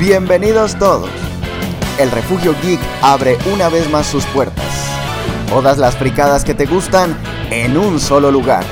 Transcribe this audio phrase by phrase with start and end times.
[0.00, 1.10] Bienvenidos todos.
[1.98, 4.90] El Refugio Geek abre una vez más sus puertas.
[5.46, 7.14] Todas las fricadas que te gustan
[7.50, 8.64] en un solo lugar.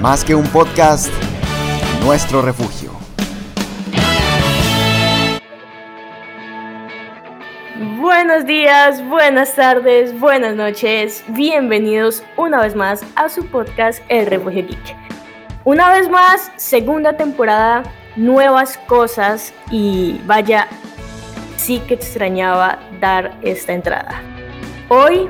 [0.00, 1.12] Más que un podcast,
[2.04, 2.90] nuestro refugio.
[8.00, 11.22] Buenos días, buenas tardes, buenas noches.
[11.28, 14.96] Bienvenidos una vez más a su podcast El Refugio Geek.
[15.62, 17.84] Una vez más, segunda temporada
[18.16, 20.68] nuevas cosas y vaya,
[21.56, 24.22] sí que extrañaba dar esta entrada.
[24.88, 25.28] Hoy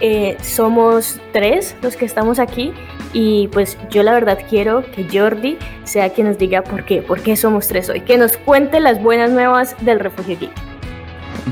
[0.00, 2.72] eh, somos tres los que estamos aquí
[3.12, 7.22] y pues yo la verdad quiero que Jordi sea quien nos diga por qué, por
[7.22, 10.52] qué somos tres hoy, que nos cuente las buenas nuevas del refugio geek.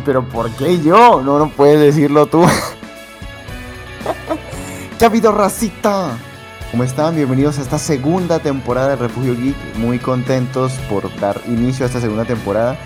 [0.05, 1.23] Pero ¿por qué yo?
[1.23, 2.45] No, no puedes decirlo tú.
[4.99, 6.19] ¿Qué ha habido, racita?
[6.75, 7.15] ¿Cómo están?
[7.15, 9.55] Bienvenidos a esta segunda temporada de Refugio Geek.
[9.77, 12.77] Muy contentos por dar inicio a esta segunda temporada.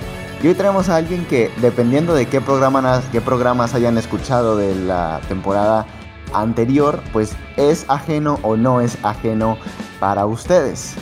[0.42, 4.75] Y hoy tenemos a alguien que, dependiendo de qué, programa, qué programas hayan escuchado de
[4.75, 5.86] la temporada
[6.34, 9.56] anterior, pues es ajeno o no es ajeno
[10.00, 10.92] para ustedes.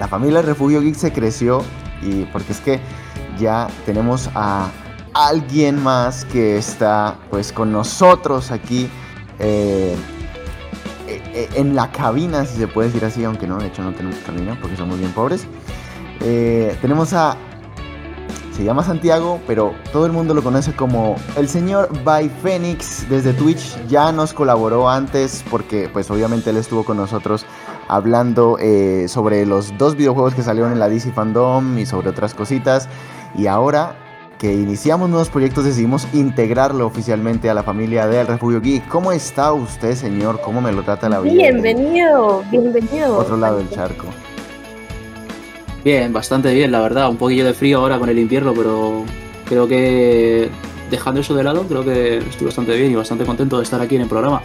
[0.00, 1.62] La familia Refugio Geek se creció
[2.02, 2.80] y porque es que
[3.38, 4.68] ya tenemos a
[5.14, 8.90] alguien más que está pues con nosotros aquí.
[9.38, 9.94] Eh,
[11.32, 14.58] en la cabina, si se puede decir así, aunque no, de hecho no tenemos cabina
[14.60, 15.46] porque somos bien pobres.
[16.20, 17.36] Eh, tenemos a...
[18.52, 23.32] Se llama Santiago, pero todo el mundo lo conoce como el señor By Phoenix desde
[23.32, 23.78] Twitch.
[23.88, 27.46] Ya nos colaboró antes porque pues obviamente él estuvo con nosotros
[27.88, 32.34] hablando eh, sobre los dos videojuegos que salieron en la DC Fandom y sobre otras
[32.34, 32.90] cositas.
[33.34, 33.96] Y ahora
[34.42, 38.88] que iniciamos nuevos proyectos decidimos integrarlo oficialmente a la familia del Refugio Geek.
[38.88, 40.40] ¿Cómo está usted, señor?
[40.40, 41.34] ¿Cómo me lo trata la vida?
[41.34, 43.18] Bienvenido, bienvenido.
[43.18, 44.06] Otro lado del charco.
[45.84, 47.08] Bien, bastante bien, la verdad.
[47.08, 49.04] Un poquillo de frío ahora con el invierno, pero
[49.44, 50.48] creo que
[50.90, 53.94] dejando eso de lado, creo que estoy bastante bien y bastante contento de estar aquí
[53.94, 54.42] en el programa.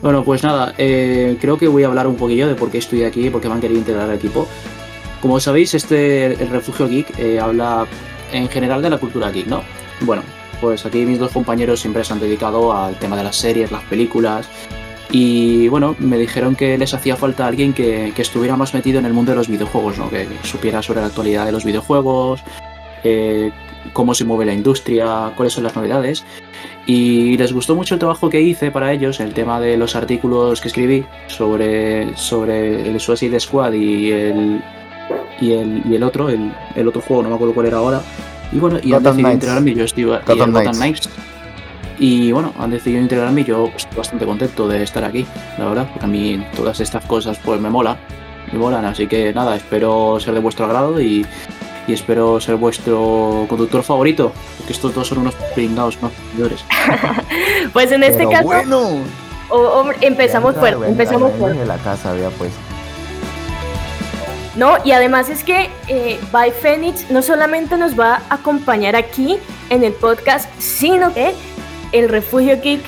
[0.00, 3.02] Bueno, pues nada, eh, creo que voy a hablar un poquillo de por qué estoy
[3.02, 4.46] aquí y por qué me han querido integrar al equipo.
[5.20, 7.84] Como sabéis, este el Refugio Geek eh, habla
[8.32, 9.62] en general de la cultura geek, ¿no?
[10.00, 10.22] Bueno,
[10.60, 13.84] pues aquí mis dos compañeros siempre se han dedicado al tema de las series, las
[13.84, 14.48] películas.
[15.10, 19.14] Y bueno, me dijeron que les hacía falta alguien que, estuviera más metido en el
[19.14, 20.10] mundo de los videojuegos, ¿no?
[20.10, 22.42] Que supiera sobre la actualidad de los videojuegos,
[23.04, 23.50] eh,
[23.92, 26.24] cómo se mueve la industria, cuáles son las novedades.
[26.86, 30.60] Y les gustó mucho el trabajo que hice para ellos, el tema de los artículos
[30.60, 34.62] que escribí sobre, sobre el Suicide Squad y el,
[35.40, 38.00] y el, y el otro, el, el, otro juego, no me acuerdo cuál era ahora.
[38.52, 41.08] Y bueno, y han decidido integrarme, yo estoy Gotham Knights.
[41.98, 45.26] Y bueno, han decidido integrarme y yo estoy bastante contento de estar aquí,
[45.58, 47.98] la verdad, porque a mí todas estas cosas pues me mola
[48.52, 51.26] me molan, así que nada, espero ser de vuestro agrado y,
[51.86, 56.10] y espero ser vuestro conductor favorito, porque estos dos son unos pringados, ¿no?
[56.32, 56.64] Señores.
[57.72, 58.44] pues en este Pero caso...
[58.44, 59.92] Bueno.
[60.00, 61.64] empezamos fuerte, empezamos fuerte.
[61.64, 62.52] la casa había pues.
[64.58, 64.76] ¿No?
[64.84, 69.38] Y además es que eh, By Phoenix no solamente nos va a acompañar aquí
[69.70, 71.32] en el podcast, sino que
[71.92, 72.82] el Refugio Geek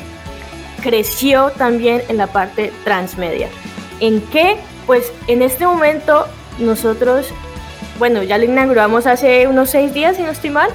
[0.83, 3.49] creció también en la parte transmedia.
[4.01, 4.57] ¿En qué?
[4.87, 6.27] Pues en este momento
[6.59, 7.29] nosotros,
[8.01, 10.71] bueno, ya lo inauguramos hace unos seis días, si no estoy mal,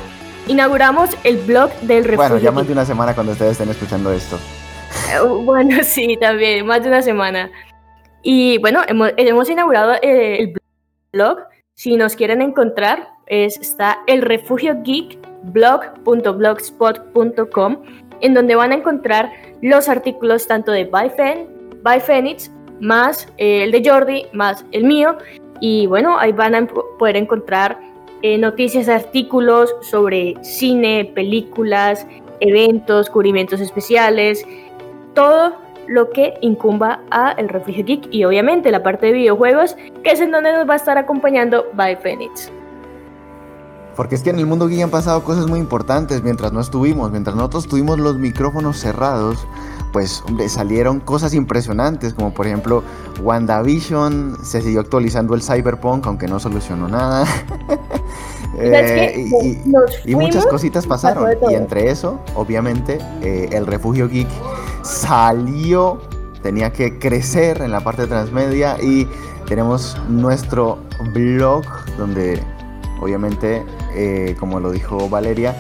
[0.47, 4.13] inauguramos el blog del Refugio Bueno, ya más de una semana cuando ustedes estén escuchando
[4.13, 4.39] esto.
[5.11, 7.51] Eh, Bueno, sí, también, más de una semana.
[8.22, 10.65] Y bueno, hemos, hemos inaugurado eh, el blog.
[11.76, 17.78] Si nos quieren encontrar, es, está el refugio geek blog.blogspot.com,
[18.22, 19.31] en donde van a encontrar
[19.62, 21.48] los artículos tanto de By, Fen,
[21.84, 25.18] By Phoenix, más eh, el de Jordi, más el mío.
[25.62, 27.80] Y bueno, ahí van a poder encontrar
[28.22, 32.08] eh, noticias, artículos sobre cine, películas,
[32.40, 34.46] eventos, cubrimientos especiales,
[35.14, 35.56] todo
[35.87, 40.22] lo que incumba a el Refugio Geek y obviamente la parte de videojuegos, que es
[40.22, 42.52] en donde nos va a estar acompañando By Phoenix.
[43.96, 47.12] Porque es que en el mundo geek han pasado cosas muy importantes mientras no estuvimos,
[47.12, 49.47] mientras nosotros tuvimos los micrófonos cerrados,
[49.94, 52.84] pues hombre, salieron cosas impresionantes, como por ejemplo
[53.22, 57.26] WandaVision, se siguió actualizando el Cyberpunk, aunque no solucionó nada.
[58.59, 59.62] eh, y, y,
[60.12, 61.30] y, muchas cositas pasaron.
[61.50, 64.28] Y entre eso, obviamente, eh, el refugio geek
[64.82, 66.02] salió,
[66.44, 69.08] tenía que crecer en la parte transmedia y
[69.47, 70.80] tenemos nuestro
[71.14, 71.64] blog
[71.97, 72.44] donde
[73.02, 73.64] obviamente,
[73.96, 75.56] eh, como lo dijo Valeria,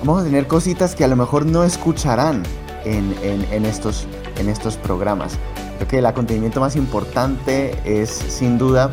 [0.00, 2.42] vamos a tener cositas que a lo mejor no escucharán
[2.84, 4.06] en, estos,
[4.38, 5.38] en estos programas.
[5.76, 8.90] Creo que el acontecimiento más importante es sin duda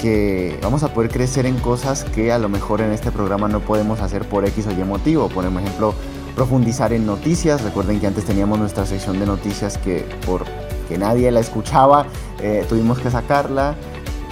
[0.00, 3.60] que vamos a poder crecer en cosas que a lo mejor en este programa no
[3.60, 5.28] podemos hacer por X o Y motivo.
[5.28, 5.94] Por ejemplo,
[6.34, 7.62] profundizar en noticias.
[7.62, 10.44] Recuerden que antes teníamos nuestra sección de noticias que por
[10.88, 12.06] que nadie la escuchaba,
[12.40, 13.76] eh, tuvimos que sacarla.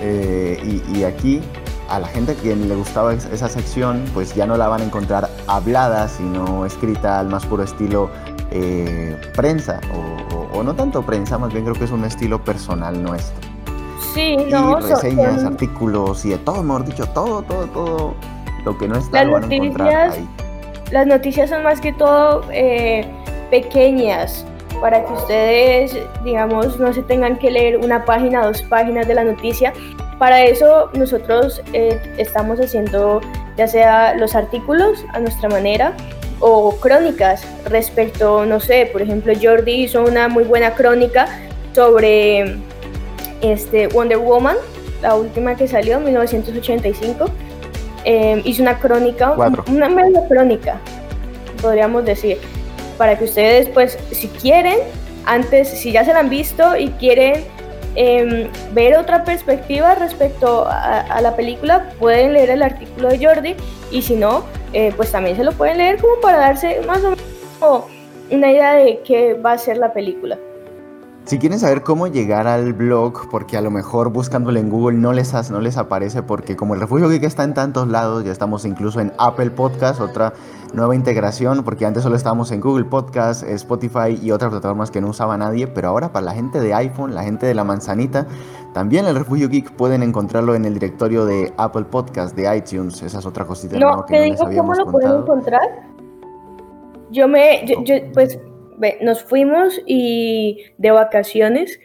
[0.03, 1.43] Eh, y, aquí
[1.91, 4.85] a la gente a quien le gustaba esa sección, pues ya no la van a
[4.85, 8.11] encontrar hablada, sino escrita al más puro estilo
[8.53, 9.81] eh, prensa,
[10.55, 13.49] o, no tanto prensa, más bien creo que es un estilo personal nuestro.
[14.15, 18.15] Sí, no, y reseñas, artículos y de todo, mejor dicho, todo, todo, todo
[18.65, 20.29] lo que no está lo van a encontrar ahí.
[20.91, 23.09] Las noticias son más que todo eh,
[23.51, 24.45] pequeñas,
[24.81, 29.25] para que ustedes, digamos, no se tengan que leer una página, dos páginas de la
[29.25, 29.73] noticia.
[30.21, 33.23] Para eso nosotros eh, estamos haciendo
[33.57, 35.95] ya sea los artículos a nuestra manera
[36.41, 41.27] o crónicas respecto, no sé, por ejemplo, Jordi hizo una muy buena crónica
[41.75, 42.57] sobre
[43.41, 44.57] este, Wonder Woman,
[45.01, 47.25] la última que salió, en 1985.
[48.05, 49.33] Eh, hizo una crónica,
[49.69, 50.79] una media crónica,
[51.63, 52.37] podríamos decir,
[52.99, 54.81] para que ustedes, pues, si quieren,
[55.25, 57.43] antes, si ya se la han visto y quieren
[57.95, 63.57] em, ver otra perspectiva respecto a, la película, pueden leer el artículo de Jordi
[63.91, 67.11] y si no, eh, pues también se lo pueden leer como para darse más o
[67.11, 67.85] menos
[68.31, 70.39] una idea de qué va a ser la película.
[71.31, 75.13] Si quieren saber cómo llegar al blog, porque a lo mejor buscándolo en Google no
[75.13, 78.65] les, no les aparece, porque como el Refugio Geek está en tantos lados, ya estamos
[78.65, 80.33] incluso en Apple Podcast, otra
[80.75, 85.11] nueva integración, porque antes solo estábamos en Google Podcast, Spotify y otras plataformas que no
[85.11, 88.27] usaba nadie, pero ahora para la gente de iPhone, la gente de la manzanita,
[88.75, 93.21] también el Refugio Geek pueden encontrarlo en el directorio de Apple Podcast, de iTunes, esa
[93.21, 95.63] es otra cosita no, que no digo cómo lo pueden encontrar.
[97.13, 98.37] Yo me, yo, pues
[99.01, 101.79] nos fuimos y de vacaciones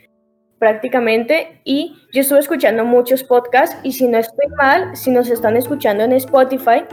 [0.59, 5.57] prácticamente y yo estuve escuchando muchos podcasts y si no estoy mal, si nos están
[5.57, 6.83] escuchando en Spotify,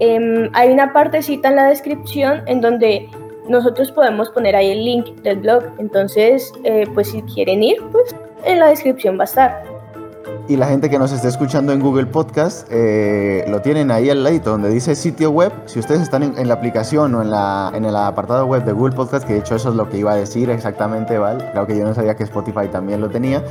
[0.00, 3.08] em, hay una partecita en la descripción en donde
[3.48, 5.64] nosotros podemos poner ahí el link del blog.
[5.78, 8.14] Entonces, eh, pues si quieren ir, pues
[8.44, 9.77] en la descripción va a estar.
[10.48, 14.24] Y la gente que nos esté escuchando en Google Podcast, eh, lo tienen ahí al
[14.24, 15.52] ladito donde dice sitio web.
[15.66, 18.96] Si ustedes están en, la aplicación o en, la, en el apartado web de Google
[18.96, 21.44] Podcast, que de hecho eso es lo que iba a decir exactamente, ¿vale?
[21.50, 23.44] Claro que yo no sabía que Spotify también lo tenía.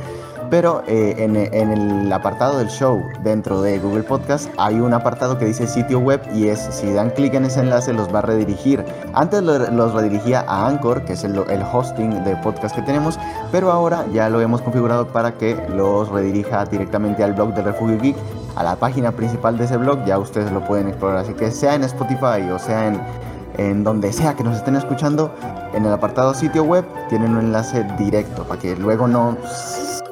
[0.50, 5.44] Pero eh, en, el apartado del show dentro de Google Podcast hay un apartado que
[5.44, 8.82] dice sitio web y es si dan clic en ese enlace los va a redirigir.
[9.12, 11.38] Antes los redirigía a Anchor, que es el,
[11.70, 13.18] hosting de podcast que tenemos,
[13.52, 18.00] pero ahora ya lo hemos configurado para que los redirija directamente al blog de Refugio
[18.00, 18.16] Geek,
[18.56, 21.18] a la página principal de ese blog, ya ustedes lo pueden explorar.
[21.18, 23.00] Así que sea en Spotify o sea en,
[23.58, 25.30] en donde sea que nos estén escuchando,
[25.74, 29.36] en el apartado sitio web tienen un enlace directo para que luego no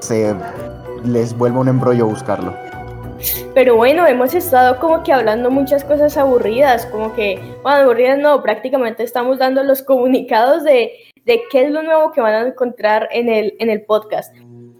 [0.07, 0.35] se
[1.05, 2.55] les vuelva un embrollo buscarlo.
[3.55, 8.43] Pero bueno, hemos estado como que hablando muchas cosas aburridas, como que, bueno, aburridas no,
[8.43, 10.93] prácticamente estamos dando los comunicados de,
[11.25, 14.35] de qué es lo nuevo que van a encontrar en el, en el podcast.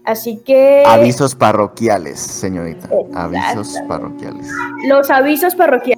[0.05, 0.83] Así que...
[0.85, 2.87] Avisos parroquiales, señorita.
[3.13, 4.47] Avisos parroquiales.
[4.87, 5.96] Los avisos parroquiales.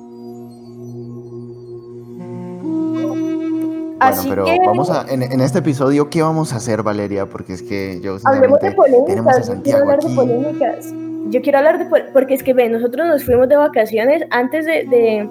[4.00, 7.26] Bueno, pero vamos a, en, este episodio, ¿qué vamos a hacer, Valeria?
[7.26, 10.94] Porque es que yo Hablemos de polémicas, yo quiero hablar de polémicas.
[11.30, 14.86] Yo quiero hablar de porque es que ve, nosotros nos fuimos de vacaciones antes de,
[14.86, 15.30] de,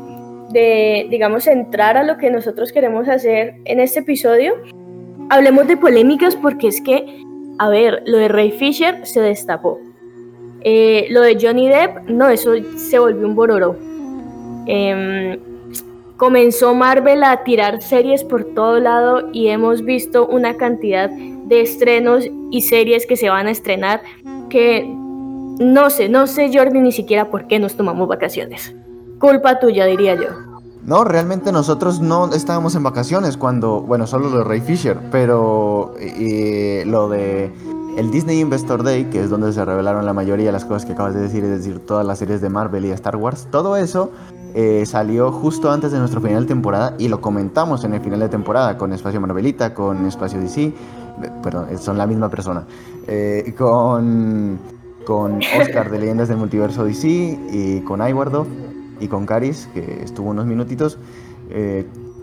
[0.50, 4.54] de, digamos, entrar a lo que nosotros queremos hacer en este episodio.
[5.30, 7.24] Hablemos de polémicas porque es que,
[7.58, 9.80] a ver, lo de Ray Fisher se destapó.
[10.60, 13.76] Eh, lo de Johnny Depp, no, eso se volvió un bororo.
[14.66, 15.40] Eh,
[16.18, 22.24] comenzó Marvel a tirar series por todo lado y hemos visto una cantidad de estrenos
[22.50, 24.02] y series que se van a estrenar
[24.50, 28.74] que no sé, no sé Jordi ni siquiera por qué nos tomamos vacaciones.
[29.18, 30.28] Culpa tuya, diría yo.
[30.82, 35.94] No, realmente nosotros no estábamos en vacaciones cuando, bueno, solo lo de Ray Fisher, pero
[36.86, 37.52] lo de
[37.96, 40.92] el Disney Investor Day, que es donde se revelaron la mayoría de las cosas que
[40.92, 44.12] acabas de decir, es decir, todas las series de Marvel y Star Wars, todo eso
[44.54, 48.20] eh, salió justo antes de nuestro final de temporada y lo comentamos en el final
[48.20, 50.72] de temporada con Espacio Marvelita, con Espacio DC, eh,
[51.42, 52.64] perdón, son la misma persona,
[53.06, 54.58] eh, con,
[55.06, 57.08] con Oscar de Leyendas del Multiverso DC
[57.52, 58.46] y con Iwardo
[59.00, 60.98] y con Caris, que estuvo unos minutitos.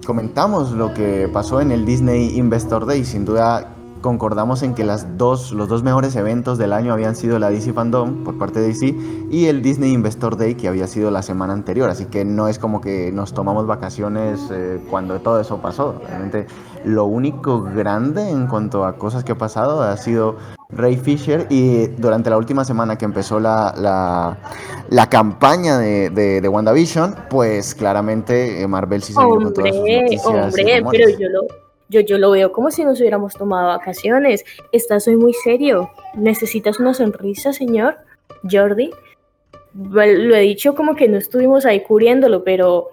[0.05, 3.74] comentamos lo que pasó en el Disney Investor Day, sin duda
[4.05, 7.73] concordamos en que las dos, los dos mejores eventos del año habían sido la DC
[7.73, 8.95] Fandom por parte de DC
[9.31, 11.89] y el Disney Investor Day que había sido la semana anterior.
[11.89, 15.95] Así que no es como que nos tomamos vacaciones eh, cuando todo eso pasó.
[16.07, 16.45] Realmente
[16.83, 20.35] lo único grande en cuanto a cosas que ha pasado ha sido
[20.69, 24.37] Ray Fisher y durante la última semana que empezó la, la,
[24.87, 29.83] la campaña de, de, de, WandaVision, pues claramente eh, Marvel sí salió con todas sus
[29.83, 34.43] noticias Hombre, pero yo lo, yo, yo lo veo como si nos hubiéramos tomado vacaciones.
[34.71, 35.91] Estás soy muy serio.
[36.15, 37.97] ¿Necesitas una sonrisa, señor
[38.49, 38.91] Jordi?
[39.73, 42.89] Lo he dicho como que no estuvimos ahí cubriéndolo, pero,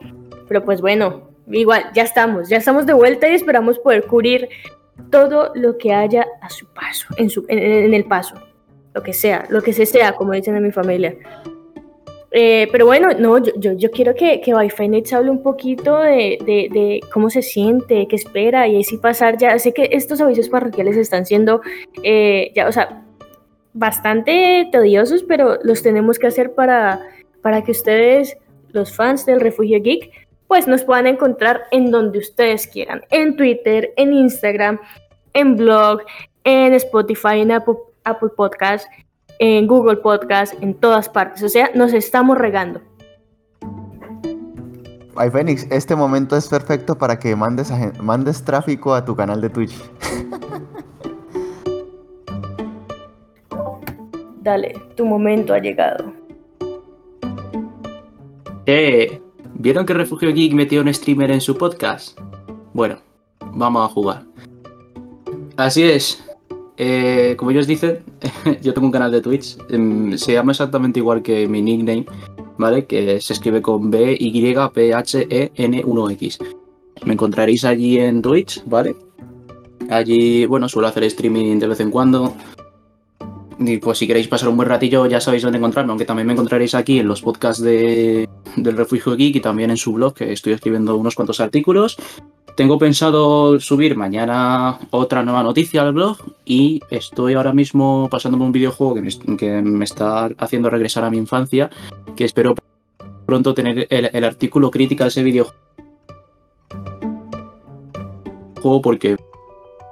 [0.48, 4.48] pero pues bueno, igual, ya estamos, ya estamos de vuelta y esperamos poder cubrir
[5.10, 8.34] todo lo que haya a su paso, en, su, en, el paso,
[8.94, 11.16] lo que sea, lo que se sea, como dicen en mi familia.
[12.34, 17.00] Eh, pero bueno, no, yo, yo, quiero que, que hable un poquito de, de, de,
[17.12, 19.58] cómo se siente, qué espera y así pasar ya.
[19.58, 21.60] Sé que estos avisos parroquiales están siendo,
[22.02, 23.04] eh, ya, o sea,
[23.74, 27.00] bastante tediosos, pero los tenemos que hacer para,
[27.42, 28.38] para que ustedes,
[28.70, 30.10] los fans del Refugio Geek,
[30.48, 34.80] pues nos puedan encontrar en donde ustedes quieran, en Twitter, en Instagram,
[35.34, 36.00] en blog,
[36.44, 37.74] en Spotify, en Apple,
[38.04, 38.30] Apple
[39.38, 41.42] en Google Podcast, en todas partes.
[41.42, 42.80] O sea, nos estamos regando.
[45.14, 47.70] Ay, Fénix, este momento es perfecto para que mandes,
[48.00, 49.74] mandes tráfico a tu canal de Twitch.
[54.40, 56.12] Dale, tu momento ha llegado.
[58.66, 59.20] Eh,
[59.54, 62.18] ¿Vieron que Refugio Geek metió un streamer en su podcast?
[62.72, 62.98] Bueno,
[63.52, 64.24] vamos a jugar.
[65.56, 66.24] Así es.
[66.76, 68.00] Eh, como ellos dicen,
[68.62, 69.56] yo tengo un canal de Twitch.
[69.68, 72.06] Em, se llama exactamente igual que mi nickname,
[72.58, 72.86] ¿vale?
[72.86, 76.38] Que se escribe con B, Y, P, H, E, N, 1, X.
[77.04, 78.96] Me encontraréis allí en Twitch, ¿vale?
[79.90, 82.34] Allí, bueno, suelo hacer streaming de vez en cuando.
[83.58, 86.32] Y pues si queréis pasar un buen ratillo ya sabéis dónde encontrarme, aunque también me
[86.32, 90.32] encontraréis aquí en los podcasts de, del Refugio Geek y también en su blog, que
[90.32, 91.96] estoy escribiendo unos cuantos artículos.
[92.56, 98.52] Tengo pensado subir mañana otra nueva noticia al blog y estoy ahora mismo pasándome un
[98.52, 101.70] videojuego que me, que me está haciendo regresar a mi infancia,
[102.14, 102.54] que espero
[103.24, 105.56] pronto tener el, el artículo crítica de ese videojuego
[108.82, 109.16] porque,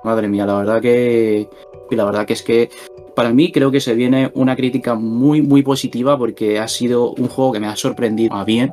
[0.04, 1.48] madre mía, la verdad que...
[1.92, 2.70] Y la verdad que es que
[3.14, 7.28] para mí creo que se viene una crítica muy, muy positiva porque ha sido un
[7.28, 8.72] juego que me ha sorprendido a bien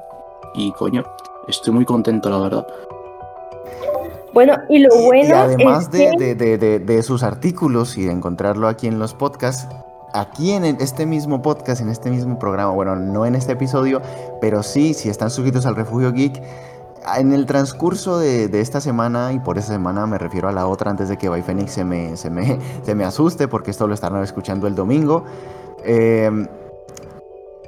[0.56, 1.04] y coño,
[1.48, 2.68] estoy muy contento, la verdad.
[4.34, 5.30] Bueno, y lo bueno.
[5.30, 9.68] Y además de, de, de, de, sus artículos y de encontrarlo aquí en los podcasts,
[10.14, 14.02] aquí en este mismo podcast, en este mismo programa, bueno, no en este episodio,
[14.42, 16.42] pero sí, si están suscritos al Refugio Geek,
[17.18, 20.92] en el transcurso de, esta semana, y por esa semana me refiero a la otra
[20.92, 24.24] antes de que Byfenix se me, se, me, se me asuste, porque esto lo estarán
[24.24, 25.24] escuchando el domingo,
[25.84, 26.48] eh,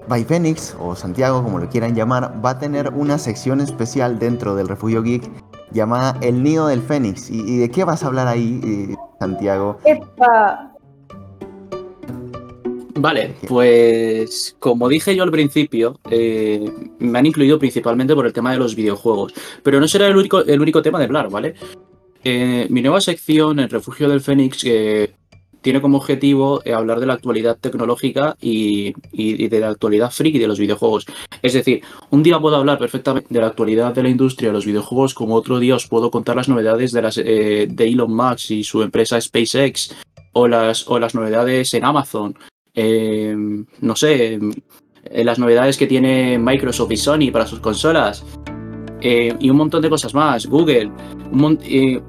[0.07, 4.67] Byfenix, o Santiago, como lo quieran llamar, va a tener una sección especial dentro del
[4.67, 5.29] Refugio Geek
[5.71, 7.29] llamada El Nido del Fénix.
[7.29, 9.77] ¿Y, y de qué vas a hablar ahí, eh, Santiago?
[9.85, 10.68] Epa.
[13.01, 18.51] Vale, pues como dije yo al principio, eh, me han incluido principalmente por el tema
[18.51, 21.55] de los videojuegos, pero no será el único, el único tema de hablar, ¿vale?
[22.25, 25.13] Eh, mi nueva sección, El Refugio del Fénix, eh,
[25.61, 30.37] tiene como objetivo eh, hablar de la actualidad tecnológica y, y, de la actualidad friki
[30.37, 31.05] de los videojuegos.
[31.41, 34.65] Es decir, un día puedo hablar perfectamente de la actualidad de la industria de los
[34.65, 38.63] videojuegos, como otro día os puedo contar las novedades de, las, de Elon Musk y
[38.65, 39.95] su empresa SpaceX,
[40.33, 42.35] o las, o las novedades en Amazon
[42.73, 43.35] eh,
[43.81, 44.39] no sé,
[45.05, 48.25] eh, las novedades que tiene Microsoft y Sony para sus consolas.
[49.01, 50.91] Eh, y un montón de cosas más, Google,
[51.31, 52.01] un eh,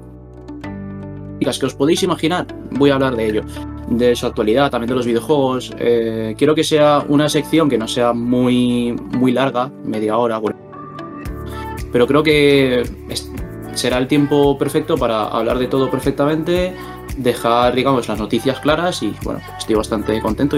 [1.39, 3.41] que os podéis imaginar, voy a hablar de ello,
[3.89, 5.73] de su actualidad, también de los videojuegos.
[6.37, 10.39] Quiero que sea una sección que no sea muy, muy larga, media hora,
[11.91, 12.83] pero creo que
[13.73, 16.75] será el tiempo perfecto para hablar de todo perfectamente
[17.17, 20.57] dejar, digamos, las noticias claras y bueno, estoy bastante contento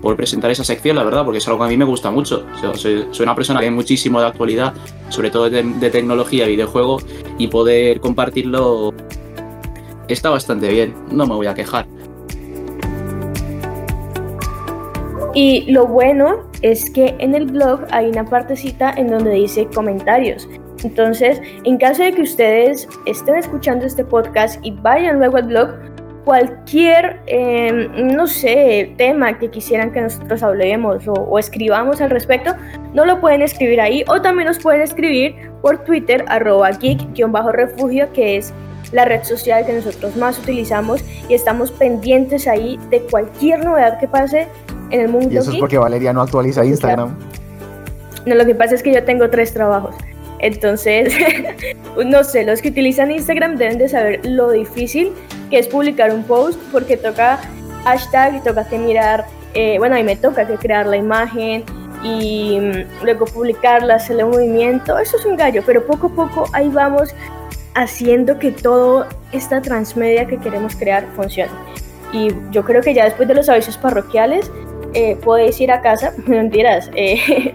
[0.00, 2.44] por presentar esa sección, la verdad, porque es algo que a mí me gusta mucho.
[2.54, 4.74] O sea, soy, una persona que ve muchísimo de actualidad,
[5.08, 6.98] sobre todo de, de tecnología, videojuego,
[7.38, 8.92] y poder compartirlo
[10.08, 11.86] está bastante bien, no me voy a quejar.
[15.34, 20.46] Y lo bueno es que en el blog hay una partecita en donde dice comentarios.
[20.84, 25.70] Entonces, en caso de que ustedes estén escuchando este podcast y vayan luego al blog,
[26.24, 32.54] cualquier, eh, no sé, tema que quisieran que nosotros hablemos o, o, escribamos al respecto,
[32.94, 38.36] no lo pueden escribir ahí o también nos pueden escribir por Twitter, arroba geek-refugio, que
[38.36, 38.52] es
[38.92, 44.06] la red social que nosotros más utilizamos y estamos pendientes ahí de cualquier novedad que
[44.06, 44.46] pase
[44.90, 45.28] en el mundo.
[45.30, 45.54] Y eso geek.
[45.54, 47.16] es porque Valeria no actualiza Instagram.
[48.26, 49.96] No, lo que pasa es que yo tengo tres trabajos.
[50.42, 51.14] Entonces,
[52.04, 55.12] no sé, los que utilizan Instagram deben de saber lo difícil
[55.48, 57.40] que es publicar un post porque toca
[57.84, 61.64] hashtag, toca que mirar, eh, bueno, ahí me toca que crear la imagen
[62.02, 66.44] y mm, luego publicarla, hacerle un movimiento, eso es un gallo, pero poco a poco
[66.52, 67.14] ahí vamos
[67.74, 71.52] haciendo que toda esta transmedia que queremos crear funcione.
[72.12, 74.50] Y yo creo que ya después de los avisos parroquiales
[74.92, 77.54] eh, podéis ir a casa, mentiras, eh,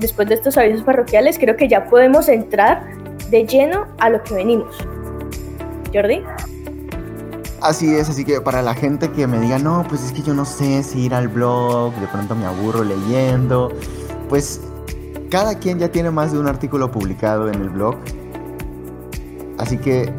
[0.00, 2.82] después de estos avisos parroquiales creo que ya podemos entrar
[3.30, 4.76] de lleno a lo que venimos.
[5.92, 6.22] Jordi.
[7.60, 10.32] Así es, así que para la gente que me diga, no, pues es que yo
[10.32, 13.70] no sé si ir al blog, de pronto me aburro leyendo,
[14.30, 14.62] pues
[15.30, 17.96] cada quien ya tiene más de un artículo publicado en el blog.
[19.58, 20.10] Así que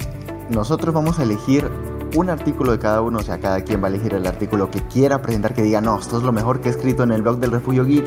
[0.49, 1.67] nosotros vamos a elegir
[2.15, 4.81] un artículo de cada uno, o sea, cada quien va a elegir el artículo que
[4.81, 7.39] quiera presentar, que diga, no, esto es lo mejor que he escrito en el blog
[7.39, 8.05] del Refugio Geek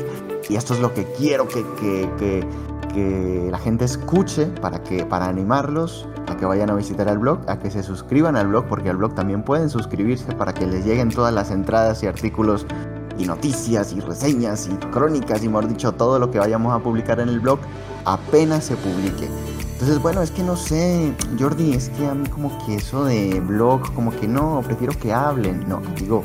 [0.49, 2.47] y esto es lo que quiero que, que, que,
[2.93, 7.39] que la gente escuche para, que, para animarlos a que vayan a visitar el blog,
[7.47, 10.85] a que se suscriban al blog, porque al blog también pueden suscribirse para que les
[10.85, 12.65] lleguen todas las entradas y artículos
[13.17, 17.19] y noticias y reseñas y crónicas y mejor dicho todo lo que vayamos a publicar
[17.19, 17.59] en el blog
[18.05, 19.27] apenas se publique.
[19.85, 23.39] Entonces, bueno, es que no sé, Jordi, es que a mí como que eso de
[23.39, 25.63] blog, como que no, prefiero que hablen.
[25.69, 26.23] No, digo,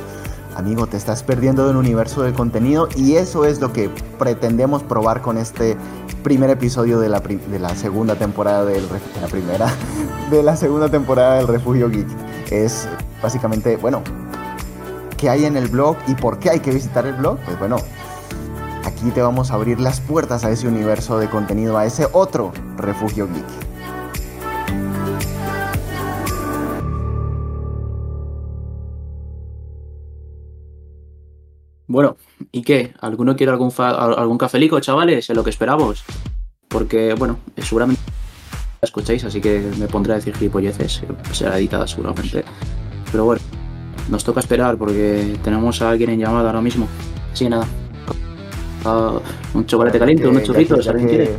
[0.56, 4.82] amigo, te estás perdiendo de un universo de contenido y eso es lo que pretendemos
[4.82, 5.76] probar con este
[6.22, 8.80] primer episodio de la, de la segunda temporada de
[9.20, 9.70] la primera
[10.30, 12.08] de la segunda temporada del Refugio Geek.
[12.50, 12.88] Es
[13.22, 14.00] básicamente, bueno,
[15.18, 17.36] ¿qué hay en el blog y por qué hay que visitar el blog?
[17.44, 17.76] Pues bueno,
[18.84, 22.52] aquí te vamos a abrir las puertas a ese universo de contenido, a ese otro
[22.76, 23.70] Refugio Geek.
[31.86, 32.16] Bueno,
[32.52, 32.94] ¿y qué?
[33.00, 35.28] ¿Alguno quiere algún, algún cafelico, chavales?
[35.28, 36.04] En lo que esperamos.
[36.68, 38.00] Porque, bueno, seguramente
[38.80, 41.02] la escucháis, así que me pondré a decir gilipolleces.
[41.32, 42.44] Será editada seguramente.
[43.10, 43.42] Pero bueno,
[44.08, 46.86] nos toca esperar porque tenemos a alguien en llamada ahora mismo.
[47.32, 47.66] Así que nada.
[48.84, 49.20] Uh,
[49.52, 51.36] un chocolate caliente, unos churritos, ¿alguien que, quiere?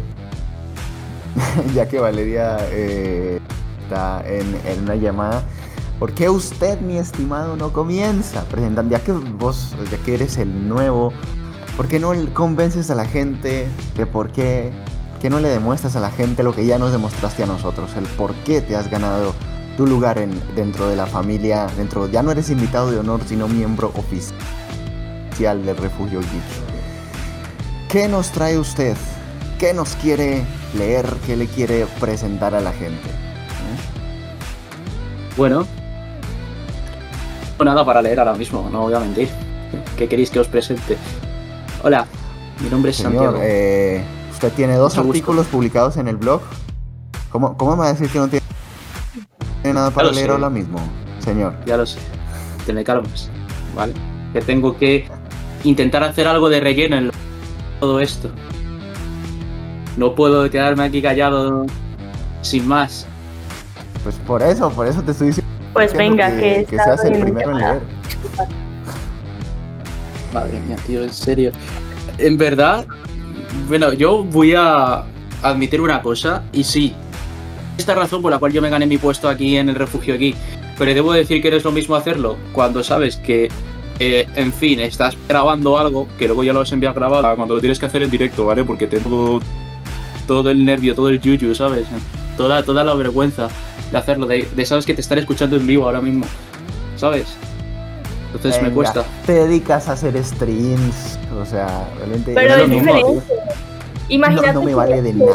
[1.76, 3.40] ya que Valeria eh,
[3.84, 5.44] está en, en una llamada.
[5.98, 8.92] ¿Por qué usted, mi estimado, no comienza presentando?
[8.92, 11.14] Ya que vos, ya que eres el nuevo,
[11.78, 14.72] ¿por qué no convences a la gente de por qué,
[15.22, 17.96] que no le demuestras a la gente lo que ya nos demostraste a nosotros?
[17.96, 19.34] El por qué te has ganado
[19.78, 23.48] tu lugar en, dentro de la familia, dentro, ya no eres invitado de honor, sino
[23.48, 26.71] miembro oficial del Refugio Geek.
[27.92, 28.96] ¿Qué nos trae usted?
[29.60, 30.44] ¿Qué nos quiere
[30.78, 31.06] leer?
[31.26, 33.10] ¿Qué le quiere presentar a la gente?
[35.38, 35.66] Bueno,
[37.64, 39.30] nada para leer ahora mismo, no voy a mentir.
[39.98, 40.98] ¿Qué queréis que os presente?
[41.84, 42.06] Hola,
[42.62, 43.38] mi nombre es Señor, Santiago.
[43.42, 45.12] eh, usted tiene dos Mucho gusto.
[45.12, 46.42] artículos publicados en el blog.
[47.30, 48.44] ¿Cómo, cómo me va a decir que no tiene
[49.74, 50.32] nada para lo leer sé.
[50.34, 50.80] ahora mismo,
[51.20, 51.56] señor?
[51.66, 52.00] Ya lo sé.
[52.66, 53.30] Te me calmas,
[53.76, 53.94] ¿vale?
[54.34, 55.08] Que tengo que
[55.64, 57.12] intentar hacer algo de relleno en
[57.82, 58.30] todo esto.
[59.98, 61.65] No puedo quedarme aquí callado
[62.41, 63.06] sin más.
[64.04, 67.22] Pues por eso, por eso te estoy diciendo Pues venga, que, que está seas el
[67.22, 67.82] primero en leer.
[70.34, 71.52] Madre mía, tío, en serio.
[72.17, 72.86] En verdad,
[73.67, 75.04] bueno, yo voy a
[75.41, 76.94] admitir una cosa, y sí,
[77.78, 80.36] esta razón por la cual yo me gané mi puesto aquí en el refugio aquí,
[80.78, 83.50] pero debo decir que no es lo mismo hacerlo cuando sabes que,
[84.04, 87.54] eh, en fin, estás grabando algo, que luego ya lo has enviado grabado, a cuando
[87.54, 88.64] lo tienes que hacer en directo, ¿vale?
[88.64, 89.40] Porque tengo
[90.28, 91.86] todo el nervio, todo el yuyu, ¿sabes?
[92.36, 93.50] Toda, toda la vergüenza
[93.92, 96.26] de hacerlo, de, de sabes que te están escuchando en vivo ahora mismo,
[96.96, 97.28] ¿sabes?
[98.34, 99.04] Entonces me cuesta.
[99.28, 103.02] Te dedicas a hacer streams, o sea, realmente Pero es diferente.
[103.04, 103.22] no,
[104.10, 105.32] Imagínate no me que- vale de nada.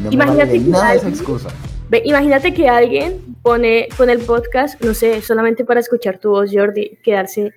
[0.00, 1.48] No me vale Imagínate de que nada esa alguien- excusa.
[1.88, 6.50] Ve, imagínate que alguien pone, pone el podcast, no sé, solamente para escuchar tu voz,
[6.52, 7.52] Jordi, quedarse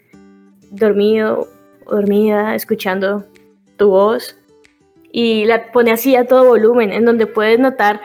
[0.72, 1.48] dormido
[1.90, 3.26] dormida escuchando
[3.78, 4.36] tu voz
[5.12, 8.00] y la pone así a todo volumen, en donde puedes notar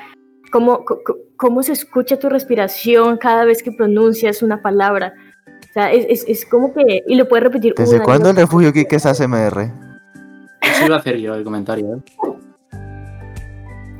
[0.50, 0.84] cómo,
[1.36, 5.14] cómo se escucha tu respiración cada vez que pronuncias una palabra.
[5.68, 7.02] O sea, es, es, es como que...
[7.06, 9.70] Y lo puedes repetir ¿Desde una cuándo el refugio Geek es ASMR?
[10.62, 11.98] Eso iba a hacer yo el comentario, ¿eh?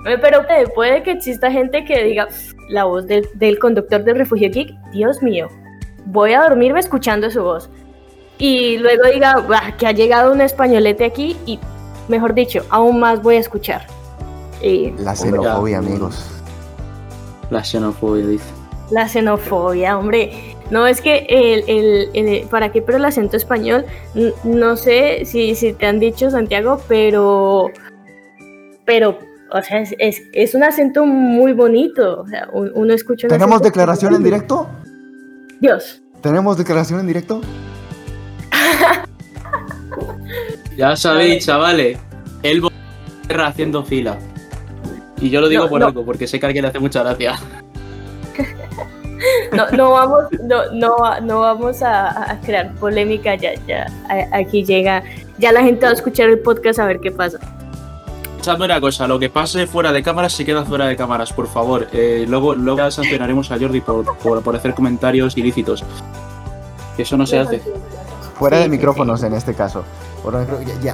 [0.07, 2.29] Eh, Pero puede, puede que exista gente que diga
[2.69, 5.49] la voz del, del conductor del refugio geek, Dios mío,
[6.07, 7.71] voy a dormirme escuchando su voz.
[8.39, 11.59] Y luego diga "Bah, que ha llegado un españolete aquí y,
[12.09, 13.87] mejor dicho, aún más voy a escuchar.
[14.63, 16.31] Y La xenofobia, amigos.
[17.51, 18.45] La xenofobia, dice.
[18.91, 20.33] la xenofobia, hombre.
[20.71, 22.81] No es que el, el- el- ¿para qué?
[22.83, 23.85] Pero el acento español,
[24.45, 27.67] no sé si, si te han dicho, Santiago, pero,
[28.87, 29.19] pero,
[29.53, 32.21] o sea, es, es, es un acento muy bonito.
[32.23, 34.69] O sea, un- uno escucha ¿Tenemos declaración en directo?
[35.61, 36.03] Dios.
[36.23, 37.41] ¿Tenemos declaración en directo?
[40.77, 41.99] Ya sabéis, chavales,
[42.43, 42.61] el
[43.29, 44.19] guerra haciendo fila.
[45.21, 45.87] Y yo lo digo No, por no.
[45.87, 47.39] algo, porque sé que a alguien le hace mucha gracia.
[49.53, 53.87] No, no vamos, no, no, no vamos a, a crear polémica, ya, ya,
[54.33, 55.03] aquí llega,
[55.39, 57.39] ya la gente va a escuchar el podcast a ver qué pasa.
[58.33, 61.47] Escuchadme una cosa, lo que pase fuera de cámaras se queda fuera de cámaras, por
[61.47, 61.87] favor.
[61.93, 65.83] Eh, luego, luego sancionaremos a Jordi por, por, por hacer comentarios ilícitos.
[66.99, 67.63] Eso no se hace.
[68.35, 69.85] Fuera Sí, de sí, micrófonos en este caso.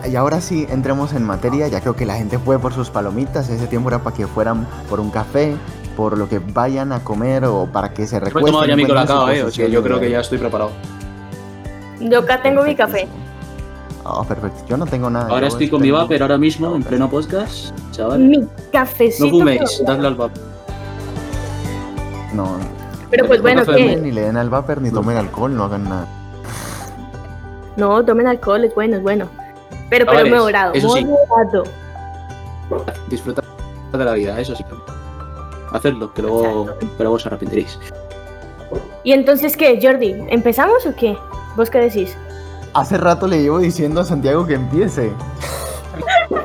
[0.02, 1.68] Que y ahora sí entremos en materia.
[1.68, 3.48] Ya creo que la gente fue por sus palomitas.
[3.48, 5.56] Ese tiempo era para que fueran por un café,
[5.96, 8.52] por lo que vayan a comer o para que se He recuesten.
[8.52, 9.42] tomado ya mi colacao, eh.
[9.44, 10.70] O sea, yo creo que ya estoy preparado.
[12.00, 13.06] Yo acá tengo mi café.
[14.04, 14.64] Oh, perfecto.
[14.68, 15.26] Yo no tengo nada.
[15.28, 17.70] Ahora yo estoy con mi tengo- vapor ahora mismo, en pleno podcast.
[17.92, 18.18] Chaval.
[18.20, 19.26] Mi cafecito.
[19.26, 20.40] No fuméis, pero- dadle al vapor.
[22.34, 22.48] No,
[23.10, 23.96] Pero pues bueno, ¿qué?
[23.96, 26.06] ni le den al vapor ni tomen alcohol, no hagan nada.
[27.76, 29.28] No, tomen alcohol, es bueno, es bueno.
[29.88, 31.04] Pero, pero Chavales, moderado, eso sí.
[31.04, 31.64] moderado.
[33.08, 33.42] Disfrutad
[33.92, 34.64] de la vida, eso sí.
[35.72, 37.78] Hacedlo, que luego, que luego os arrepentiréis.
[39.02, 40.14] ¿Y entonces qué, Jordi?
[40.28, 41.16] ¿Empezamos o qué?
[41.56, 42.16] ¿Vos qué decís?
[42.74, 45.12] Hace rato le llevo diciendo a Santiago que empiece.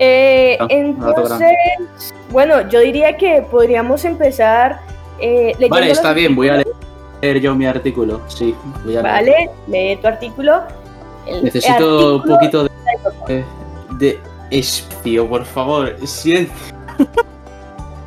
[0.00, 4.80] Eh, Ah, entonces, bueno, yo diría que podríamos empezar
[5.20, 6.83] eh, leyendo Vale, está bien, voy a artículos,
[7.24, 8.20] leer yo mi artículo.
[8.28, 9.14] Sí, voy a leer.
[9.14, 10.62] Vale, lee tu artículo.
[11.26, 13.44] El Necesito un poquito de,
[13.98, 15.96] de espacio, por favor.
[16.06, 16.54] Silencio.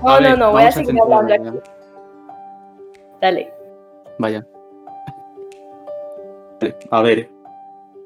[0.03, 1.59] No, A no, ver, no, voy a seguir hablando aquí.
[3.19, 3.51] Dale.
[4.19, 4.45] Vaya.
[6.61, 7.29] Vale, a ver.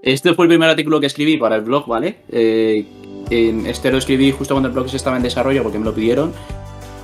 [0.02, 2.15] Este fue el primer artículo que escribí para el blog, ¿vale?
[2.30, 2.88] Eh,
[3.30, 5.93] en este lo escribí justo cuando el blog se estaba en desarrollo porque me lo
[5.93, 6.32] pidieron.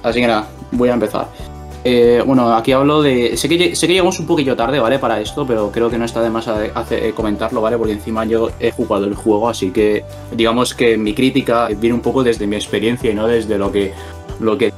[0.04, 1.28] Así que nada, voy a empezar.
[1.84, 3.38] Eh, bueno, aquí hablo de.
[3.38, 5.00] Sé que, llegamos un poquillo tarde, ¿vale?
[5.00, 7.78] Para esto, pero creo que no está de más eh, comentarlo, ¿vale?
[7.78, 12.02] Porque encima yo he jugado el juego, así que digamos que mi crítica viene un
[12.02, 13.94] poco desde mi experiencia y no desde lo que,
[14.40, 14.74] lo que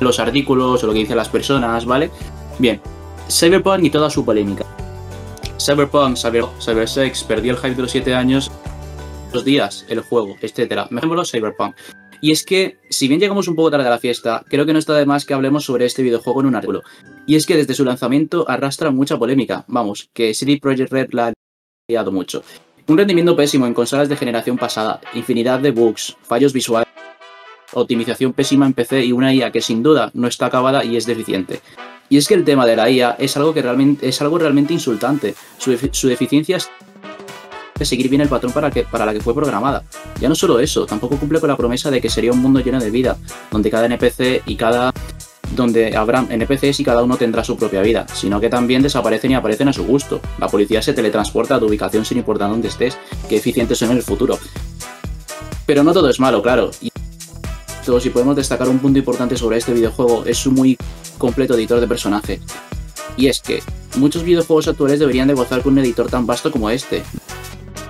[0.00, 2.10] los artículos o lo que dicen las personas, ¿vale?
[2.58, 2.80] Bien,
[3.28, 4.64] Cyberpunk y toda su polémica.
[5.58, 8.50] Cyberpunk, Cyber, Cybersex, perdió el hype de los 7 años,
[9.32, 10.86] los días, el juego, etcétera.
[10.90, 11.74] Mejémoslo Cyberpunk.
[12.20, 14.78] Y es que, si bien llegamos un poco tarde a la fiesta, creo que no
[14.78, 16.82] está de más que hablemos sobre este videojuego en un artículo.
[17.26, 19.64] Y es que desde su lanzamiento arrastra mucha polémica.
[19.68, 21.32] Vamos, que CD Projekt Red la ha
[21.88, 22.42] liado mucho.
[22.88, 26.88] Un rendimiento pésimo en consolas de generación pasada, infinidad de bugs, fallos visuales,
[27.72, 31.04] optimización pésima en PC y una IA que sin duda no está acabada y es
[31.04, 31.60] deficiente.
[32.08, 34.72] Y es que el tema de la IA es algo que realmente es algo realmente
[34.72, 35.34] insultante.
[35.58, 36.70] Su, su deficiencia es
[37.84, 39.84] seguir bien el patrón para, que, para la que fue programada.
[40.20, 42.80] Ya no solo eso, tampoco cumple con la promesa de que sería un mundo lleno
[42.80, 43.16] de vida,
[43.50, 44.92] donde cada NPC y cada
[45.54, 49.34] donde habrá NPCs y cada uno tendrá su propia vida, sino que también desaparecen y
[49.34, 50.20] aparecen a su gusto.
[50.38, 53.98] La policía se teletransporta a tu ubicación sin importar dónde estés, qué eficientes son en
[53.98, 54.38] el futuro.
[55.64, 56.70] Pero no todo es malo, claro.
[56.80, 56.90] Y
[58.00, 60.76] si podemos destacar un punto importante sobre este videojuego, es su muy
[61.18, 62.40] completo editor de personajes.
[63.16, 63.62] Y es que
[63.96, 67.02] muchos videojuegos actuales deberían de gozar con un editor tan vasto como este.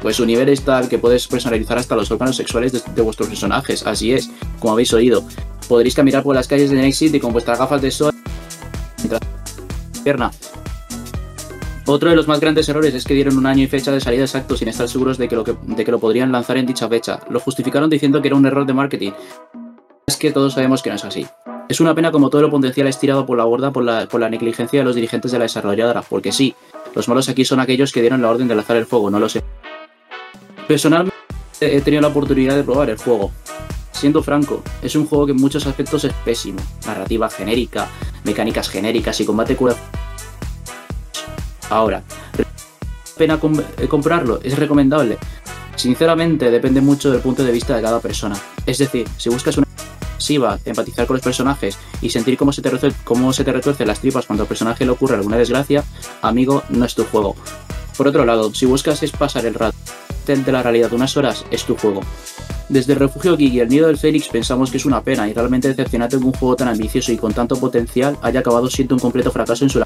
[0.06, 3.84] Pues su nivel es tal que puedes personalizar hasta los órganos sexuales de, vuestros personajes,
[3.84, 5.24] así es, como habéis oído.
[5.66, 8.14] Podréis caminar por las calles de Next City con vuestras gafas de sol
[8.98, 9.20] mientras
[10.04, 10.30] pierna.
[11.86, 14.22] Otro de los más grandes errores es que dieron un año y fecha de salida
[14.22, 16.88] exacto sin estar seguros de que, lo que, de que lo podrían lanzar en dicha
[16.88, 17.18] fecha.
[17.28, 19.10] Lo justificaron diciendo que era un error de marketing.
[20.06, 21.26] Es que todos sabemos que no es así.
[21.68, 24.20] Es una pena como todo lo potencial es tirado por la borda por la, por
[24.20, 26.54] la negligencia de los dirigentes de la desarrolladora, porque sí,
[26.94, 29.28] los malos aquí son aquellos que dieron la orden de lanzar el fuego, no lo
[29.28, 29.42] sé.
[30.66, 31.14] Personalmente
[31.60, 33.30] he tenido la oportunidad de probar el juego.
[33.92, 36.58] Siendo franco, es un juego que en muchos aspectos es pésimo.
[36.86, 37.88] Narrativa genérica,
[38.24, 39.74] mecánicas genéricas y combate cura.
[41.70, 42.02] Ahora,
[43.16, 43.38] ¿pena
[43.78, 44.40] eh, comprarlo?
[44.42, 45.18] ¿Es recomendable?
[45.76, 48.36] Sinceramente, depende mucho del punto de vista de cada persona.
[48.66, 49.66] Es decir, si buscas una
[50.16, 52.70] pasiva, empatizar con los personajes y sentir cómo se te
[53.04, 55.84] cómo se te retuercen las tripas cuando al personaje le ocurre alguna desgracia,
[56.22, 57.36] amigo, no es tu juego.
[57.96, 59.76] Por otro lado, si buscas es pasar el rato
[60.34, 62.00] de la realidad unas horas, es tu juego.
[62.68, 65.32] Desde el Refugio Geek y el Nido del Félix pensamos que es una pena y
[65.32, 69.00] realmente decepcionante que un juego tan ambicioso y con tanto potencial haya acabado siendo un
[69.00, 69.84] completo fracaso en su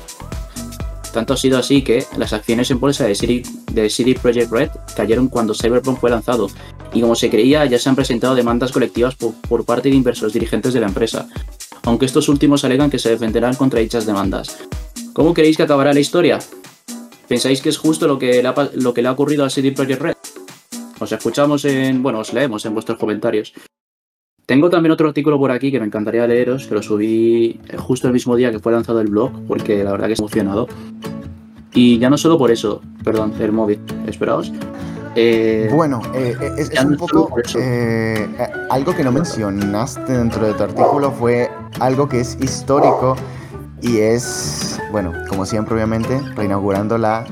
[1.12, 4.70] Tanto ha sido así que las acciones en bolsa de CD, de CD Projekt Red
[4.96, 6.48] cayeron cuando Cyberpunk fue lanzado,
[6.94, 10.32] y como se creía ya se han presentado demandas colectivas por, por parte de inversores
[10.32, 11.28] dirigentes de la empresa,
[11.82, 14.56] aunque estos últimos alegan que se defenderán contra dichas demandas.
[15.12, 16.38] ¿Cómo creéis que acabará la historia?
[17.28, 19.72] ¿Pensáis que es justo lo que le ha, lo que le ha ocurrido a CD
[19.72, 20.14] Projekt Red?
[21.00, 22.02] Os escuchamos en.
[22.02, 23.52] Bueno, os leemos en vuestros comentarios.
[24.46, 28.12] Tengo también otro artículo por aquí que me encantaría leeros, que lo subí justo el
[28.12, 30.68] mismo día que fue lanzado el blog, porque la verdad que estoy emocionado.
[31.72, 34.52] Y ya no solo por eso, perdón, el móvil, esperaos.
[35.14, 37.34] Eh, bueno, eh, eh, es, un poco
[38.70, 43.16] algo que no mencionaste dentro de tu artículo fue algo que es histórico
[43.82, 47.24] y es, bueno, como siempre obviamente, reinaugurando la,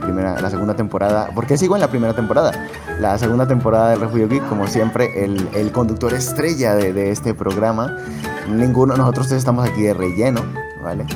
[0.00, 2.52] primera, la segunda temporada, porque sigo en la primera temporada,
[2.98, 7.96] la segunda temporada del Refugio Geek, como siempre, el, conductor estrella de, este programa,
[8.48, 10.40] ninguno, nosotros estamos aquí de relleno,
[10.82, 11.06] ¿vale?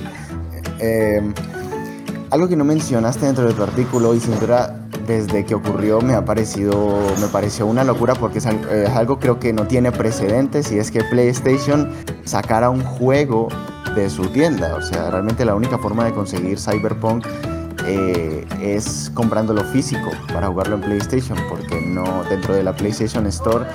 [2.30, 6.14] algo que no mencionaste dentro de tu artículo y sin duda desde que ocurrió me
[6.14, 10.78] ha parecido, me pareció una locura porque es algo, creo que no tiene precedentes y
[10.78, 11.90] es que PlayStation
[12.24, 13.48] sacara un juego
[13.94, 14.74] de su tienda.
[14.76, 17.26] O sea, realmente la única forma de conseguir Cyberpunk
[17.86, 23.66] eh, es comprándolo físico para jugarlo en PlayStation porque no dentro de la PlayStation Store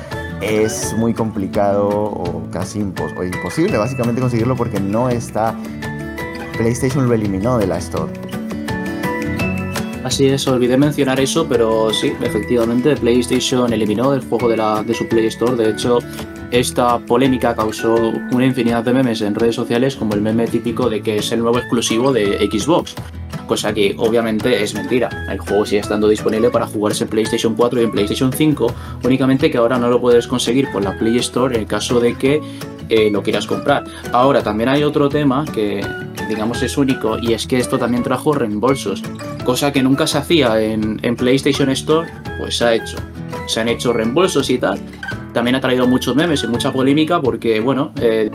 [0.42, 5.56] es muy complicado o casi imposible básicamente conseguirlo porque no está
[6.58, 8.12] PlayStation lo eliminó de la Store.
[10.04, 14.94] Así es, olvidé mencionar eso, pero sí, efectivamente, PlayStation eliminó el juego de, la, de
[14.94, 15.56] su Play Store.
[15.56, 16.00] De hecho,
[16.52, 17.96] esta polémica causó
[18.32, 21.40] una infinidad de memes en redes sociales, como el meme típico de que es el
[21.40, 22.96] nuevo exclusivo de Xbox.
[23.48, 25.10] Cosa que obviamente es mentira.
[25.30, 29.50] El juego sigue estando disponible para jugarse en PlayStation 4 y en PlayStation 5, únicamente
[29.50, 32.42] que ahora no lo puedes conseguir por la Play Store en el caso de que
[32.90, 33.84] eh, lo quieras comprar.
[34.12, 35.86] Ahora, también hay otro tema que,
[36.28, 39.04] digamos, es único y es que esto también trajo reembolsos,
[39.46, 42.10] cosa que nunca se hacía en, PlayStation Store,
[42.40, 42.98] pues se ha hecho.
[43.48, 44.80] Se han hecho reembolsos y tal.
[45.34, 48.30] También ha traído muchos memes y mucha polémica porque, bueno, eh,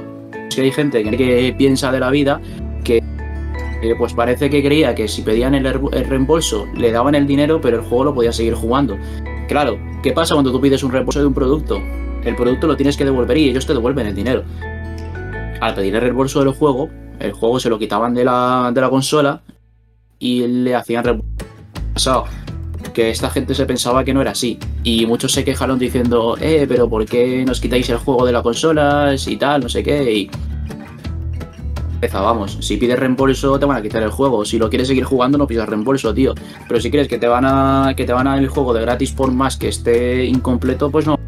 [0.49, 2.41] si hay gente que, piensa de la vida
[2.83, 3.03] que
[3.99, 7.77] pues parece que creía que si pedían el, el, reembolso le daban el dinero, pero
[7.79, 8.97] el juego lo podía seguir jugando.
[9.47, 11.83] Claro, ¿qué pasa cuando tú pides un reembolso de un producto?
[12.25, 14.45] el producto lo tienes que devolver y ellos te devuelven el dinero.
[15.61, 18.91] Al pedir el reembolso del juego, el juego se lo quitaban de la, de la
[18.91, 19.43] consola
[20.19, 22.25] y le hacían reembolso.
[22.95, 24.59] Que esta gente se pensaba que no era así.
[24.83, 28.43] Y muchos se quejaron diciendo, eh, pero ¿por qué nos quitáis el juego de la
[28.43, 30.13] consola y tal, no sé qué?
[30.13, 30.31] Y
[32.13, 34.45] vamos, si pides reembolso te van a quitar el juego.
[34.45, 36.35] Si lo quieres seguir jugando, no pidas reembolso, tío.
[36.69, 38.83] Pero si quieres que te van a que te van a dar el juego de
[38.83, 41.19] gratis por más que esté incompleto, pues no.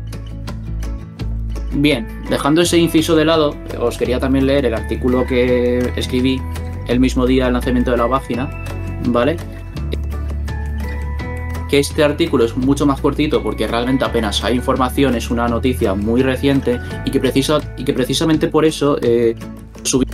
[1.73, 6.41] Bien, dejando ese inciso de lado, os quería también leer el artículo que escribí
[6.89, 8.65] el mismo día del lanzamiento de la página,
[9.09, 9.37] ¿vale?
[11.69, 15.95] Que este artículo es mucho más cortito porque realmente apenas hay información, es una noticia
[15.95, 19.35] muy reciente y que, precisa, y que precisamente por eso eh,
[19.83, 20.07] subí,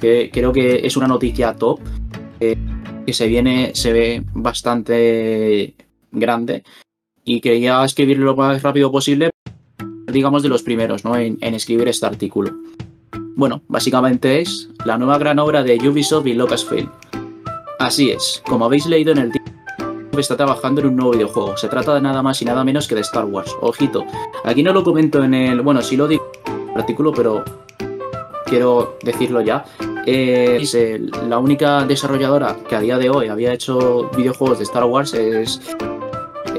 [0.00, 1.80] que creo que es una noticia top,
[2.40, 2.56] eh,
[3.06, 5.74] que se viene, se ve bastante
[6.12, 6.64] grande
[7.24, 9.30] y quería escribirlo lo más rápido posible
[10.14, 11.16] digamos, de los primeros ¿no?
[11.16, 12.52] en, escribir este artículo.
[13.36, 16.90] Bueno, básicamente es la nueva gran obra de Ubisoft y Lucasfilm.
[17.78, 19.53] Así es, como habéis leído en el título,
[20.20, 21.56] está trabajando en un nuevo videojuego.
[21.56, 23.54] Se trata de nada más y nada menos que de Star Wars.
[23.60, 24.04] Ojito,
[24.44, 25.60] aquí no lo comento en el...
[25.60, 27.44] Bueno, sí lo digo en el artículo, pero
[28.46, 29.64] quiero decirlo ya.
[30.06, 30.76] Eh, es
[31.26, 35.60] la única desarrolladora que a día de hoy había hecho videojuegos de Star Wars es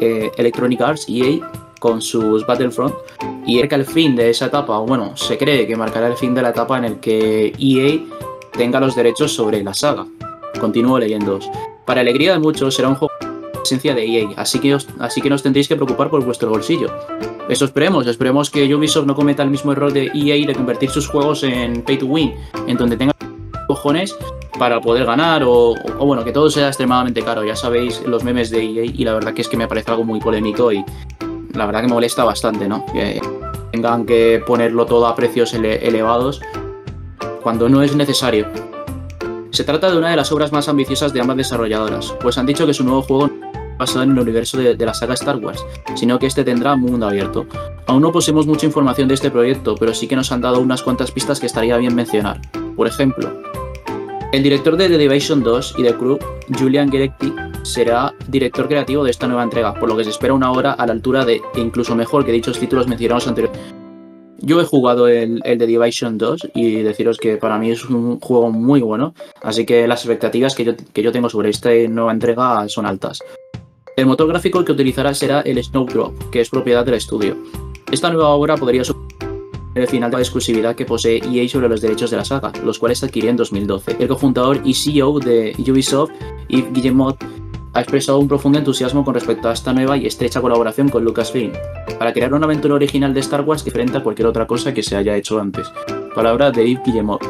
[0.01, 1.47] eh, Electronic Arts, EA,
[1.79, 2.95] con sus Battlefront
[3.45, 6.33] y marca el fin de esa etapa, o bueno, se cree que marcará el fin
[6.33, 7.99] de la etapa en el que EA
[8.51, 10.05] tenga los derechos sobre la saga.
[10.59, 11.39] Continúo leyendo.
[11.85, 13.13] Para alegría de muchos, será un juego
[13.65, 16.23] de esencia de EA, así que, os, así que no os tendréis que preocupar por
[16.23, 16.93] vuestro bolsillo.
[17.49, 21.07] Eso esperemos, esperemos que Ubisoft no cometa el mismo error de EA de convertir sus
[21.07, 22.33] juegos en pay to win,
[22.67, 23.13] en donde tenga
[23.67, 24.15] cojones
[24.57, 27.43] para poder ganar o, o, bueno, que todo sea extremadamente caro.
[27.43, 30.03] Ya sabéis los memes de EA y la verdad que es que me parece algo
[30.03, 30.83] muy polémico y
[31.53, 32.85] la verdad que me molesta bastante, ¿no?
[32.93, 33.19] Que
[33.71, 36.41] tengan que ponerlo todo a precios elevados
[37.43, 38.47] cuando no es necesario.
[39.51, 42.65] Se trata de una de las obras más ambiciosas de ambas desarrolladoras, pues han dicho
[42.65, 43.29] que su nuevo juego
[43.75, 45.63] no basado en el universo de, de, la saga Star Wars,
[45.95, 47.45] sino que este tendrá mundo abierto.
[47.87, 50.81] Aún no poseemos mucha información de este proyecto, pero sí que nos han dado unas
[50.81, 52.41] cuantas pistas que estaría bien mencionar.
[52.75, 53.31] Por ejemplo,
[54.31, 56.19] el director de The Division 2 y The Crew,
[56.59, 57.33] Julian Geretti,
[57.63, 60.85] será director creativo de esta nueva entrega, por lo que se espera una obra a
[60.85, 63.85] la altura de, e incluso mejor que dichos títulos mencionados anteriormente.
[64.39, 68.19] Yo he jugado el, el The Division 2 y deciros que para mí es un
[68.19, 72.11] juego muy bueno, así que las expectativas que yo, que yo tengo sobre esta nueva
[72.11, 73.21] entrega son altas.
[73.95, 77.37] El motor gráfico que utilizará será el Snowdrop, que es propiedad del estudio.
[77.89, 78.95] Esta nueva obra podría ser
[79.73, 82.77] el final de la exclusividad que posee EA sobre los derechos de la saga, los
[82.77, 83.95] cuales adquirió en 2012.
[83.99, 86.11] El cofundador y CEO de Ubisoft,
[86.49, 87.23] Yves Guillemot,
[87.73, 91.53] ha expresado un profundo entusiasmo con respecto a esta nueva y estrecha colaboración con Lucasfilm,
[91.97, 94.97] para crear una aventura original de Star Wars diferente a cualquier otra cosa que se
[94.97, 95.71] haya hecho antes.
[96.13, 97.21] Palabra de Yves Guillemot.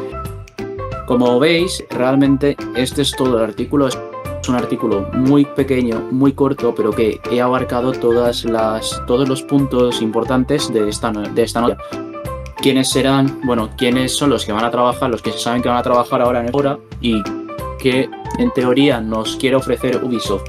[1.06, 3.88] Como veis, realmente este es todo el artículo.
[4.48, 10.00] Un artículo muy pequeño, muy corto, pero que he abarcado todas las, todos los puntos
[10.00, 11.78] importantes de esta, de esta nota.
[12.56, 13.40] ¿Quiénes serán?
[13.44, 15.82] Bueno, ¿quiénes son los que van a trabajar, los que se saben que van a
[15.82, 17.22] trabajar ahora en el hora y
[17.78, 20.44] que en teoría nos quiere ofrecer Ubisoft?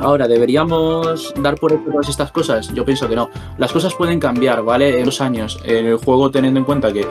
[0.00, 2.72] Ahora, ¿deberíamos dar por hecho todas estas cosas?
[2.72, 3.28] Yo pienso que no.
[3.58, 4.98] Las cosas pueden cambiar, ¿vale?
[4.98, 5.60] En dos años.
[5.64, 7.06] En el juego, teniendo en cuenta que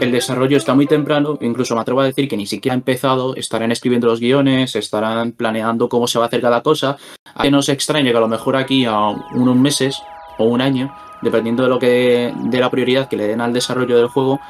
[0.00, 3.36] el desarrollo está muy temprano, incluso me atrevo a decir que ni siquiera ha empezado,
[3.36, 6.96] estarán escribiendo los guiones, estarán planeando cómo se va a hacer cada cosa.
[7.34, 8.98] A que no se extrañe que a lo mejor aquí a
[9.34, 10.02] unos meses
[10.38, 13.96] o un año, dependiendo de lo que de la prioridad que le den al desarrollo
[13.98, 14.40] del juego,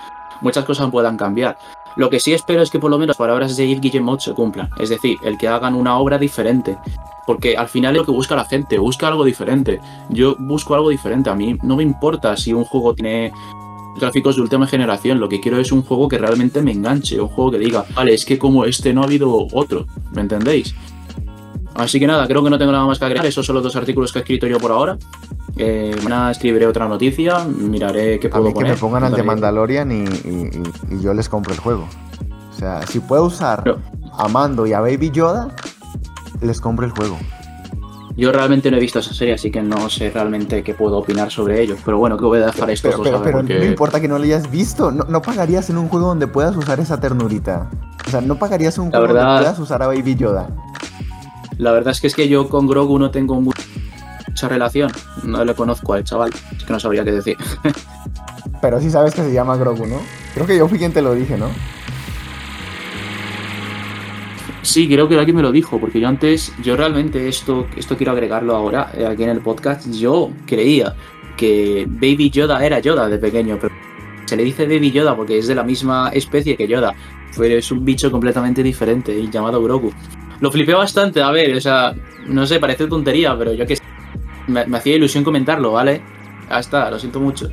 [0.40, 1.58] muchas cosas puedan cambiar.
[1.96, 4.32] Lo que sí espero es que por lo menos las palabras de Yves Guillemot se
[4.32, 6.78] cumplan, es decir, el que hagan una obra diferente,
[7.26, 9.80] porque al final es lo que busca la gente, busca algo diferente.
[10.08, 13.32] Yo busco algo diferente, a mí no me importa si un juego tiene
[13.98, 15.18] gráficos de última generación.
[15.20, 18.14] Lo que quiero es un juego que realmente me enganche, un juego que diga, vale,
[18.14, 20.74] es que como este no ha habido otro, ¿me entendéis?
[21.74, 23.26] Así que nada, creo que no tengo nada más que agregar.
[23.26, 24.98] Esos son los dos artículos que he escrito yo por ahora.
[25.56, 28.72] Eh, mañana escribiré otra noticia, miraré qué A puedo mí que poner.
[28.72, 30.50] me pongan al de Mandalorian y, y-
[30.90, 31.86] y- y yo les compro el juego.
[32.50, 33.78] O sea, si puedo usar Pero-
[34.12, 35.54] a Mando y a Baby Yoda,
[36.42, 37.16] les compro el juego.
[38.16, 41.30] Yo realmente no he visto esa serie, así que no sé realmente qué puedo opinar
[41.30, 41.78] sobre ellos.
[41.84, 44.08] Pero bueno, que voy a dejar a estos Pero, pero, pero porque- no importa que
[44.08, 44.90] no lo hayas visto.
[44.90, 47.70] No, no pagarías en un juego donde puedas usar esa ternurita.
[48.06, 50.48] O sea, no pagarías en un La juego verdad- donde puedas usar a Baby Yoda.
[51.58, 54.90] La verdad es que es que yo con Grogu no tengo mucha relación.
[55.22, 57.36] No le conozco al chaval, es que no sabría qué decir.
[58.60, 59.96] Pero sí sabes que se llama Grogu, ¿no?
[60.34, 61.46] Creo que yo fui quien te lo dije, ¿no?
[64.62, 68.12] Sí, creo que alguien me lo dijo, porque yo antes, yo realmente esto, esto quiero
[68.12, 70.94] agregarlo ahora, eh, aquí en el podcast, yo creía
[71.36, 73.74] que Baby Yoda era Yoda de pequeño, pero
[74.26, 76.94] se le dice Baby Yoda porque es de la misma especie que Yoda,
[77.36, 79.92] pero es un bicho completamente diferente, llamado Grogu.
[80.40, 81.94] Lo flipé bastante, a ver, o sea,
[82.26, 83.82] no sé, parece tontería, pero yo que sé,
[84.46, 86.02] me, me hacía ilusión comentarlo, ¿vale?
[86.50, 87.48] Ya está, lo siento mucho.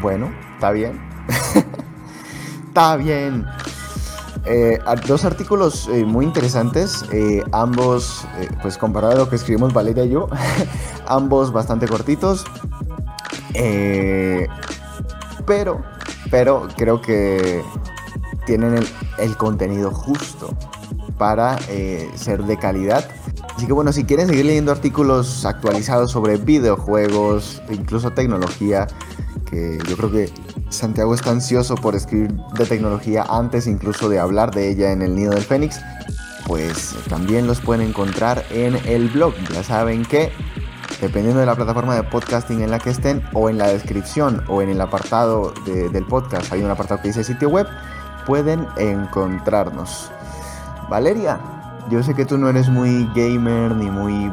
[0.00, 1.00] Bueno, está bien.
[2.68, 3.44] está bien.
[4.46, 8.26] Eh, dos artículos eh, muy interesantes, eh, ambos,
[8.60, 10.28] pues comparado a lo que escribimos Valeria y yo,
[11.06, 12.44] ambos bastante cortitos.
[15.46, 15.82] Pero,
[16.30, 17.62] pero creo que
[18.46, 18.84] tienen
[19.18, 20.56] el, contenido justo
[21.18, 21.58] para
[22.16, 23.08] ser de calidad.
[23.56, 28.88] Así que bueno, si quieren seguir leyendo artículos actualizados sobre videojuegos, incluso tecnología,
[29.48, 30.32] que yo creo que
[30.74, 35.14] Santiago está ansioso por escribir de tecnología antes incluso de hablar de ella en el
[35.14, 35.80] Nido del Fénix,
[36.46, 39.34] pues también los pueden encontrar en el blog.
[39.52, 40.32] Ya saben que
[41.00, 44.62] dependiendo de la plataforma de podcasting en la que estén o en la descripción o
[44.62, 47.66] en el apartado de- del podcast, hay un apartado que dice sitio web,
[48.26, 50.10] pueden encontrarnos.
[50.88, 51.40] Valeria,
[51.90, 54.30] yo sé que tú no eres muy gamer ni muy...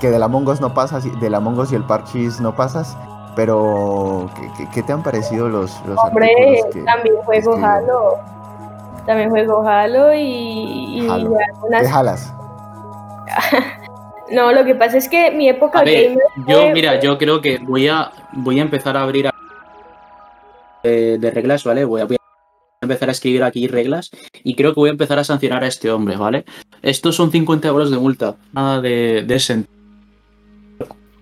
[0.00, 2.96] que de la Us no pasas, de la Us y el Parchis no pasas,
[3.36, 4.28] pero
[4.74, 6.28] ¿qué, te han parecido los, los Hombre,
[6.72, 7.64] que- también juego escriben?
[7.64, 8.14] Halo.
[9.06, 11.36] También juego Halo y, y Halo.
[11.36, 12.34] algunas- ¿Qué jalas?
[14.28, 17.16] No, lo que pasa es que mi época A ver, gamer yo, fue- mira, yo
[17.16, 19.34] creo que voy a, voy a empezar a abrir a-
[20.82, 21.84] de, de reglas, ¿vale?
[21.84, 24.10] Voy a, voy a empezar a escribir aquí reglas
[24.42, 26.44] y creo que voy a empezar a sancionar a este hombre, ¿vale?
[26.82, 29.66] Estos son 50 euros de multa, nada de, de sen-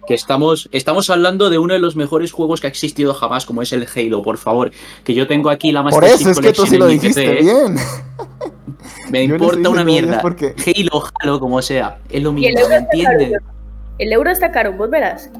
[0.06, 3.62] Que estamos, estamos hablando de uno de los mejores juegos que ha existido jamás, como
[3.62, 4.70] es el Halo, por favor.
[5.02, 7.22] Que yo tengo aquí la Master Por eso Chief es que tú sí lo dijiste
[7.22, 7.42] PC, ¿eh?
[7.42, 7.76] bien.
[9.10, 10.20] Me Yo importa una mierda.
[10.20, 11.98] porque- Halo, Halo, como sea.
[12.10, 13.42] Es lo mismo, euro ¿me está caro, entiendes?
[13.98, 15.30] El euro está caro, vos verás.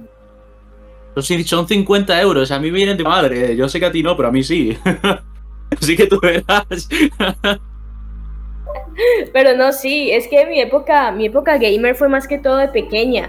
[1.16, 3.54] Son son 50 euros, a mí me vienen de madre.
[3.56, 4.76] Yo sé que a ti no, pero a mí sí.
[5.80, 6.88] Así que tú verás.
[9.32, 12.68] Pero no, sí, es que mi época, mi época gamer fue más que todo de
[12.68, 13.28] pequeña.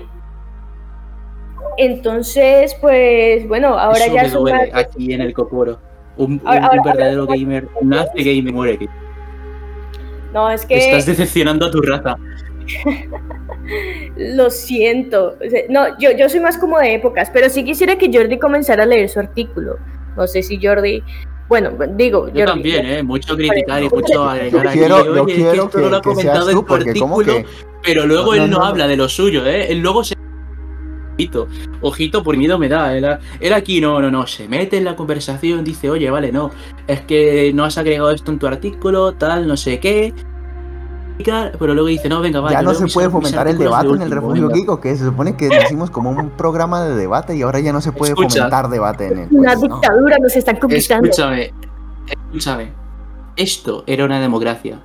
[1.78, 5.80] Entonces, pues, bueno, ahora Eso ya me duele aquí en el cocoro.
[6.18, 8.90] Un, un- Ahora- un ahora- verdadero gamer nace gamer y muere.
[10.34, 12.16] No, es que Estás decepcionando a tu raza.
[14.18, 15.36] lo siento.
[15.70, 18.86] No, yo, yo soy más como de épocas, pero sí quisiera que Jordi comenzara a
[18.86, 19.78] leer su artículo.
[20.16, 21.04] No sé si Jordi.
[21.48, 22.46] Bueno, digo, Yo Jordi.
[22.46, 23.04] también, ¿eh?
[23.04, 24.80] Mucho criticar y mucho Yo agregar aquí.
[24.80, 27.34] quiero, yo es que quiero no lo ha que, que seas comentado en tu artículo,
[27.34, 27.46] que...
[27.84, 28.66] pero luego No, él no, no, no.
[28.66, 29.68] habla de lo suyo, ¿eh?
[29.72, 30.15] Él luego se...
[31.18, 31.48] Ojito,
[31.82, 32.96] ojito, por miedo me da.
[32.96, 33.06] Él,
[33.40, 36.52] él aquí no, no, no, se mete en la conversación, dice, oye, vale, no,
[36.88, 40.14] es que no has agregado esto en tu artículo, tal, no sé qué.
[41.58, 42.52] pero luego dice, no, venga, va.
[42.52, 44.50] Ya no se puede fomentar el debate de en el refugio.
[44.50, 47.80] Kiko, que se supone que nacimos como un programa de debate y ahora ya no
[47.80, 48.40] se puede Escucha.
[48.40, 49.28] fomentar debate en él.
[49.32, 49.76] Una Pues, no.
[49.80, 51.08] dictadura nos están conquistando.
[51.10, 51.54] Escúchame,
[52.28, 52.72] escúchame.
[53.38, 54.80] Esto era una democracia.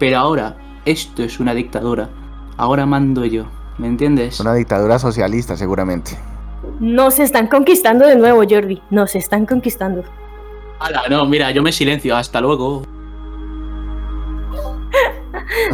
[0.00, 2.08] Pero ahora, esto es una dictadura.
[2.56, 3.44] Ahora mando yo.
[3.78, 4.40] ¿Me entiendes?
[4.40, 6.12] Una dictadura socialista, seguramente.
[6.80, 8.82] Nos están conquistando de nuevo, Jordi.
[8.90, 10.02] Nos están conquistando.
[10.78, 12.16] Ala, no, mira, yo me silencio.
[12.16, 12.82] Hasta luego.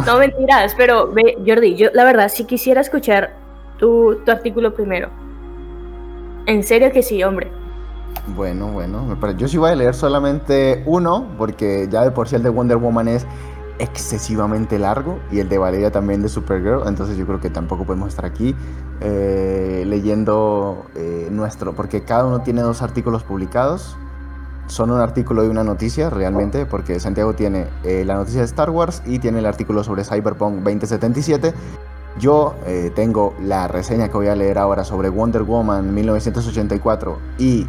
[0.05, 3.33] No mentiras, pero ve, Jordi, yo la verdad sí quisiera escuchar
[3.77, 5.09] tu, tu artículo primero.
[6.45, 7.51] En serio que sí, hombre.
[8.35, 12.43] Bueno, bueno, yo sí voy a leer solamente uno, porque ya de por sí el
[12.43, 13.25] de Wonder Woman es
[13.79, 18.09] excesivamente largo y el de Valeria también de Supergirl, entonces yo creo que tampoco podemos
[18.09, 18.55] estar aquí
[19.01, 23.97] eh, leyendo eh, nuestro, porque cada uno tiene dos artículos publicados,
[24.67, 28.69] son un artículo y una noticia realmente, porque Santiago tiene eh, la noticia de Star
[28.69, 31.53] Wars y tiene el artículo sobre Cyberpunk 2077.
[32.19, 32.53] Yo
[32.93, 37.65] tengo la reseña que voy a leer ahora sobre Wonder Woman 1984 y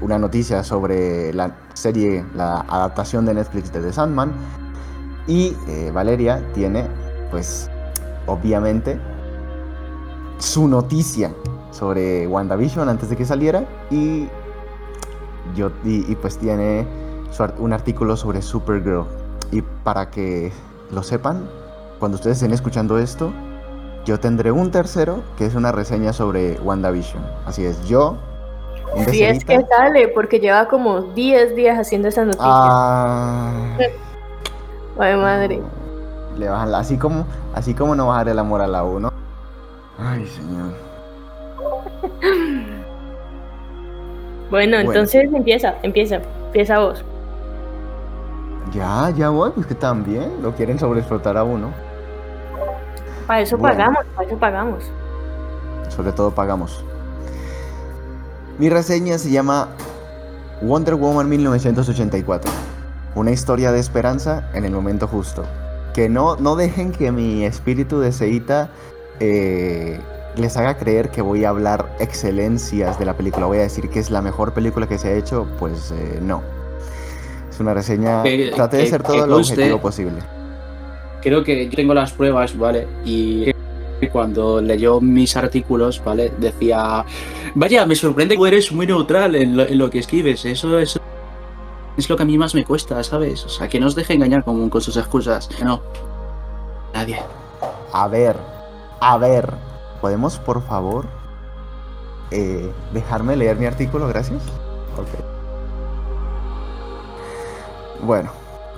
[0.00, 4.30] una noticia sobre la serie, la adaptación de Netflix de The Sandman.
[5.26, 6.86] Y eh, Valeria tiene,
[7.30, 7.70] pues,
[8.26, 8.98] obviamente,
[10.38, 11.32] su noticia
[11.70, 13.64] sobre WandaVision antes de que saliera.
[13.90, 14.28] Y
[15.54, 16.86] yo y, y, pues tiene
[17.30, 19.04] su un artículo sobre Supergirl.
[19.50, 20.52] Y para que
[20.90, 21.48] lo sepan,
[21.98, 23.32] cuando ustedes estén escuchando esto,
[24.04, 27.22] yo tendré un tercero que es una reseña sobre WandaVision.
[27.44, 28.16] Así es, yo.
[29.10, 32.46] Si es que sale, porque lleva como 10 días haciendo esta noticia.
[32.46, 33.76] ah,
[34.98, 35.60] Ay, madre.
[36.38, 39.12] Le bajan la, así como, así como no bajar el amor a la uno.
[39.98, 40.72] Ay, señor.
[44.48, 44.92] Bueno, Bueno.
[44.92, 47.04] entonces empieza, empieza, empieza vos.
[48.72, 51.70] Ya, ya voy, pues que también lo quieren sobreexplotar a uno.
[53.26, 53.76] Para eso Bueno.
[53.76, 54.84] pagamos, para eso pagamos.
[55.88, 56.84] Sobre todo pagamos.
[58.58, 59.68] Mi reseña se llama
[60.62, 62.48] Wonder Woman 1984.
[63.16, 65.42] Una historia de esperanza en el momento justo.
[65.94, 68.68] Que no, no dejen que mi espíritu de Seita
[69.20, 69.98] eh,
[70.36, 73.46] les haga creer que voy a hablar excelencias de la película.
[73.46, 75.46] Voy a decir que es la mejor película que se ha hecho.
[75.58, 76.42] Pues eh, no.
[77.50, 78.22] Es una reseña.
[78.22, 80.18] Que- Traté de ser todo lo objetivo posible.
[81.22, 82.86] Creo que yo tengo las pruebas, ¿vale?
[83.04, 83.50] Y
[84.12, 86.30] cuando leyó mis artículos, ¿vale?
[86.38, 87.02] Decía,
[87.54, 90.44] vaya, me sorprende que eres muy neutral en lo, en lo que escribes.
[90.44, 91.00] Eso, eso
[91.96, 93.44] es lo que a mí más me cuesta, ¿sabes?
[93.44, 95.48] O sea, que no os deje engañar con, con sus excusas.
[95.62, 95.80] No.
[96.92, 97.22] Nadie.
[97.92, 98.36] A ver,
[99.00, 99.52] a ver,
[100.00, 101.06] ¿podemos por favor
[102.30, 104.08] eh, dejarme leer mi artículo?
[104.08, 104.42] Gracias.
[104.96, 105.08] Ok.
[108.02, 108.30] Bueno,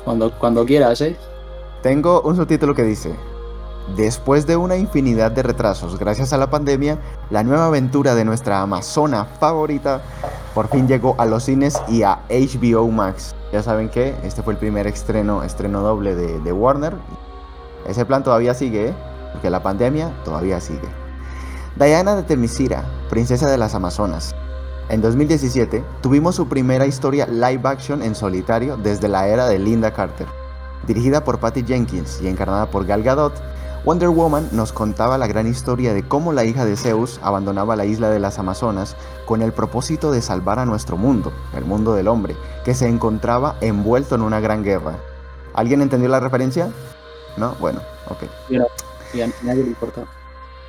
[0.04, 1.16] Cuando, cuando quieras, ¿eh?
[1.82, 3.14] tengo un subtítulo que dice,
[3.96, 6.98] después de una infinidad de retrasos gracias a la pandemia,
[7.30, 10.00] la nueva aventura de nuestra amazona favorita
[10.58, 13.36] por fin llegó a los cines y a HBO Max.
[13.52, 16.94] Ya saben que este fue el primer estreno, estreno doble de, de Warner.
[17.86, 18.94] Ese plan todavía sigue, ¿eh?
[19.32, 20.88] porque la pandemia todavía sigue.
[21.76, 24.34] Diana de Temisira, princesa de las Amazonas.
[24.88, 29.92] En 2017 tuvimos su primera historia live action en solitario desde la era de Linda
[29.92, 30.26] Carter.
[30.88, 33.34] Dirigida por Patty Jenkins y encarnada por Gal Gadot,
[33.88, 37.86] Wonder Woman nos contaba la gran historia de cómo la hija de Zeus abandonaba la
[37.86, 42.08] isla de las Amazonas con el propósito de salvar a nuestro mundo, el mundo del
[42.08, 42.36] hombre,
[42.66, 44.98] que se encontraba envuelto en una gran guerra.
[45.54, 46.70] ¿Alguien entendió la referencia?
[47.38, 47.54] ¿No?
[47.60, 47.80] Bueno,
[48.10, 48.24] ok.
[49.14, 50.04] Y a nadie le importa.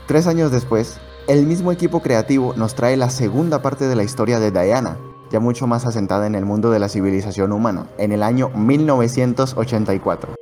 [0.07, 0.95] Tres años después,
[1.27, 4.95] el mismo equipo creativo nos trae la segunda parte de la historia de Diana,
[5.29, 10.35] ya mucho más asentada en el mundo de la civilización humana, en el año 1984.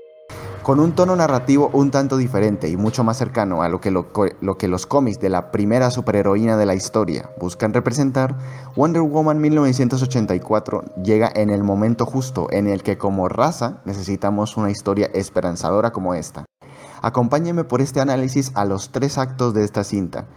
[0.68, 4.86] Con un tono narrativo un tanto diferente y mucho más cercano a lo que, los
[4.86, 8.38] cómics de la primera superheroína de la historia buscan representar,
[8.76, 14.70] Wonder Woman 1984 llega en el momento justo en el que como raza necesitamos una
[14.70, 16.44] historia esperanzadora como esta.
[17.02, 20.28] Acompáñenme por este análisis a los tres actos de esta cinta,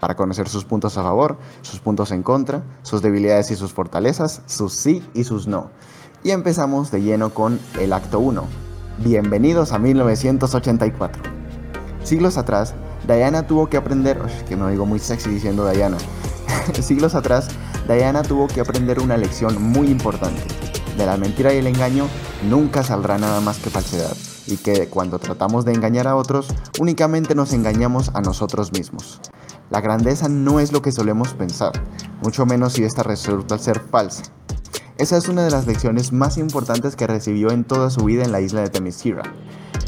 [0.00, 4.40] para conocer sus puntos a favor, sus puntos en contra, sus debilidades y sus fortalezas,
[4.46, 5.72] sus sí y sus no.
[6.22, 8.63] Y empezamos de lleno con el acto 1.
[8.98, 11.20] Bienvenidos a 1984.
[12.04, 12.74] Siglos atrás,
[13.08, 15.96] Diana tuvo que aprender, que me oigo muy sexy diciendo Diana.
[16.80, 17.48] Siglos atrás,
[17.88, 20.42] Diana tuvo que aprender una lección muy importante.
[20.96, 22.06] De la mentira y el engaño
[22.48, 24.16] nunca saldrá nada más que falsedad.
[24.46, 26.46] Y que cuando tratamos de engañar a otros,
[26.78, 29.20] únicamente nos engañamos a nosotros mismos.
[29.70, 31.72] La grandeza no es lo que solemos pensar,
[32.22, 34.24] mucho menos si esta resulta ser falsa.
[34.98, 38.30] Esa es una de las lecciones más importantes que recibió en toda su vida en
[38.30, 39.22] la isla de Themyscira.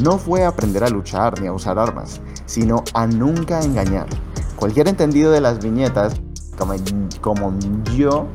[0.03, 4.07] no fue aprender a luchar ni a usar armas, sino a nunca engañar.
[4.57, 6.14] Cualquier entendido de las viñetas,
[6.59, 6.74] como,
[7.20, 7.57] como
[7.95, 8.27] yo,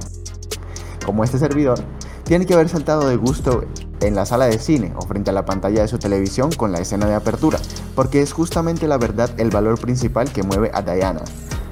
[1.06, 1.80] como este servidor,
[2.24, 3.64] tiene que haber saltado de gusto
[4.02, 6.80] en la sala de cine o frente a la pantalla de su televisión con la
[6.80, 7.60] escena de apertura,
[7.96, 11.22] porque es justamente la verdad el valor principal que mueve a Diana.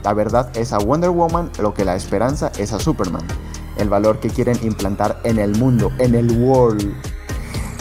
[0.04, 3.26] La verdad es a Wonder Woman lo que la esperanza es a Superman,
[3.78, 6.94] el valor que quieren implantar en el mundo, en el world.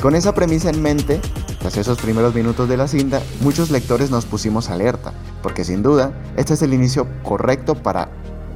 [0.02, 1.20] Con esa premisa en mente,
[1.60, 6.12] tras esos primeros minutos de la cinta, muchos lectores nos pusimos alerta, porque sin duda,
[6.36, 8.08] este es el inicio correcto para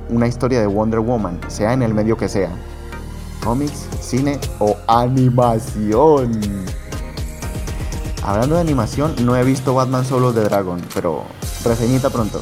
[0.08, 2.50] una historia de Wonder Woman, sea en el medio que sea,
[3.42, 6.40] cómics, cine o animación.
[8.22, 11.24] Hablando de animación, no he visto Batman Solo de Dragon, pero
[11.64, 12.40] reseñita pronto.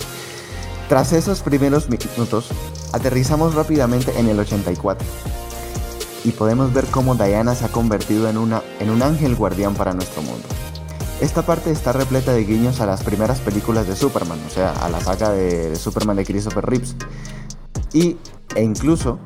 [0.88, 2.48] Tras esos primeros minutos,
[2.92, 5.06] aterrizamos rápidamente en el 84
[6.24, 9.94] y podemos ver cómo Diana se ha convertido en, una, en un ángel guardián para
[9.94, 10.46] nuestro mundo.
[11.20, 14.88] Esta parte está repleta de guiños a las primeras películas de Superman, o sea, a
[14.88, 16.96] la saga de, Superman de Christopher Reeves,
[17.92, 18.16] y,
[18.54, 19.18] e incluso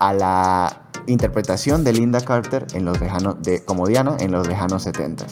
[0.00, 2.98] a la interpretación de Linda Carter en los
[3.42, 5.26] de, como Diana en los lejanos 70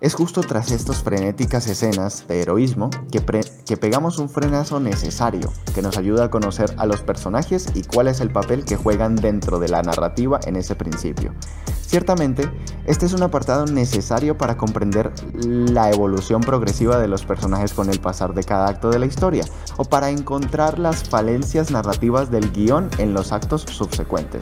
[0.00, 3.22] Es justo tras estas frenéticas escenas de heroísmo que,
[3.66, 8.08] que pegamos un frenazo necesario que nos ayuda a conocer a los personajes y cuál
[8.08, 11.32] es el papel que juegan dentro de la narrativa en ese principio.
[11.92, 12.50] Ciertamente,
[12.86, 18.00] este es un apartado necesario para comprender la evolución progresiva de los personajes con el
[18.00, 19.44] pasar de cada acto de la historia,
[19.76, 24.40] o para encontrar las falencias narrativas del guion en los actos subsecuentes.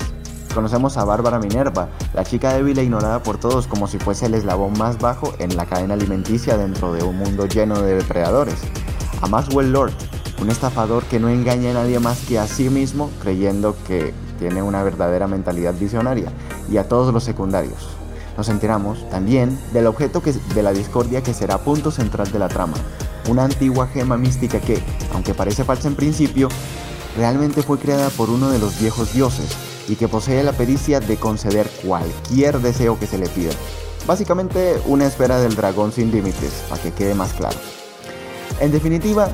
[0.55, 4.34] Conocemos a Bárbara Minerva, la chica débil e ignorada por todos como si fuese el
[4.34, 8.57] eslabón más bajo en la cadena alimenticia dentro de un mundo lleno de depredadores.
[9.22, 9.92] A Maxwell Lord,
[10.40, 14.62] un estafador que no engaña a nadie más que a sí mismo creyendo que tiene
[14.62, 16.32] una verdadera mentalidad visionaria,
[16.70, 17.88] y a todos los secundarios.
[18.36, 22.48] Nos enteramos también del objeto que, de la discordia que será punto central de la
[22.48, 22.76] trama,
[23.28, 24.82] una antigua gema mística que,
[25.12, 26.48] aunque parece falsa en principio,
[27.16, 29.57] realmente fue creada por uno de los viejos dioses,
[29.88, 33.52] y que posee la pericia de conceder cualquier deseo que se le pida.
[34.06, 37.58] Básicamente una esfera del dragón sin límites, para que quede más claro.
[38.60, 39.28] En definitiva,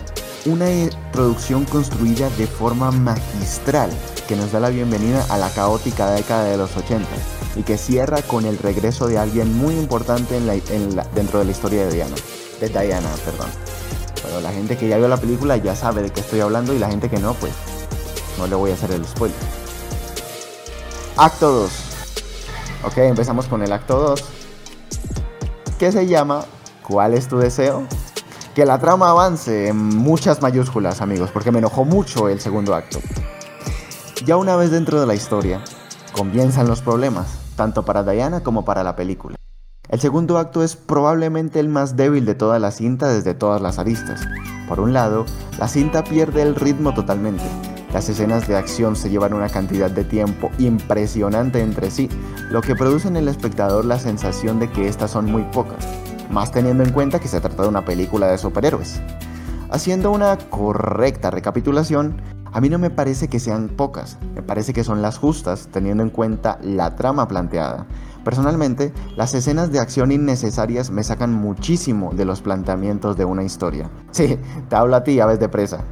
[0.45, 3.91] una introducción construida de forma magistral
[4.29, 7.09] que nos da la bienvenida a la caótica década de los 80
[7.57, 10.47] y que cierra con el regreso de alguien muy importante en
[11.15, 12.17] dentro de la historia de Diana.
[12.61, 13.49] De Diana, perdón.
[14.43, 16.89] La gente que ya vio la película ya sabe de qué estoy hablando y la
[16.89, 17.53] gente que no, pues
[18.39, 19.37] no le voy a hacer el spoiler.
[21.19, 21.71] Acto 2.
[22.85, 24.25] Ok, empezamos con el acto 2.
[25.79, 26.45] Que se llama
[26.87, 27.87] ¿Cuál es tu deseo?
[28.55, 32.99] Que la trama avance en muchas mayúsculas, amigos, porque me enojó mucho el segundo acto.
[34.27, 35.65] Ya una vez dentro de la historia,
[36.13, 39.37] comienzan los problemas, tanto para Diana como para la película.
[39.89, 43.79] El segundo acto es probablemente el más débil de toda la cinta desde todas las
[43.79, 44.21] aristas.
[44.69, 45.25] Por un lado,
[45.59, 47.45] la cinta pierde el ritmo totalmente,
[47.97, 52.11] las escenas de acción se llevan una cantidad de tiempo impresionante entre sí,
[52.51, 55.89] lo que produce en el espectador la sensación de que estas son muy pocas,
[56.31, 59.01] más teniendo en cuenta que se trata de una película de superhéroes.
[59.71, 62.21] Haciendo una correcta recapitulación,
[62.53, 66.03] a mí no me parece que sean pocas, me parece que son las justas teniendo
[66.03, 67.87] en cuenta la trama planteada.
[68.25, 73.89] Personalmente, las escenas de acción innecesarias me sacan muchísimo de los planteamientos de una historia.
[74.11, 74.39] Sí,
[74.69, 75.83] te hablo a ti, aves de presa.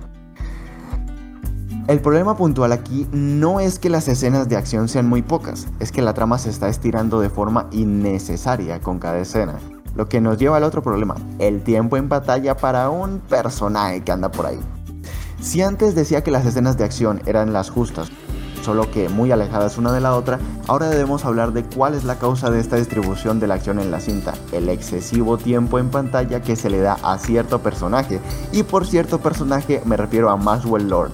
[1.87, 5.93] El problema puntual aquí no es que las escenas de acción sean muy pocas, es
[5.93, 9.59] que la trama se está estirando de forma innecesaria con cada escena.
[9.95, 14.12] Lo que nos lleva al otro problema, el tiempo en batalla para un personaje que
[14.12, 14.59] anda por ahí.
[15.43, 18.11] Si antes decía que las escenas de acción eran las justas,
[18.62, 22.18] solo que muy alejadas una de la otra, ahora debemos hablar de cuál es la
[22.18, 26.41] causa de esta distribución de la acción en la cinta, el excesivo tiempo en pantalla
[26.41, 28.20] que se le da a cierto personaje,
[28.53, 31.11] y por cierto personaje me refiero a Maxwell Lord,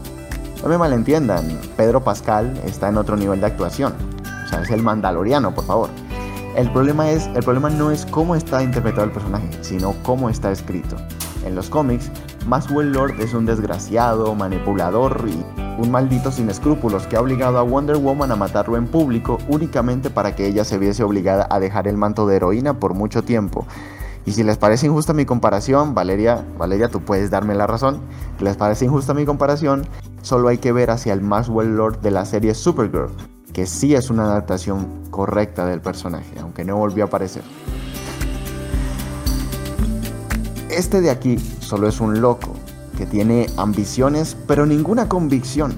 [0.63, 3.95] no me malentiendan, Pedro Pascal está en otro nivel de actuación.
[4.45, 5.91] O sea, es el mandaloriano, por favor.
[6.55, 10.51] El problema, es, el problema no es cómo está interpretado el personaje, sino cómo está
[10.51, 10.97] escrito.
[11.47, 12.11] En los cómics,
[12.47, 15.45] Maxwell Lord es un desgraciado, manipulador y
[15.81, 20.11] un maldito sin escrúpulos que ha obligado a Wonder Woman a matarlo en público únicamente
[20.11, 23.67] para que ella se viese obligada a dejar el manto de heroína por mucho tiempo.
[24.31, 28.01] Y si les parece injusta mi comparación, Valeria, Valeria, tú puedes darme la razón.
[28.39, 29.85] Si les parece injusta mi comparación,
[30.23, 33.11] solo hay que ver hacia el Maxwell Lord de la serie Supergirl,
[33.53, 37.43] que sí es una adaptación correcta del personaje, aunque no volvió a aparecer.
[40.69, 42.55] Este de aquí solo es un loco,
[42.97, 45.75] que tiene ambiciones pero ninguna convicción.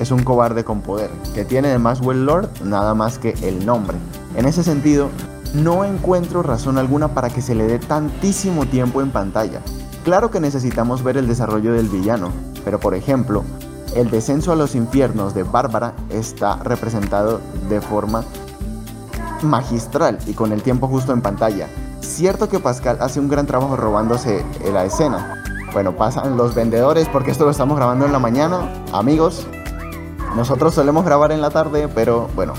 [0.00, 3.96] Es un cobarde con poder, que tiene de Maxwell Lord nada más que el nombre.
[4.34, 5.08] En ese sentido,
[5.62, 9.60] no encuentro razón alguna para que se le dé tantísimo tiempo en pantalla.
[10.04, 12.30] Claro que necesitamos ver el desarrollo del villano,
[12.64, 13.42] pero por ejemplo,
[13.94, 18.24] el descenso a los infiernos de Bárbara está representado de forma
[19.42, 21.68] magistral y con el tiempo justo en pantalla.
[22.00, 25.42] Cierto que Pascal hace un gran trabajo robándose la escena.
[25.72, 29.46] Bueno, pasan los vendedores porque esto lo estamos grabando en la mañana, amigos.
[30.36, 32.52] Nosotros solemos grabar en la tarde, pero bueno,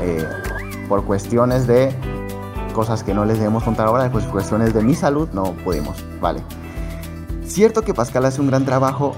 [0.00, 0.24] eh,
[0.88, 1.94] por cuestiones de
[2.74, 6.42] cosas que no les debemos contar ahora, pues cuestiones de mi salud, no pudimos, vale.
[7.44, 9.14] Cierto que Pascal hace un gran trabajo.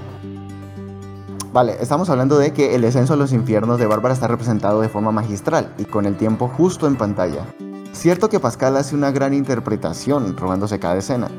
[1.51, 4.89] Vale, estamos hablando de que el descenso a los infiernos de Bárbara está representado de
[4.89, 7.45] forma magistral y con el tiempo justo en pantalla.
[7.93, 11.29] Cierto que Pascal hace una gran interpretación robándose cada escena,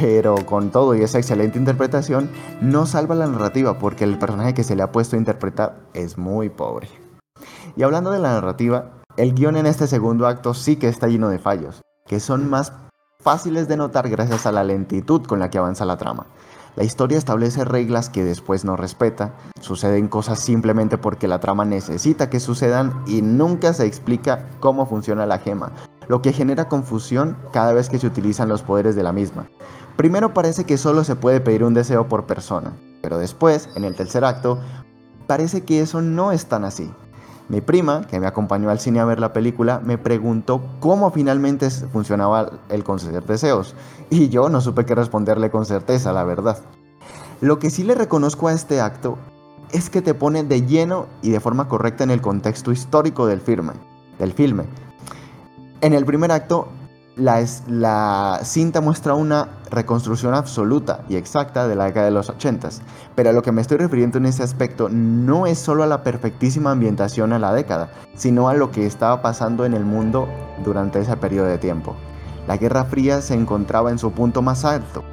[0.00, 2.30] pero con todo y esa excelente interpretación
[2.62, 6.16] no salva la narrativa porque el personaje que se le ha puesto a interpretar es
[6.16, 6.88] muy pobre.
[7.76, 11.28] Y hablando de la narrativa, el guion en este segundo acto sí que está lleno
[11.28, 12.72] de fallos, que son más
[13.22, 16.24] fáciles de notar gracias a la lentitud con la que avanza la trama.
[16.74, 22.30] La historia establece reglas que después no respeta, suceden cosas simplemente porque la trama necesita
[22.30, 25.72] que sucedan y nunca se explica cómo funciona la gema,
[26.08, 29.50] lo que genera confusión cada vez que se utilizan los poderes de la misma.
[29.98, 33.94] Primero parece que solo se puede pedir un deseo por persona, pero después, en el
[33.96, 34.58] tercer acto,
[35.26, 36.90] parece que eso no es tan así.
[37.50, 41.68] Mi prima, que me acompañó al cine a ver la película, me preguntó cómo finalmente
[41.68, 43.74] funcionaba el conceder deseos,
[44.08, 46.58] y yo no supe qué responderle con certeza, la verdad.
[47.40, 49.18] Lo que sí le reconozco a este acto
[49.72, 53.40] es que te pone de lleno y de forma correcta en el contexto histórico del
[53.40, 53.72] filme.
[54.20, 54.62] Del filme.
[55.80, 56.68] En el primer acto
[57.16, 62.68] la, cinta muestra una reconstrucción absoluta y exacta de la década de los 80,
[63.14, 66.02] pero a lo que me estoy refiriendo en ese aspecto no es solo a la
[66.02, 70.28] perfectísima ambientación a la década, sino a lo que estaba pasando en el mundo
[70.64, 71.96] durante ese periodo de tiempo.
[72.46, 75.04] La Guerra Fría se encontraba en su punto más alto,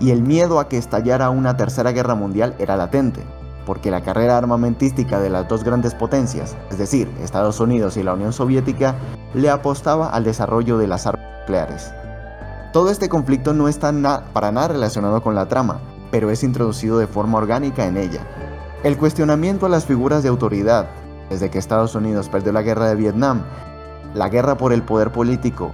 [0.00, 3.22] y el miedo a que estallara una tercera guerra mundial era latente,
[3.70, 8.14] porque la carrera armamentística de las dos grandes potencias, es decir, Estados Unidos y la
[8.14, 8.96] Unión Soviética,
[9.32, 11.30] le apostaba al desarrollo de las armas
[12.72, 13.92] todo este conflicto no está
[14.32, 15.80] para nada relacionado con la trama,
[16.12, 18.20] pero es introducido de forma orgánica en ella.
[18.84, 20.88] El cuestionamiento a las figuras de autoridad,
[21.28, 23.42] desde que Estados Unidos perdió la guerra de Vietnam,
[24.14, 25.72] la guerra por el poder político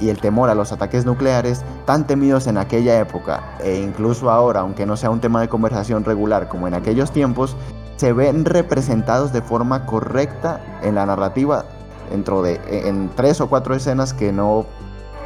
[0.00, 4.60] y el temor a los ataques nucleares tan temidos en aquella época e incluso ahora,
[4.60, 7.56] aunque no sea un tema de conversación regular como en aquellos tiempos,
[7.96, 11.64] se ven representados de forma correcta en la narrativa
[12.10, 14.66] dentro de en tres o cuatro escenas que no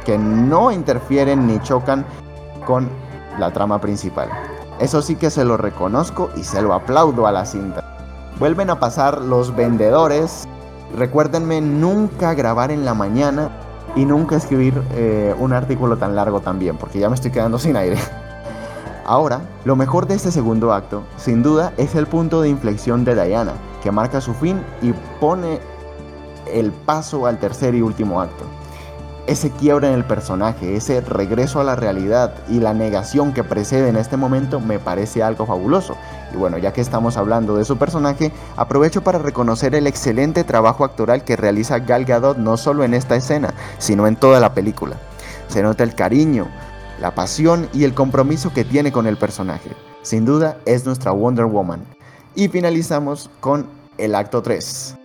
[0.05, 2.05] que no interfieren ni chocan
[2.65, 2.89] con
[3.39, 4.29] la trama principal.
[4.79, 7.83] Eso sí que se lo reconozco y se lo aplaudo a la cinta.
[8.39, 10.47] Vuelven a pasar los vendedores.
[10.97, 13.51] Recuérdenme nunca grabar en la mañana
[13.95, 17.75] y nunca escribir eh, un artículo tan largo también, porque ya me estoy quedando sin
[17.75, 17.97] aire.
[19.05, 23.15] Ahora, lo mejor de este segundo acto, sin duda, es el punto de inflexión de
[23.15, 25.59] Diana, que marca su fin y pone
[26.53, 28.45] el paso al tercer y último acto
[29.27, 33.89] ese quiebra en el personaje, ese regreso a la realidad y la negación que precede
[33.89, 35.95] en este momento me parece algo fabuloso.
[36.33, 40.83] Y bueno, ya que estamos hablando de su personaje, aprovecho para reconocer el excelente trabajo
[40.83, 44.95] actoral que realiza Gal Gadot no solo en esta escena, sino en toda la película.
[45.47, 46.47] Se nota el cariño,
[46.99, 49.71] la pasión y el compromiso que tiene con el personaje.
[50.01, 51.83] Sin duda es nuestra Wonder Woman.
[52.35, 53.67] Y finalizamos con
[53.97, 55.00] el acto 3.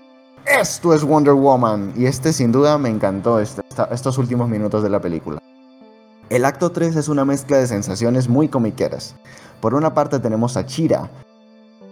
[0.46, 4.88] Esto es Wonder Woman y este sin duda me encantó este, estos últimos minutos de
[4.88, 5.42] la película.
[6.30, 9.16] El acto 3 es una mezcla de sensaciones muy comiqueras.
[9.60, 11.10] Por una parte tenemos a Chira,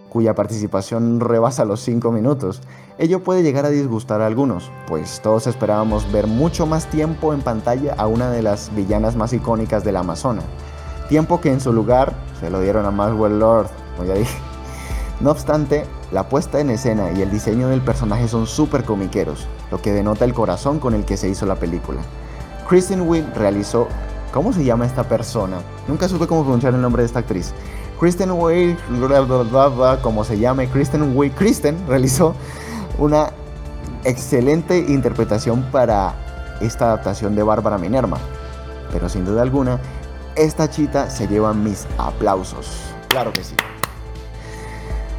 [0.09, 2.61] cuya participación rebasa los 5 minutos.
[2.97, 7.41] Ello puede llegar a disgustar a algunos, pues todos esperábamos ver mucho más tiempo en
[7.41, 10.43] pantalla a una de las villanas más icónicas de la Amazona.
[11.09, 14.15] Tiempo que en su lugar se lo dieron a Maxwell Lord, como ya.
[15.21, 19.81] No obstante, la puesta en escena y el diseño del personaje son súper comiqueros, lo
[19.81, 22.01] que denota el corazón con el que se hizo la película.
[22.67, 23.87] Kristen Wiig realizó...
[24.33, 25.59] ¿Cómo se llama esta persona?
[25.87, 27.53] Nunca supe cómo pronunciar el nombre de esta actriz.
[27.97, 28.77] Kristen Wiig,
[30.01, 32.35] como se llame, Kristen Wiig, Kristen realizó
[32.97, 33.31] una
[34.03, 36.13] excelente interpretación para
[36.59, 38.17] esta adaptación de Bárbara Minerva.
[38.91, 39.79] Pero sin duda alguna,
[40.35, 42.81] esta chita se lleva mis aplausos.
[43.07, 43.55] Claro que sí.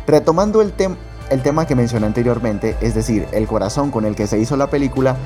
[0.06, 4.56] Retomando el, tema que mencioné anteriormente, es decir, el corazón con el que se hizo
[4.56, 5.16] la película,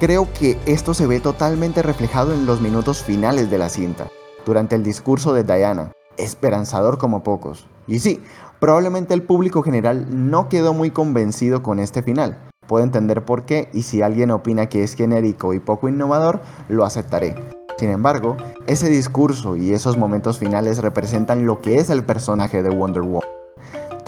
[0.00, 4.08] creo que esto se ve totalmente reflejado en los minutos finales de la cinta,
[4.46, 7.66] durante el discurso de Diana, esperanzador como pocos.
[7.86, 8.22] Y sí,
[8.60, 13.68] probablemente el público general no quedó muy convencido con este final, puedo entender por qué
[13.74, 17.34] y si alguien opina que es genérico y poco innovador, lo aceptaré.
[17.76, 22.70] Sin embargo, ese discurso y esos momentos finales representan lo que es el personaje de
[22.70, 23.39] Wonder Woman.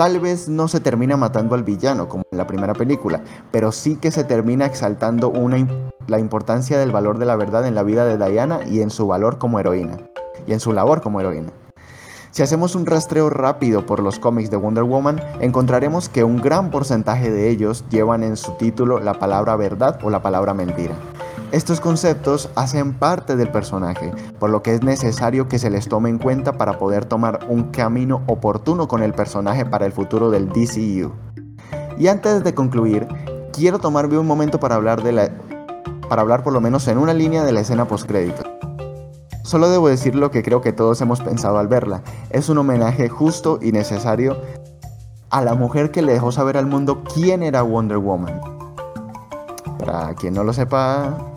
[0.03, 3.23] Tal vez no se termina matando al villano como en la primera película,
[3.53, 5.33] pero sí que se termina exaltando
[6.09, 9.07] la importancia del valor de la verdad en la vida de Diana y en su
[9.07, 9.99] valor como heroína,
[10.45, 11.53] y en su labor como heroína.
[12.33, 16.73] Si hacemos un rastreo rápido por los cómics de Wonder Woman, encontraremos que un gran
[16.73, 20.97] porcentaje de ellos llevan en su título la palabra verdad o la palabra mentira.
[21.53, 26.09] Estos conceptos hacen parte del personaje, por lo que es necesario que se les tome
[26.09, 30.49] en cuenta para poder tomar un camino oportuno con el personaje para el futuro del
[30.49, 31.13] DCU.
[31.99, 33.07] Y antes de concluir,
[33.53, 35.31] quiero tomarme un momento para hablar de la
[36.09, 38.45] para hablar por lo menos en una línea de la escena postcrédito.
[39.45, 42.03] Solo debo decir lo que creo que todos hemos pensado al verla.
[42.31, 44.39] Es un homenaje justo y necesario
[45.29, 48.41] a la mujer que le dejó saber al mundo quién era Wonder Woman.
[49.79, 51.32] Para quien no lo sepa,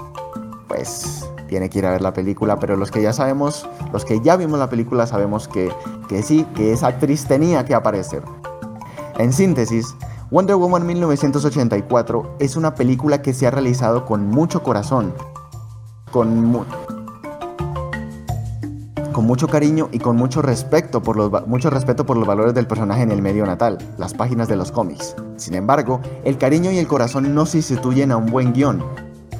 [0.68, 4.20] pues tiene que ir a ver la película, pero los que ya sabemos, los que
[4.22, 5.72] ya vimos la película sabemos que,
[6.10, 8.24] que sí, que esa actriz tenía que aparecer.
[9.18, 9.96] En síntesis,
[10.32, 15.14] Wonder Woman 1984 es una película que se ha realizado con mucho corazón,
[16.12, 16.66] con,
[19.14, 22.68] con mucho cariño y con mucho respeto, por los, mucho respeto por los valores del
[22.68, 25.16] personaje en el medio natal, las páginas de los cómics.
[25.38, 28.84] Sin embargo, el cariño y el corazón no se sustituyen a un buen guion.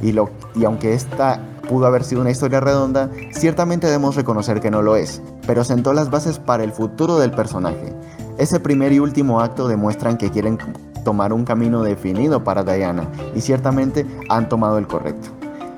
[0.06, 4.96] Y, aunque esta pudo haber sido una historia redonda, ciertamente debemos reconocer que no lo
[4.96, 7.94] es, pero sentó las bases para el futuro del personaje.
[8.38, 10.60] Ese primer y último acto demuestran que quieren
[11.04, 15.30] tomar un camino definido para Diana, y ciertamente han tomado el correcto.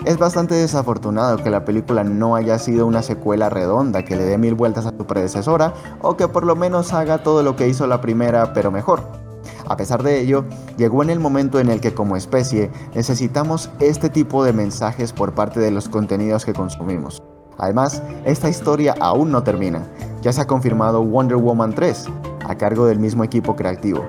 [0.06, 4.38] Es bastante desafortunado que la película no haya sido una secuela redonda que le dé
[4.38, 7.88] mil vueltas a su predecesora o que por lo menos haga todo lo que hizo
[7.88, 9.27] la primera pero mejor.
[9.70, 10.46] A pesar de ello,
[10.78, 15.34] llegó en el momento en el que como especie necesitamos este tipo de mensajes por
[15.34, 17.22] parte de los contenidos que consumimos.
[17.58, 19.88] Además, esta historia aún no termina.
[20.22, 22.06] Ya se ha confirmado Wonder Woman 3,
[22.48, 24.06] a cargo del mismo equipo creativo.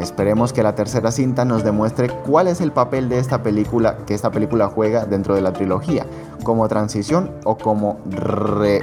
[0.00, 4.14] Esperemos que la tercera cinta nos demuestre cuál es el papel de esta película que
[4.14, 6.06] esta película juega dentro de la trilogía,
[6.42, 8.80] como transición o como re,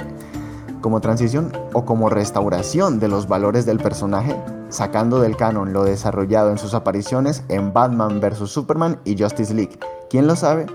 [0.80, 4.36] como transición o como restauración de los valores del personaje,
[4.72, 9.78] sacando del canon lo desarrollado en sus apariciones en Batman vs Superman y Justice League.
[10.10, 10.66] ¿Quién lo sabe?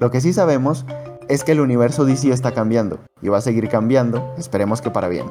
[0.00, 0.84] Lo que sí sabemos
[1.28, 5.08] es que el universo DC está cambiando y va a seguir cambiando, esperemos que para
[5.08, 5.26] bien.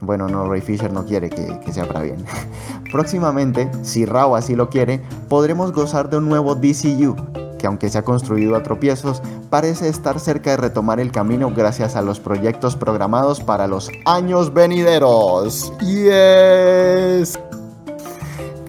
[0.00, 2.24] Bueno, no, Ray Fisher no quiere que, sea para bien.
[2.92, 7.14] Próximamente, si Rao así lo quiere, podremos gozar de un nuevo DCU,
[7.62, 11.94] que aunque se ha construido a tropiezos, parece estar cerca de retomar el camino gracias
[11.94, 15.72] a los proyectos programados para los años venideros.
[15.78, 17.38] ¡Yes!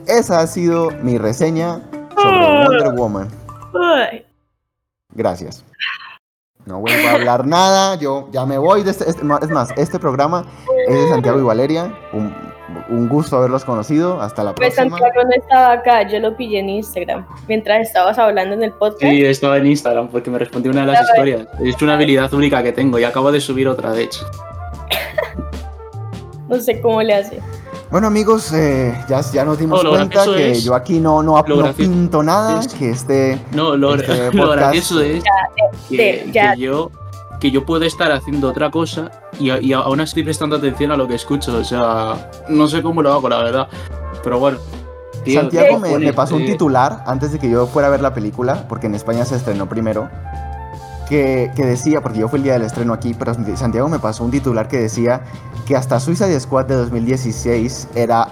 [0.05, 1.81] Esa ha sido mi reseña
[2.15, 3.27] sobre Wonder Woman.
[5.15, 5.65] Gracias.
[6.67, 9.97] No vuelvo a hablar nada, yo ya me voy de este, este es más, este
[9.97, 10.45] programa
[10.87, 12.31] es de Santiago y Valeria, un,
[12.89, 14.97] un gusto haberlos conocido, hasta la pues próxima.
[14.97, 19.01] Santiago no estaba acá, yo lo pillé en Instagram, mientras estabas hablando en el podcast.
[19.01, 21.47] Sí, estaba en Instagram porque me respondió una de las historias.
[21.63, 24.25] Es una habilidad única que tengo y acabo de subir otra, de hecho.
[26.47, 27.39] no sé cómo le hace.
[27.91, 32.23] Bueno amigos, eh, ya, ya nos dimos cuenta que yo aquí no, no, no pinto
[32.23, 33.39] nada, que este...
[33.51, 35.23] No, lo, este lo podcast- gracioso es
[35.89, 36.55] que, de- ya.
[36.55, 36.89] que yo
[37.43, 41.09] que yo puedo estar haciendo otra cosa y, y aún estoy prestando atención a lo
[41.09, 41.57] que escucho.
[41.57, 43.67] O sea, no sé cómo lo hago, la verdad.
[44.23, 44.59] Pero bueno.
[45.25, 47.91] tío, Santiago ¿qué me, me pasó un Eh, titular antes de que yo fuera a
[47.91, 50.09] ver la película, porque en España se estrenó primero,
[51.09, 54.23] que, que decía, porque yo fui el día del estreno aquí, pero Santiago me pasó
[54.23, 55.23] un titular que decía
[55.65, 58.29] que hasta Suicide Squad de 2016 era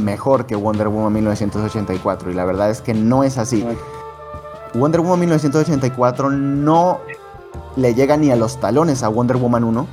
[0.00, 3.62] mejor que Wonder Woman 1984, y la verdad es que no es así.
[4.72, 7.00] Wonder Woman 1984 no
[7.76, 9.86] le llega ni a los talones a Wonder Woman 1.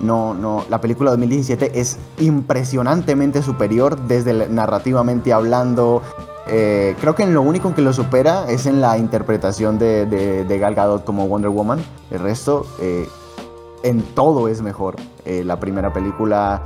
[0.00, 6.02] No, no, la película 2017 es impresionantemente superior desde narrativamente hablando.
[6.46, 10.58] Eh, creo que en lo único que lo supera es en la interpretación de, de,
[10.58, 11.80] Gal Gadot como Wonder Woman.
[12.10, 13.08] El resto, eh,
[13.82, 14.96] en todo es mejor.
[15.24, 16.62] Eh, la primera película,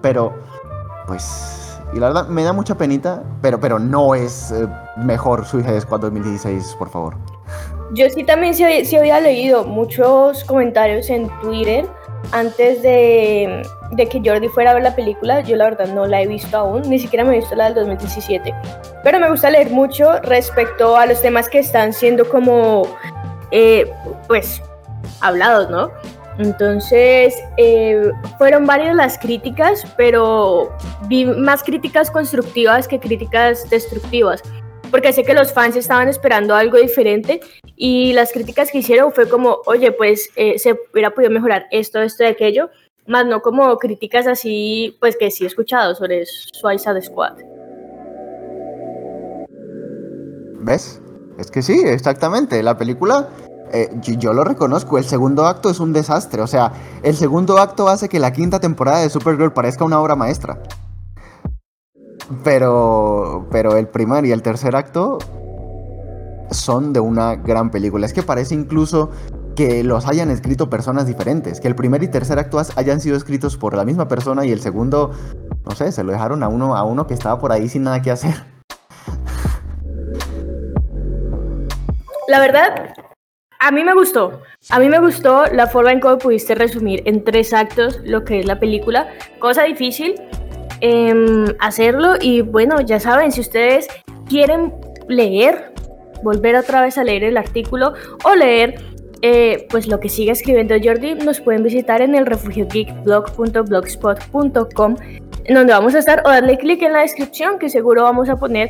[0.00, 0.32] pero,
[1.06, 4.52] pues, y la verdad me da mucha penita, pero, pero no es
[4.96, 7.16] mejor Suicide Squad 2016, por favor.
[7.94, 11.86] Yo sí también sí, sí había leído muchos comentarios en Twitter
[12.32, 15.42] antes de, de que Jordi fuera a ver la película.
[15.42, 17.74] Yo la verdad no la he visto aún, ni siquiera me he visto la del
[17.74, 18.52] 2017.
[19.04, 22.82] Pero me gusta leer mucho respecto a los temas que están siendo como,
[23.52, 23.88] eh,
[24.26, 24.60] pues,
[25.20, 25.92] hablados, ¿no?
[26.38, 30.76] Entonces, eh, fueron varias las críticas, pero
[31.06, 34.42] vi más críticas constructivas que críticas destructivas.
[34.90, 37.40] porque sé que los fans estaban esperando algo diferente
[37.76, 42.00] y las críticas que hicieron fue como, oye, pues eh, se hubiera podido mejorar esto,
[42.00, 42.70] esto y aquello,
[43.06, 47.34] más no como críticas así, pues que sí he escuchado sobre Suicide Squad.
[50.60, 51.00] ¿Ves?
[51.38, 52.62] Es que sí, exactamente.
[52.62, 53.28] La película,
[53.72, 56.40] eh, yo, yo lo reconozco, el segundo acto es un desastre.
[56.40, 56.72] O sea,
[57.02, 60.62] el segundo acto hace que la quinta temporada de Supergirl parezca una obra maestra.
[62.42, 65.18] Pero, pero el primer y el tercer acto
[66.50, 68.06] son de una gran película.
[68.06, 69.10] Es que parece incluso
[69.54, 73.56] que los hayan escrito personas diferentes, que el primer y tercer acto hayan sido escritos
[73.56, 75.12] por la misma persona y el segundo,
[75.64, 78.02] no sé, se lo dejaron a uno, a uno que estaba por ahí sin nada
[78.02, 78.34] que hacer.
[82.26, 82.94] La verdad,
[83.60, 84.40] a mí me gustó.
[84.70, 88.40] A mí me gustó la forma en cómo pudiste resumir en tres actos lo que
[88.40, 89.08] es la película.
[89.38, 90.14] Cosa difícil
[90.80, 93.88] em, hacerlo y bueno, ya saben, si ustedes
[94.28, 94.74] quieren
[95.08, 95.73] leer,
[96.24, 97.92] volver otra vez a leer el artículo
[98.24, 98.74] o leer
[99.22, 104.96] eh, pues lo que sigue escribiendo Jordi, nos pueden visitar en el refugiogeekblog.blogspot.com
[105.44, 108.36] en donde vamos a estar o darle clic en la descripción que seguro vamos a
[108.36, 108.68] poner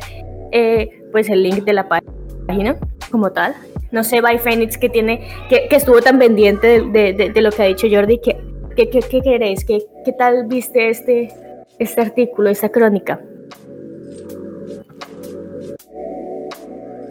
[0.51, 2.01] eh, pues el link de la pá-
[2.47, 2.75] página
[3.11, 3.55] como tal.
[3.91, 7.63] No sé, by Phoenix que tiene, que, que estuvo tan pendiente de, de- lo que
[7.63, 8.37] ha dicho Jordi, que,
[8.75, 9.63] que, que- ¿qué queréis?
[9.63, 11.29] ¿Qué, ¿Qué tal viste este,
[11.79, 13.21] este artículo, esta crónica?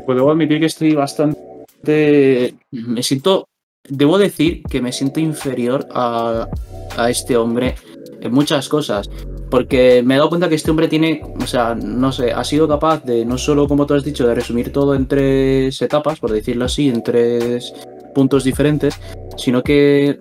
[0.06, 2.54] Pues debo admitir que estoy bastante.
[2.70, 3.48] Me siento.
[3.86, 6.48] Debo decir que me siento inferior a,
[6.96, 7.74] a este hombre
[8.20, 9.08] en muchas cosas.
[9.50, 11.22] Porque me he dado cuenta que este hombre tiene.
[11.40, 14.34] O sea, no sé, ha sido capaz de, no solo como tú has dicho, de
[14.34, 17.72] resumir todo en tres etapas, por decirlo así, en tres
[18.14, 18.98] puntos diferentes,
[19.36, 20.18] sino que.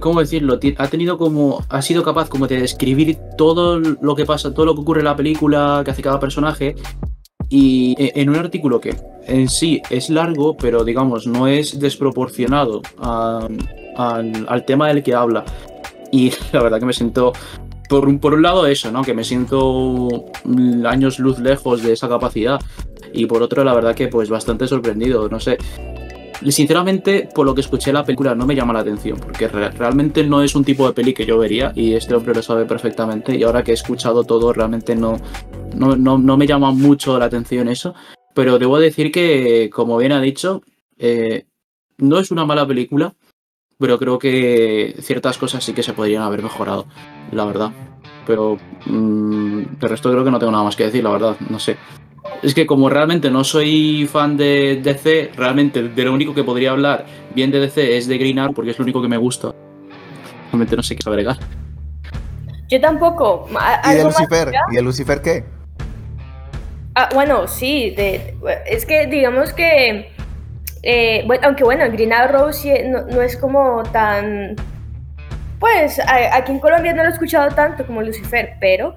[0.00, 0.58] ¿Cómo decirlo?
[0.78, 1.64] Ha tenido como.
[1.68, 5.06] Ha sido capaz como de describir todo lo que pasa, todo lo que ocurre en
[5.06, 6.76] la película, que hace cada personaje,
[7.48, 8.96] y e- en un artículo que
[9.26, 15.44] en sí es largo, pero digamos no es desproporcionado al, tema del que habla.
[16.10, 17.32] Y la verdad que me siento,
[17.88, 19.02] por un, por un lado eso, ¿no?
[19.02, 20.26] Que me siento
[20.86, 22.60] años luz lejos de esa capacidad.
[23.12, 25.58] Y por otro, la verdad que pues bastante sorprendido, no sé.
[26.46, 30.24] Sinceramente, por lo que escuché la película no me llama la atención, porque re- realmente
[30.24, 33.36] no es un tipo de peli que yo vería y este hombre lo sabe perfectamente
[33.36, 35.16] y ahora que he escuchado todo realmente no,
[35.74, 37.94] no, no, no me llama mucho la atención eso,
[38.34, 40.62] pero debo decir que, como bien ha dicho,
[40.96, 41.44] eh,
[41.98, 43.14] no es una mala película,
[43.78, 46.86] pero creo que ciertas cosas sí que se podrían haber mejorado,
[47.32, 47.72] la verdad.
[48.26, 51.58] Pero mm, de resto creo que no tengo nada más que decir, la verdad, no
[51.58, 51.76] sé.
[52.42, 56.70] Es que como realmente no soy fan de DC, realmente de lo único que podría
[56.70, 57.04] hablar
[57.34, 59.52] bien de DC es de Green Arrow porque es lo único que me gusta.
[60.50, 61.36] Realmente no sé qué agregar.
[62.68, 63.48] Yo tampoco.
[63.58, 64.04] ¿a- ¿Y de?
[64.04, 64.52] Lucifer?
[64.70, 65.44] ¿Y de Lucifer qué?
[66.94, 68.34] Ah, bueno, sí, de,
[68.66, 70.10] es que digamos que,
[70.82, 74.56] eh, bueno, aunque bueno, Green Arrow sí, no, no es como tan,
[75.60, 78.94] pues a- aquí en Colombia no lo he escuchado tanto como Lucifer, pero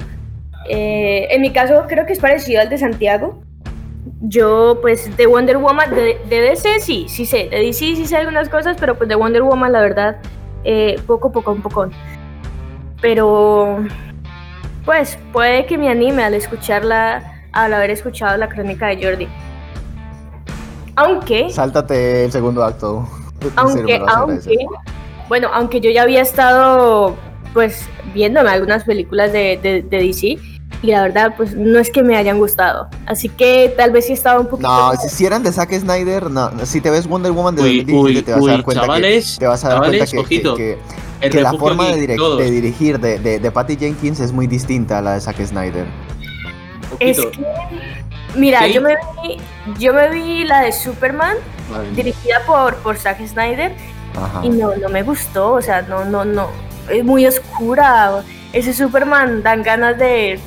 [0.69, 3.41] eh, en mi caso creo que es parecido al de Santiago.
[4.21, 8.17] Yo, pues, de Wonder Woman, de, de DC sí, sí sé, de DC sí sé
[8.17, 10.17] algunas cosas, pero pues de Wonder Woman, la verdad,
[10.63, 11.89] eh, poco, poco, un poco.
[13.01, 13.83] Pero,
[14.85, 19.27] pues, puede que me anime al escucharla al haber escuchado la crónica de Jordi.
[20.95, 23.07] Aunque, Sáltate el segundo acto.
[23.55, 24.57] Aunque, aunque,
[25.27, 27.15] bueno, aunque yo ya había estado,
[27.53, 30.50] pues, viéndome algunas películas de, de, de DC
[30.81, 32.87] y la verdad, pues, no es que me hayan gustado.
[33.05, 34.67] Así que tal vez sí estaba un poquito...
[34.69, 36.51] No, si, si eran de Zack Snyder, no.
[36.65, 39.33] Si te ves Wonder Woman de Uy, 2017, uy, te vas a dar cuenta chavales,
[39.33, 40.55] que te vas a dar chavales, cuenta que, ojito.
[40.55, 40.77] que,
[41.19, 44.97] que- El que la forma de, dirigir de, de, de Patty Jenkins es muy distinta
[44.97, 45.85] a la de Zack Snyder.
[46.99, 47.45] Es que,
[48.35, 49.37] mira, yo me, vi,
[49.77, 51.37] yo me vi la de Superman
[51.95, 53.71] dirigida por, por Zack Snyder
[54.15, 54.43] Ajá.
[54.43, 56.47] y no, no me gustó, o sea, no, no, no,
[56.89, 58.23] es muy oscura.
[58.51, 60.39] Ese Superman dan ganas de,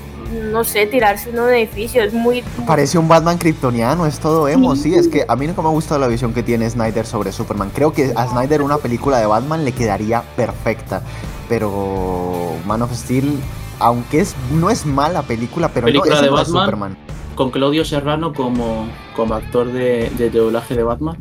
[0.53, 2.43] no sé, tirarse en un edificio, es muy...
[2.67, 4.95] Parece un Batman kryptoniano, es todo emo, sí.
[4.95, 7.71] Es que a mí nunca me ha gustado la visión que tiene Snyder sobre Superman.
[7.75, 11.03] Creo que a Snyder una película de Batman le quedaría perfecta.
[11.49, 13.39] Pero Man of Steel,
[13.79, 16.65] aunque es, no es mala película, pero Película no, de es Batman.
[16.65, 16.99] Superman.
[17.35, 21.17] Con Claudio Serrano como, como actor de, de doblaje de Batman.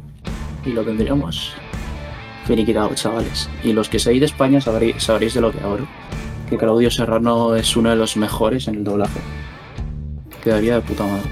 [0.66, 1.54] Y lo tendríamos
[2.46, 3.50] finiquitado, chavales.
[3.64, 5.88] Y los que seáis de España sabréis, sabréis de lo que hablo.
[6.50, 9.20] Que Claudio Serrano es uno de los mejores en el doblaje.
[10.44, 11.30] Quedaría de puta madre.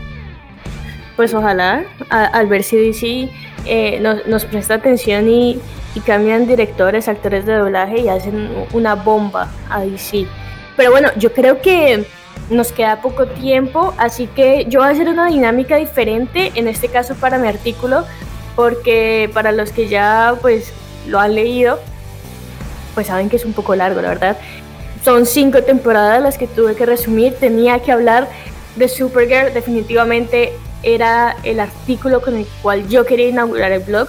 [1.15, 3.29] Pues ojalá, al ver si DC
[3.65, 5.59] eh, nos, nos presta atención y,
[5.93, 10.25] y cambian directores, actores de doblaje y hacen una bomba a DC.
[10.77, 12.05] Pero bueno, yo creo que
[12.49, 16.87] nos queda poco tiempo, así que yo voy a hacer una dinámica diferente, en este
[16.87, 18.05] caso para mi artículo,
[18.55, 20.73] porque para los que ya pues
[21.07, 21.79] lo han leído,
[22.93, 24.37] pues saben que es un poco largo, la verdad.
[25.03, 28.29] Son cinco temporadas las que tuve que resumir, tenía que hablar
[28.75, 34.07] de Supergirl, definitivamente era el artículo con el cual yo quería inaugurar el blog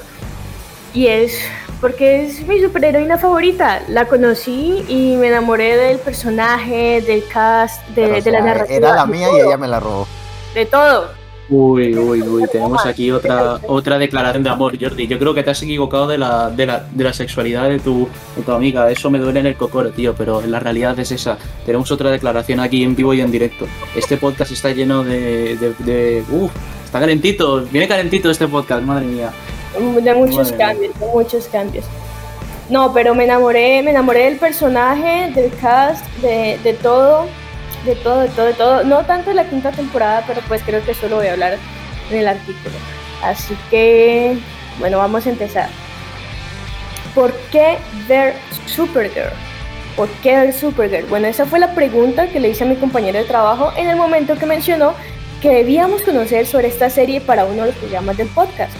[0.95, 1.39] y es
[1.81, 3.83] porque es mi superheroína favorita.
[3.89, 8.77] La conocí y me enamoré del personaje, del cast, de, la narrativa.
[8.77, 10.07] Era la mía y ella me la robó.
[10.55, 11.22] De todo.
[11.49, 15.07] Uy, uy, uy, tenemos aquí otra, otra declaración de amor, Jordi.
[15.07, 18.09] Yo creo que te has equivocado de la, de la, de la sexualidad de tu,
[18.37, 18.91] de tu amiga.
[18.91, 21.37] Eso me duele en el cocoro, tío, pero la realidad es esa.
[21.67, 23.67] Tenemos otra declaración aquí en vivo y en directo.
[23.95, 25.57] Este podcast está lleno de.
[25.57, 26.25] de, de
[26.85, 29.31] está calentito, viene calentito este podcast, madre mía.
[30.03, 31.85] De muchos cambios, de muchos cambios.
[32.71, 37.27] No, pero me enamoré, me enamoré del personaje, del cast, de, de todo,
[37.85, 38.85] de todo, de todo, de todo.
[38.85, 41.59] No tanto de la quinta temporada, pero pues creo que solo voy a hablar
[42.11, 42.75] en el artículo.
[43.23, 44.39] Así que,
[44.79, 45.69] bueno, vamos a empezar.
[47.15, 47.79] ¿Por qué
[48.09, 48.35] ver
[48.67, 49.33] Supergirl?
[49.97, 51.07] ¿Por qué ver Supergirl?
[51.07, 53.97] Bueno, esa fue la pregunta que le hice a mi compañero de trabajo en el
[53.97, 54.95] momento que mencionó
[55.41, 58.73] que debíamos conocer sobre esta serie para uno de los programas del podcast.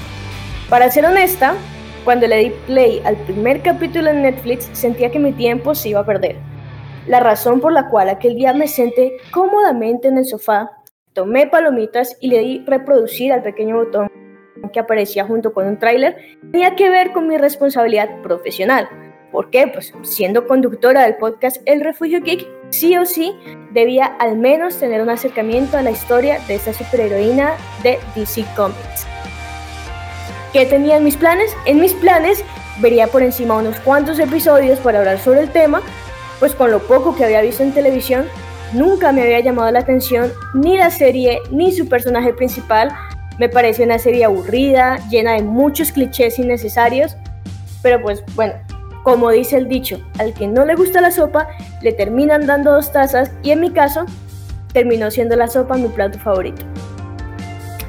[0.71, 1.55] Para ser honesta,
[2.05, 6.01] cuando le di play al primer capítulo en Netflix sentía que mi tiempo se iba
[6.01, 6.52] a perder.
[7.07, 10.71] La razón por la cual aquel día me senté cómodamente en el sofá,
[11.13, 14.09] tomé palomitas y le di reproducir al pequeño botón
[14.73, 16.17] que aparecía junto con un tráiler
[16.51, 18.89] tenía que ver con mi responsabilidad profesional.
[19.31, 19.67] ¿Por qué?
[19.67, 23.35] Pues siendo conductora del podcast El Refugio Geek, sí o sí
[23.73, 29.07] debía al menos tener un acercamiento a la historia de esta superheroína de DC Comics.
[30.53, 31.51] ¿Qué tenía en mis planes?
[31.65, 32.45] En mis planes
[32.81, 35.81] vería por encima unos cuantos episodios para hablar sobre el tema,
[36.43, 38.27] pues con lo poco que había visto en televisión,
[38.73, 42.91] nunca me había llamado la atención ni la serie ni su personaje principal.
[43.39, 47.17] Me pareció una serie aburrida, llena de muchos clichés innecesarios,
[47.81, 48.55] pero pues bueno,
[49.05, 51.47] como dice el dicho, al que no le gusta la sopa,
[51.81, 54.05] le terminan dando dos tazas y en mi caso,
[54.73, 56.67] terminó siendo la sopa mi plato favorito.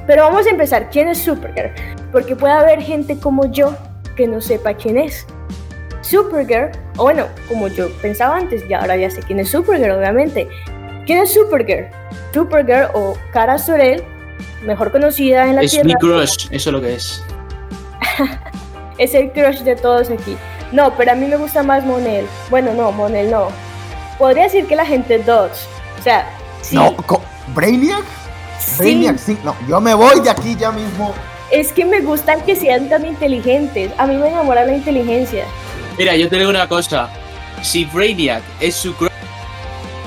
[0.06, 0.92] Pero vamos a empezar.
[0.92, 1.72] ¿Quién es Supergirl?
[2.12, 3.76] Porque puede haber gente como yo
[4.16, 5.26] que no sepa quién es.
[6.02, 10.48] Supergirl, o bueno, como yo pensaba antes, ya ahora ya sé quién es Supergirl, obviamente.
[11.06, 11.88] ¿Quién es Supergirl?
[12.34, 14.04] Supergirl o Cara Sorel,
[14.64, 15.80] mejor conocida en la Tierra.
[15.80, 17.24] Es mi crush, eso es lo que es.
[18.98, 20.38] es el crush de todos aquí.
[20.72, 22.26] No, pero a mí me gusta más Monel.
[22.50, 23.50] Bueno, no, Monel no.
[24.18, 25.68] Podría decir que la gente Dodge.
[26.00, 26.28] O sea,
[26.62, 26.76] sí.
[26.76, 26.96] No,
[27.54, 28.04] ¿Brainiac?
[28.78, 29.38] Brainiac, sí.
[29.44, 31.14] No, yo me voy de aquí ya mismo.
[31.52, 33.92] Es que me gustan que sean tan inteligentes.
[33.98, 35.46] A mí me enamora la inteligencia.
[35.98, 37.10] Mira, yo te digo una cosa.
[37.62, 39.12] Si Brainiac es su crush,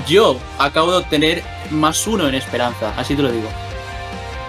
[0.07, 2.93] yo acabo de obtener más uno en esperanza.
[2.97, 3.47] Así te lo digo.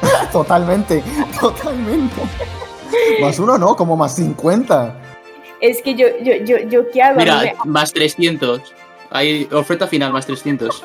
[0.33, 1.03] totalmente,
[1.41, 2.23] totalmente.
[3.21, 4.95] más uno no, como más 50.
[5.61, 7.19] Es que yo, yo, yo, yo ¿qué hago?
[7.19, 8.61] Mira, más 300.
[9.11, 10.83] Hay oferta final, más 300.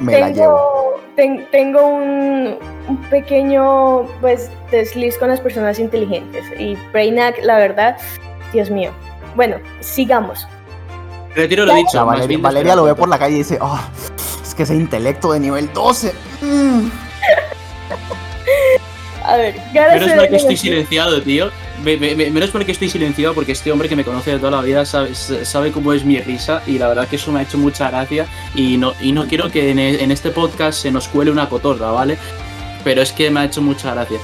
[0.00, 1.00] Me tengo, la llevo.
[1.50, 2.58] tengo un,
[2.88, 7.96] un, pequeño pues desliz con las personas inteligentes y Brainiac, la verdad,
[8.52, 8.92] Dios mío.
[9.34, 10.46] Bueno, sigamos.
[11.34, 12.04] Retiro lo dicho.
[12.04, 13.78] Valeria, Valeria lo ve por la calle y dice, oh,
[14.42, 16.14] es que ese intelecto de nivel 12.
[16.40, 16.88] Mm.
[19.24, 21.50] A ver, Menos mal que estoy silenciado, tío.
[21.82, 24.52] Me, me, menos mal que estoy silenciado porque este hombre que me conoce de toda
[24.52, 27.42] la vida sabe, sabe, cómo es mi risa y la verdad que eso me ha
[27.42, 31.08] hecho mucha gracia y no, y no quiero que en, en este podcast se nos
[31.08, 32.18] cuele una cotorra, ¿vale?
[32.86, 34.20] Pero es que me ha hecho mucha gracia.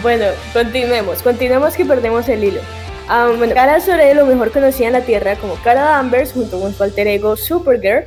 [0.00, 2.62] Bueno, continuemos, continuemos que perdemos el hilo.
[3.10, 6.72] Um, bueno, Cara Sorel, lo mejor conocida en la Tierra como Cara Danvers, junto con
[6.72, 8.06] su alter ego Supergirl,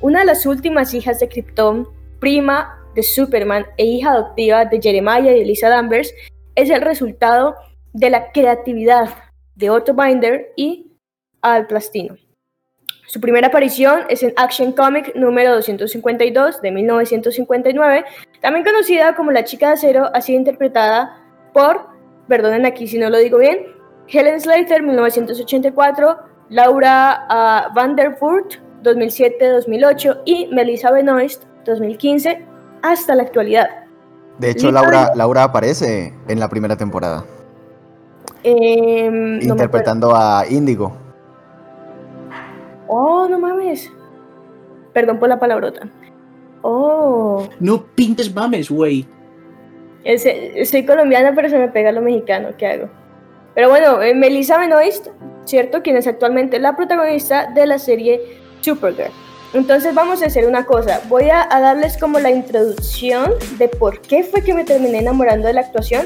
[0.00, 1.86] una de las últimas hijas de Krypton,
[2.18, 6.14] prima de Superman e hija adoptiva de Jeremiah y Elisa Danvers,
[6.54, 7.54] es el resultado
[7.92, 9.10] de la creatividad
[9.56, 10.90] de Otto Binder y
[11.42, 12.16] Al Plastino.
[13.06, 18.04] Su primera aparición es en Action Comic número 252 de 1959,
[18.40, 21.86] también conocida como La Chica de Acero, ha sido interpretada por,
[22.28, 23.66] perdonen aquí si no lo digo bien,
[24.08, 26.18] Helen Slater 1984,
[26.50, 27.26] Laura
[27.70, 32.44] uh, Vanderfurt 2007-2008 y Melissa Benoist 2015
[32.82, 33.68] hasta la actualidad.
[34.38, 37.24] De hecho, Laura, Laura aparece en la primera temporada.
[38.44, 41.05] Eh, interpretando no a Índigo.
[42.88, 43.90] Oh, no mames.
[44.92, 45.88] Perdón por la palabrota.
[46.62, 47.46] Oh.
[47.60, 49.06] No pintes mames, güey.
[50.64, 52.50] Soy colombiana, pero se me pega lo mexicano.
[52.56, 52.88] ¿Qué hago?
[53.54, 55.08] Pero bueno, eh, Melissa Benoist,
[55.44, 55.82] ¿cierto?
[55.82, 58.20] Quien es actualmente la protagonista de la serie
[58.60, 59.10] Supergirl.
[59.54, 64.22] Entonces vamos a hacer una cosa, voy a, darles como la introducción de por qué
[64.24, 66.04] fue que me terminé enamorando de la actuación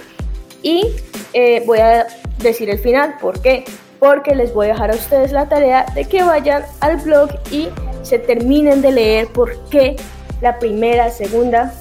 [0.62, 0.86] y
[1.32, 2.06] eh, voy a
[2.38, 3.64] decir el final, ¿por qué?
[4.00, 7.68] Porque les voy a dejar a ustedes la tarea de que vayan al blog y
[8.02, 9.94] se terminen de leer por qué
[10.40, 11.72] la primera, segunda,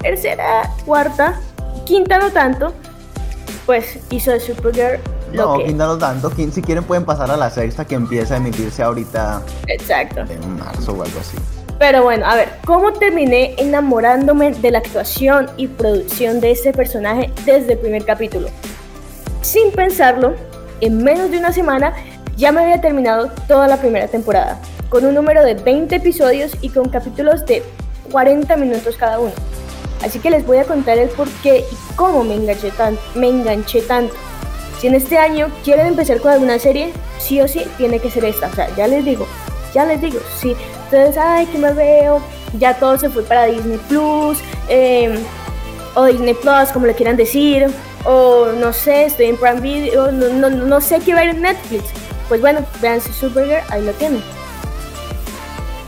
[0.00, 1.38] tercera, cuarta,
[1.84, 2.72] quinta no tanto,
[3.66, 5.00] pues hizo de Supergirl
[5.32, 6.30] no, quinta no tanto.
[6.30, 9.42] Si quieren pueden pasar a la sexta que empieza a emitirse ahorita.
[9.66, 10.20] Exacto.
[10.28, 11.36] En marzo o algo así.
[11.78, 17.30] Pero bueno, a ver, ¿cómo terminé enamorándome de la actuación y producción de este personaje
[17.44, 18.48] desde el primer capítulo?
[19.42, 20.34] Sin pensarlo,
[20.80, 21.94] en menos de una semana
[22.36, 26.68] ya me había terminado toda la primera temporada, con un número de 20 episodios y
[26.68, 27.62] con capítulos de
[28.12, 29.32] 40 minutos cada uno.
[30.02, 33.28] Así que les voy a contar el por qué y cómo me enganché, tan, me
[33.28, 34.14] enganché tanto.
[34.80, 38.24] Si en este año quieren empezar con alguna serie, sí o sí tiene que ser
[38.24, 38.46] esta.
[38.46, 39.26] O sea, ya les digo,
[39.74, 40.54] ya les digo, si
[40.84, 42.22] ustedes, ay, que me veo,
[42.56, 45.18] ya todo se fue para Disney Plus, em,
[45.98, 47.66] o Disney Plus, como le quieran decir,
[48.04, 51.86] o no sé, estoy en Prime Video, no, no, no sé qué ver en Netflix.
[52.28, 54.22] Pues bueno, vean si Supergirl, ahí lo tienen.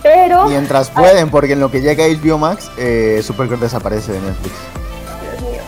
[0.02, 0.48] Pero.
[0.48, 4.54] Mientras pueden, porque en lo que llega HBO Max, eh, Supergirl desaparece de Netflix.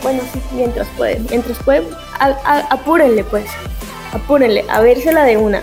[0.03, 1.25] Bueno, sí, mientras pueden.
[1.31, 1.87] Mientras pueden,
[2.19, 3.47] apúrenle, pues.
[4.13, 5.63] Apúrenle, a vérsela de una.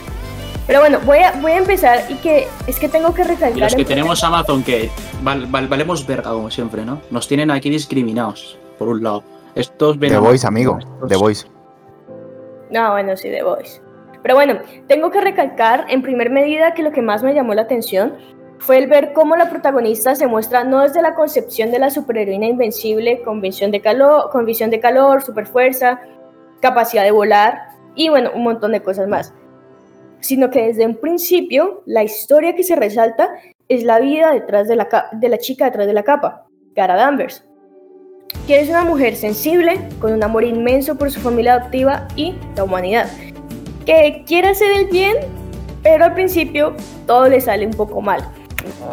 [0.70, 3.58] Pero bueno, voy a, voy a empezar y que es que tengo que recalcar.
[3.58, 4.92] Y los que tenemos Amazon, que
[5.24, 7.02] valemos verga, como siempre, ¿no?
[7.10, 9.24] Nos tienen aquí discriminados, por un lado.
[9.56, 10.78] Estos The Voice, amigo.
[11.08, 11.48] The Voice.
[12.70, 13.82] No, bueno, sí, The Voice.
[14.22, 17.64] Pero bueno, tengo que recalcar en primer medida que lo que más me llamó la
[17.64, 18.14] atención
[18.60, 22.46] fue el ver cómo la protagonista se muestra no desde la concepción de la superheroína
[22.46, 26.00] invencible, con visión de calor, con visión de calor, superfuerza,
[26.62, 29.34] capacidad de volar y bueno, un montón de cosas más,
[30.22, 33.30] sino que desde un principio la historia que se resalta
[33.68, 37.46] es la vida detrás de la, de la chica detrás de la capa, Cara Danvers,
[38.48, 42.64] que es una mujer sensible, con un amor inmenso por su familia adoptiva y la
[42.64, 43.10] humanidad,
[43.86, 45.18] que quiere hacer el bien,
[45.84, 48.24] pero al principio todo le sale un poco mal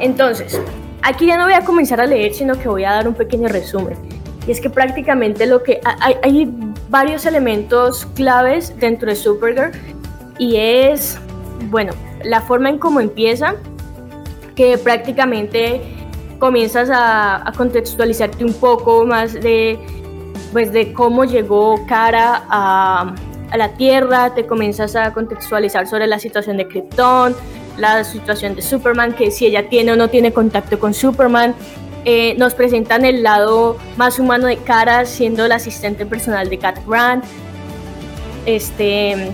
[0.01, 0.61] entonces,
[1.03, 3.49] aquí ya no voy a comenzar a leer, sino que voy a dar un pequeño
[3.49, 3.97] resumen.
[4.47, 5.81] Y es que prácticamente lo que
[6.23, 6.53] hay,
[6.89, 9.73] varios elementos claves dentro de Supergirl
[10.39, 11.19] y es,
[11.71, 11.93] bueno,
[12.25, 13.55] la forma en cómo empieza,
[14.55, 15.81] que prácticamente
[16.39, 19.79] comienzas a, contextualizarte un poco más de,
[20.53, 23.15] pues, de cómo llegó Cara a,
[23.51, 27.35] a la Tierra, te comienzas a contextualizar sobre la situación de Krypton,
[27.79, 31.55] la situación de Superman, que si ella tiene o no tiene contacto con Superman.
[32.05, 36.79] Eh, nos presentan el lado más humano de Cara siendo la asistente personal de Cat
[36.87, 37.25] Grant.
[38.47, 39.33] Este,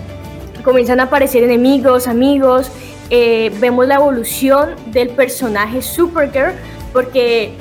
[0.63, 2.71] comienzan a aparecer enemigos, amigos.
[3.09, 6.53] Eh, vemos la evolución del personaje Supergirl,
[6.91, 7.53] porque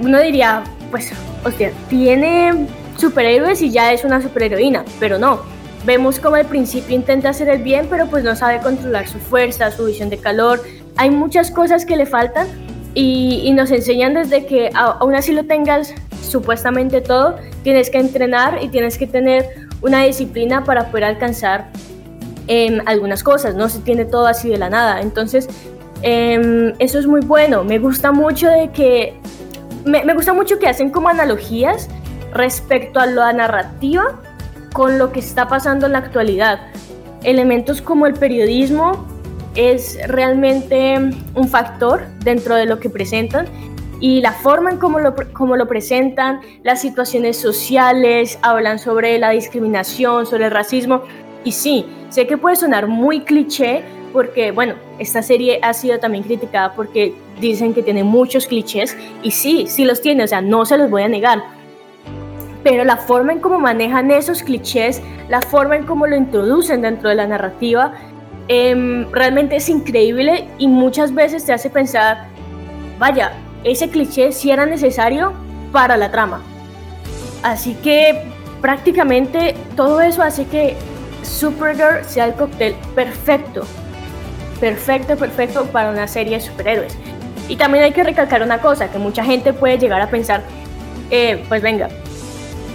[0.00, 1.12] uno diría, pues,
[1.44, 5.40] hostia, tiene superhéroes y ya es una superheroína, pero no
[5.84, 9.70] Vemos como al principio intenta hacer el bien, pero pues no sabe controlar su fuerza,
[9.70, 10.62] su visión de calor.
[10.96, 12.48] Hay muchas cosas que le faltan
[12.94, 18.68] y, nos enseñan desde que aún así lo tengas supuestamente todo, tienes que entrenar y
[18.68, 21.70] tienes que tener una disciplina para poder alcanzar
[22.50, 25.00] em, algunas cosas, no se tiene todo así de la nada.
[25.00, 25.48] Entonces,
[26.02, 27.62] em, eso es muy bueno.
[27.62, 29.14] Me gusta mucho de que,
[29.84, 31.88] me, me gusta mucho que hacen como analogías
[32.34, 34.20] respecto a la narrativa
[34.72, 36.60] con lo que está pasando en la actualidad.
[37.22, 39.06] Elementos como el periodismo
[39.54, 40.96] es realmente
[41.34, 43.46] un factor dentro de lo que presentan
[44.00, 49.30] y la forma en cómo lo, como lo presentan, las situaciones sociales, hablan sobre la
[49.30, 51.02] discriminación, sobre el racismo.
[51.44, 56.24] Y sí, sé que puede sonar muy cliché porque, bueno, esta serie ha sido también
[56.24, 60.64] criticada porque dicen que tiene muchos clichés y sí, sí los tiene, o sea, no
[60.66, 61.42] se los voy a negar
[62.62, 67.08] pero la forma en cómo manejan esos clichés, la forma en cómo lo introducen dentro
[67.08, 67.92] de la narrativa,
[68.48, 72.26] em, realmente es increíble y muchas veces te hace pensar,
[72.98, 73.32] vaya,
[73.64, 75.32] ese cliché sí era necesario
[75.72, 76.42] para la trama.
[77.42, 78.24] Así que
[78.60, 80.76] prácticamente todo eso hace que
[81.22, 83.64] Supergirl sea el cóctel perfecto,
[84.60, 86.96] perfecto, perfecto para una serie de superhéroes.
[87.48, 90.42] Y también hay que recalcar una cosa, que mucha gente puede llegar a pensar,
[91.10, 91.88] eh, pues venga,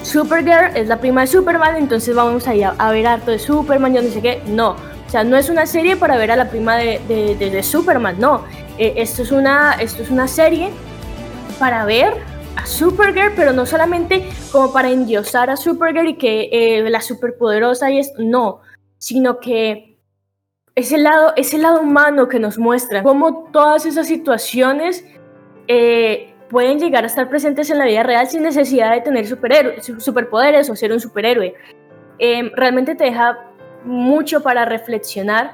[0.05, 3.93] Supergirl es la prima de Superman, entonces vamos a ir a, ver harto de Superman,
[3.93, 4.41] yo no sé qué.
[4.45, 8.15] No, o sea, no es una serie para ver a la prima de, de, Superman,
[8.19, 8.43] no.
[8.77, 10.69] Eh, esto, es una, esto es una serie
[11.57, 12.13] para ver
[12.56, 17.91] a Supergirl, pero no solamente como para endiosar a Supergirl y que eh, la superpoderosa
[17.91, 18.61] y es, no,
[18.98, 19.98] sino que
[20.76, 25.06] ese lado, lado humano que nos muestra, cómo todas esas situaciones
[25.68, 30.69] eh, pueden llegar a estar presentes en la vida real sin necesidad de tener superpoderes
[30.69, 31.56] o ser un superhéroe.
[32.19, 33.40] Em, realmente te deja
[33.84, 35.53] mucho para reflexionar.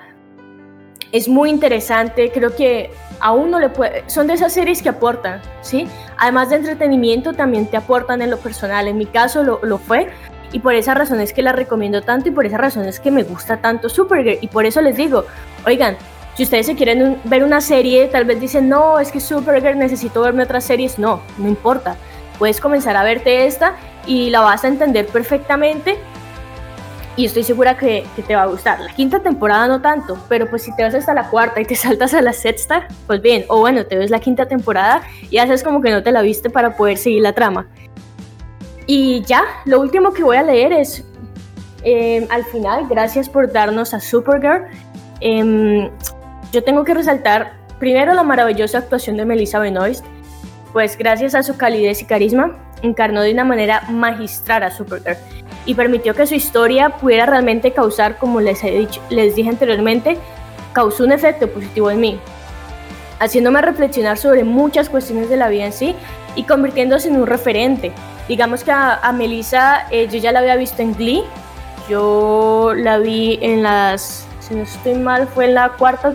[1.11, 4.03] Es muy interesante, creo que a uno le puede...
[4.07, 5.87] Son de esas series que aportan, ¿sí?
[6.17, 8.87] Además de entretenimiento, también te aportan en lo personal.
[8.87, 10.09] En mi caso lo, lo fue,
[10.51, 13.11] y por esa razón es que la recomiendo tanto y por esa razón es que
[13.11, 15.25] me gusta tanto Supergirl y por eso les digo,
[15.65, 15.95] oigan,
[16.35, 20.21] si ustedes se quieren ver una serie, tal vez dicen, no, es que Supergirl necesito
[20.21, 21.95] verme otras series, no, no importa,
[22.37, 23.75] puedes comenzar a verte esta
[24.05, 25.97] y la vas a entender perfectamente
[27.17, 28.79] y estoy segura que, que, te va a gustar.
[28.79, 31.75] La quinta temporada no tanto, pero pues si te vas hasta la cuarta y te
[31.75, 35.63] saltas a la sexta, pues bien, o bueno, te ves la quinta temporada y haces
[35.63, 37.67] como que no te la viste para poder seguir la trama.
[38.87, 41.03] Y ya, lo último que voy a leer es,
[41.83, 44.65] em, al final, gracias por darnos a Supergirl.
[45.19, 45.89] Em,
[46.51, 50.05] yo tengo que resaltar primero la maravillosa actuación de Melissa Benoist,
[50.73, 55.17] pues gracias a su calidez y carisma, encarnó de una manera magistral a Supergirl
[55.65, 60.17] y permitió que su historia pudiera realmente causar, como les, he dicho, les dije anteriormente,
[60.73, 62.19] causó un efecto positivo en mí,
[63.19, 65.95] haciéndome reflexionar sobre muchas cuestiones de la vida en sí
[66.35, 67.91] y convirtiéndose en un referente
[68.31, 71.23] Digamos que a, Melissa eh, yo ya la había visto en Glee.
[71.89, 76.13] Yo la vi en las, si no estoy mal, fue en la cuarta,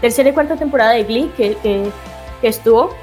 [0.00, 2.96] tercera y cuarta temporada de Glee que, que, estuvo.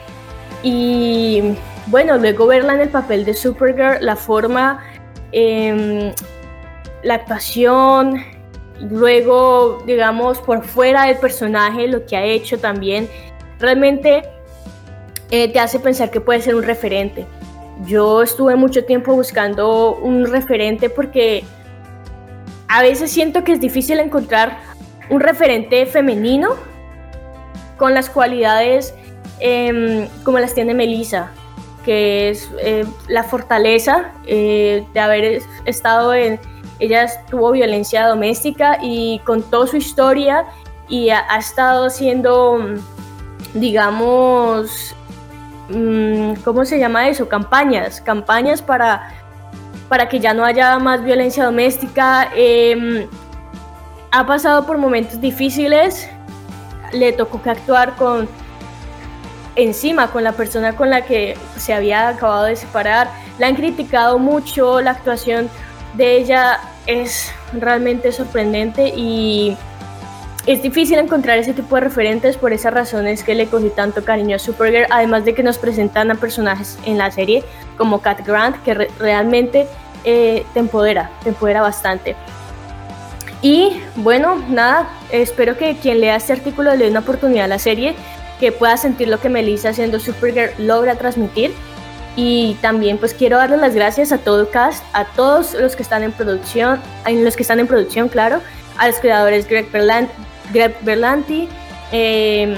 [0.62, 1.56] Y
[1.88, 4.84] bueno, luego verla en el papel de Supergirl, la forma,
[5.32, 6.12] em,
[7.04, 8.24] la actuación,
[8.80, 13.10] luego, digamos, por fuera del personaje, lo que ha hecho también,
[13.60, 14.24] realmente
[15.32, 17.26] eh, te hace pensar que puede ser un referente.
[17.86, 21.44] Yo estuve mucho tiempo buscando un referente porque
[22.68, 24.60] a veces siento que es difícil encontrar
[25.10, 26.56] un referente femenino
[27.78, 28.94] con las cualidades
[29.40, 31.32] em, como las tiene Melissa,
[31.86, 36.40] que es eh, la fortaleza eh, de haber estado en,
[36.80, 40.46] ella tuvo violencia doméstica y contó su historia
[40.88, 42.60] y ha, ha estado haciendo,
[43.54, 44.96] digamos,
[45.70, 47.30] Mm, ¿cómo se llama eso?
[47.30, 49.12] Campañas, campañas para,
[49.88, 52.30] para que ya no haya más violencia doméstica.
[52.36, 53.08] Em,
[54.12, 56.10] ha pasado por momentos difíciles,
[56.92, 58.28] le tocó que actuar con
[59.56, 63.10] encima con la persona con la que se había acabado de separar.
[63.38, 65.50] La han criticado mucho, la actuación
[65.96, 69.58] de ella es realmente sorprendente y
[70.46, 74.36] es difícil encontrar ese tipo de referentes, por esas razones que le cogí tanto cariño
[74.36, 77.44] a Supergirl, además de que nos presentan a personajes en la serie
[77.78, 79.68] como Cat Grant, que realmente
[80.06, 82.16] eh, te empodera, te empodera bastante.
[83.42, 87.60] Y bueno, nada, espero que quien lea este artículo le dé una oportunidad a la
[87.60, 87.96] serie,
[88.40, 91.54] que pueda sentir lo que Melissa haciendo Supergirl logra transmitir.
[92.16, 95.84] Y también pues quiero darle las gracias a todo el cast, a todos los que
[95.84, 98.42] están en producción, a los que están en producción, claro,
[98.78, 100.10] a los creadores Greg Berland,
[100.52, 101.48] Greg Berlanti,
[101.92, 102.56] em,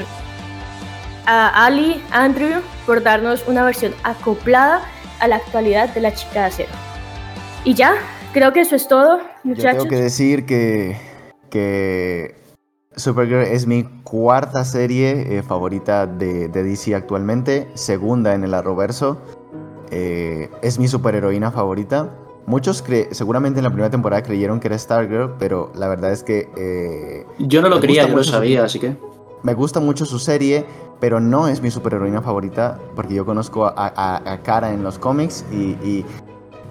[1.26, 4.82] a Ali, Andrew, por darnos una versión acoplada
[5.20, 6.72] a la actualidad de la chica de acero.
[7.64, 7.94] Y ya,
[8.34, 9.84] creo que eso es todo, muchachos.
[9.84, 10.98] tengo que decir que,
[11.52, 12.41] que
[12.96, 19.18] Supergirl es mi cuarta serie eh, favorita de, DC actualmente, segunda en el arroverso.
[19.92, 22.10] Eh, es mi superheroína favorita.
[22.46, 26.50] Muchos seguramente en la primera temporada creyeron que era Stargirl, pero la verdad es que...
[26.58, 28.98] Eh, yo no lo creía, yo lo sabía, así que...
[29.44, 30.66] Me gusta mucho su serie,
[31.00, 36.06] pero no es mi superheroína favorita, porque yo conozco a, Kara en los cómics y,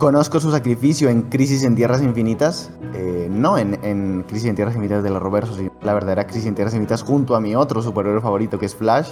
[0.01, 5.05] conozco su sacrificio en Crisis en Tierras Infinitas, eh, no en, Crisis en Tierras Infinitas
[5.05, 8.23] de la Roberto, sino la verdadera Crisis en Tierras Infinitas junto a mi otro superhéroe
[8.23, 9.11] favorito que es Flash.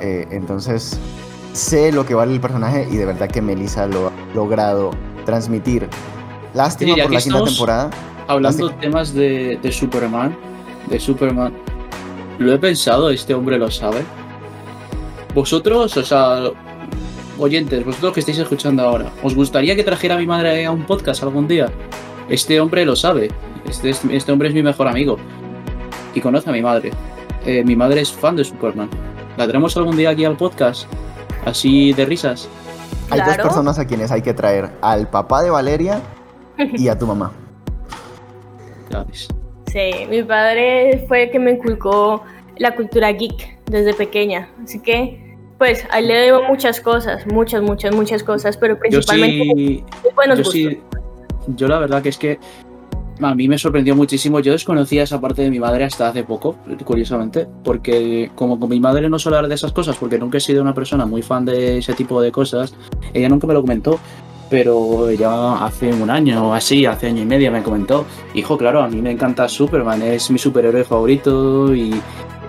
[0.00, 0.98] Eh, entonces
[1.52, 4.90] sé lo que vale el personaje y de verdad que Melissa lo ha logrado
[5.24, 5.88] transmitir.
[6.54, 7.90] Lástima por la quinta temporada.
[8.26, 10.36] Hablando de temas de, Superman,
[10.88, 11.54] de Superman,
[12.38, 14.04] lo he pensado, este hombre lo sabe.
[15.34, 16.50] Vosotros, o sea,
[17.40, 20.84] oyentes, vosotros que estáis escuchando ahora, ¿os gustaría que trajera a mi madre a un
[20.84, 21.68] podcast algún día?
[22.28, 23.30] Este hombre lo sabe.
[23.68, 25.16] Este, este hombre es mi mejor amigo.
[26.14, 26.90] Y conoce a mi madre.
[27.44, 28.88] Eh, mi madre es fan de Superman.
[29.36, 30.86] ¿La traemos algún día aquí al podcast?
[31.44, 32.48] Así de risas.
[33.10, 36.00] Hay dos personas a quienes hay que traer, al papá de Valeria
[36.58, 37.32] y a tu mamá.
[39.66, 42.22] Sí, mi padre fue el que me inculcó
[42.58, 45.29] la cultura geek desde pequeña, así que
[45.60, 49.84] pues ahí le debo muchas cosas, muchas, muchas, muchas cosas, pero principalmente
[50.34, 50.80] yo, sí, yo, sí,
[51.48, 52.38] yo la verdad que es que
[53.20, 54.40] a mí me sorprendió muchísimo.
[54.40, 56.56] Yo desconocía esa parte de mi madre hasta hace poco,
[56.86, 60.40] curiosamente, porque como con mi madre no suele hablar de esas cosas, porque nunca he
[60.40, 62.74] sido una persona muy fan de ese tipo de cosas,
[63.12, 64.00] ella nunca me lo comentó.
[64.48, 68.82] Pero ya hace un año o así, hace año y medio me comentó, hijo, claro,
[68.82, 72.00] a mí me encanta Superman, es mi superhéroe favorito y,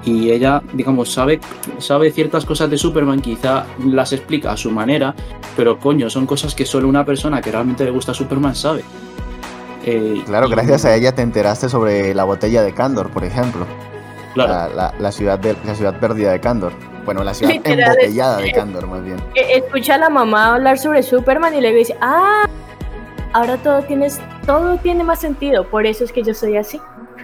[0.04, 1.40] y ella, digamos, sabe,
[1.78, 5.14] sabe ciertas cosas de Superman, quizá las explica a su manera,
[5.56, 8.84] pero coño, son cosas que solo una persona que realmente le gusta Superman sabe.
[9.84, 13.66] Eh, claro, gracias a ella te enteraste sobre la botella de Candor, por ejemplo.
[14.34, 14.92] Claro.
[15.00, 16.72] La, ciudad de, la ciudad perdida de Candor.
[17.04, 19.18] Bueno, la ciudad embotellada de Candor, más bien.
[19.36, 22.46] E, escucha a la mamá hablar sobre Superman y le dice, ah,
[23.34, 26.80] ahora todo, tienes, todo tiene más sentido, por eso es que yo soy así.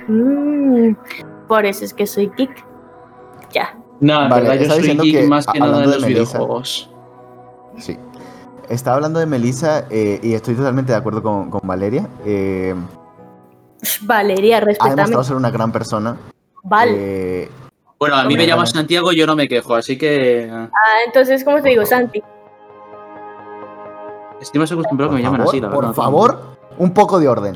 [0.07, 0.95] Mm,
[1.47, 2.66] por eso es que soy geek.
[3.51, 3.77] Ya.
[3.99, 6.89] No, vale, yo soy geek más que nada de los videojuegos.
[7.77, 7.97] Sí.
[8.69, 12.07] Estaba hablando de Melissa eh, y estoy totalmente de acuerdo con, Valeria.
[12.25, 12.75] Eh,
[14.01, 14.91] Valeria, respetame.
[14.91, 16.17] Ha demostrado ser una gran persona.
[16.63, 16.91] Vale.
[17.43, 17.49] Eh,
[17.97, 20.49] bueno, a mí me llama Santiago, yo no me quejo, así que.
[20.51, 20.67] Ah,
[21.05, 22.21] entonces, ¿cómo te digo, Santi?
[24.41, 25.81] Estoy más acostumbrado que me llamen así, la verdad.
[25.81, 27.55] Por favor, un poco de orden.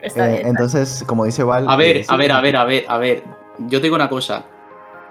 [0.00, 1.66] Está bien, entonces, como dice Val.
[1.68, 3.24] A ver, a ver, a ver, a ver, a ver.
[3.58, 4.44] Yo te digo una cosa.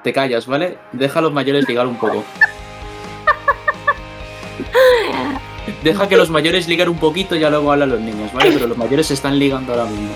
[0.04, 0.78] Te callas, ¿vale?
[0.92, 2.24] Deja a los mayores ligar un poco.
[5.84, 8.52] Deja que los mayores ligar un poquito y ya luego hablan los niños, ¿vale?
[8.52, 10.10] Pero los mayores se están ligando ahora mismo.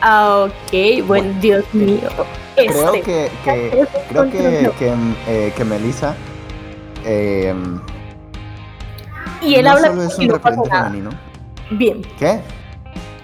[0.00, 2.08] Ah, ok, buen Dios mío.
[2.54, 3.02] Creo este.
[3.02, 3.30] que,
[4.08, 4.94] creo que, que,
[5.26, 6.14] eh, que Melissa
[7.04, 7.54] eh,
[9.40, 11.10] y él habla es un referente femenino.
[11.70, 12.02] Bien.
[12.18, 12.40] ¿Qué?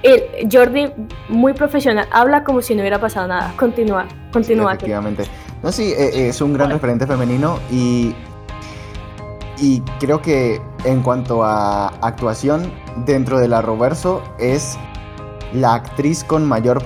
[0.02, 0.90] El Jordi,
[1.28, 3.54] muy profesional, habla como si no hubiera pasado nada.
[3.56, 4.72] Continúa, continúa.
[4.72, 5.24] efectivamente.
[5.62, 8.12] No, sí, eh, es un gran referente femenino y
[9.62, 12.72] y creo que en cuanto a actuación
[13.06, 14.76] dentro de la Roverso es
[15.52, 16.82] la actriz con mayor,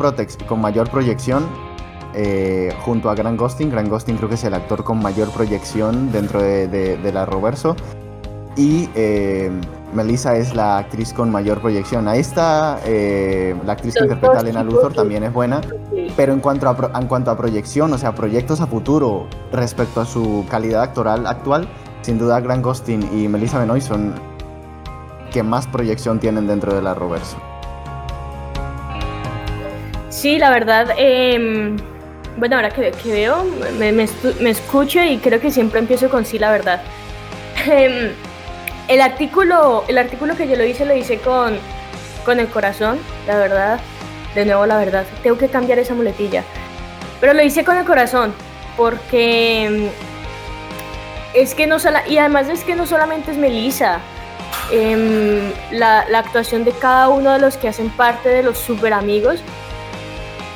[0.47, 1.47] con mayor proyección
[2.15, 3.71] eh, junto a Grant Gustin.
[3.71, 7.77] Grant Gustin creo que es el actor con mayor proyección dentro de, la Roverso.
[8.57, 9.51] Y eh,
[9.97, 12.07] Melissa es la actriz con mayor proyección.
[12.07, 15.63] Ahí está eh, la actriz que interpreta a Lena Luthor, también es buena.
[16.17, 20.05] Pero en cuanto, a, en cuanto a proyección, o sea, proyectos a futuro respecto a
[20.05, 21.67] su calidad actoral actual,
[22.03, 24.15] sin duda Grant Gustin y Melissa Benoist son
[25.33, 27.37] que más proyección tienen dentro de la Roverso.
[30.11, 31.77] Sí, la verdad, em,
[32.37, 33.45] bueno, ahora que, veo,
[33.79, 36.83] me, escucho y creo que siempre empiezo con sí, la verdad.
[38.89, 41.59] El, artículo, el artículo que yo lo hice, lo hice con,
[42.25, 43.81] con el corazón, la verdad.
[44.35, 46.45] De nuevo, la verdad, tengo que cambiar esa muletilla.
[47.21, 48.35] Pero lo hice con el corazón,
[48.77, 49.89] porque em,
[51.35, 54.01] es que no solo, y además es que no solamente es Melissa,
[54.71, 59.41] em, la, actuación de cada uno de los que hacen parte de los super amigos,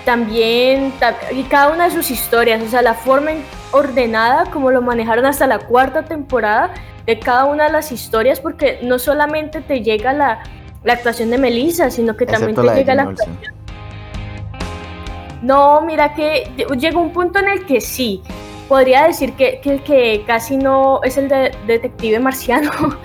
[0.05, 0.93] también,
[1.33, 3.33] y cada una de sus historias, o sea, la forma
[3.71, 6.73] ordenada como lo manejaron hasta la cuarta temporada
[7.07, 10.43] de cada una de las historias, porque no solamente te llega la,
[10.89, 13.39] actuación de Melissa, sino que también te llega la actuación.
[15.43, 18.23] No, mira que llega un punto en el que sí,
[18.69, 22.71] podría decir que, que, casi no es el de, detective marciano.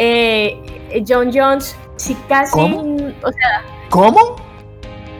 [0.00, 2.52] Eh, John Jones, sí, casi.
[2.52, 2.82] ¿Cómo?
[3.24, 3.64] O sea.
[3.90, 4.36] ¿Cómo?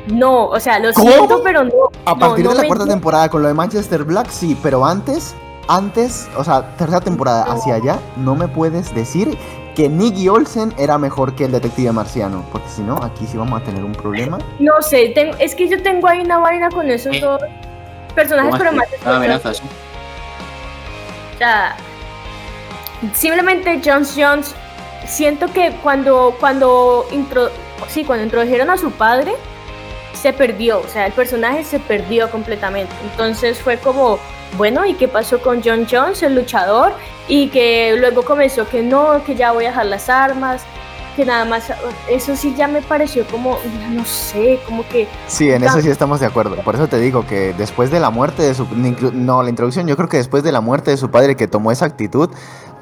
[0.07, 1.91] No, o sea, lo siento, pero no.
[2.05, 5.35] A partir de la cuarta temporada con lo de Manchester Black, sí, pero antes,
[5.69, 9.39] antes, o sea, tercera temporada hacia allá, no me puedes decir
[9.77, 13.63] que Nicky Olsen era mejor que el detective marciano, porque si no, aquí sí vamos
[13.63, 14.39] a tener un problema.
[14.59, 17.41] No sé, es que yo tengo ahí una vaina con esos eh, dos
[18.15, 18.89] personajes, pero más.
[19.05, 19.61] Ah, amenazas.
[19.61, 21.77] O sea,
[23.15, 24.55] simplemente Jones Jones,
[25.07, 27.51] siento que cuando, cuando, intro,
[27.87, 29.37] sí, cuando introdujeron a su padre,
[30.21, 32.93] se perdió, o sea, el personaje se perdió completamente.
[33.11, 34.19] Entonces fue como,
[34.57, 36.93] bueno, ¿y qué pasó con John Jones, el luchador?
[37.29, 40.63] Y que luego comenzó que no, que ya voy a dejar las armas,
[41.19, 41.73] que nada más,
[42.09, 43.59] eso sí ya me pareció como,
[43.91, 45.09] no sé, como que...
[45.27, 46.55] Sí, en eso sí estamos de acuerdo.
[46.63, 48.67] Por eso te digo que después de la muerte de su...
[49.13, 51.73] No, la introducción, yo creo que después de la muerte de su padre que tomó
[51.73, 52.31] esa actitud,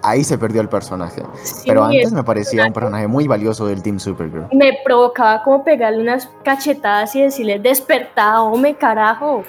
[0.02, 1.22] ahí se perdió el personaje.
[1.64, 4.48] Pero antes me parecía un personaje muy valioso del Team Supergirl.
[4.52, 9.44] Me provocaba como pegarle unas cachetadas y decirle, despertado, me carajo.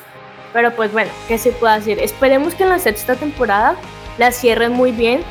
[0.53, 1.99] Pero pues bueno, ¿qué se puede hacer?
[1.99, 3.76] Esperemos que en la sexta temporada
[4.18, 5.22] la cierren muy bien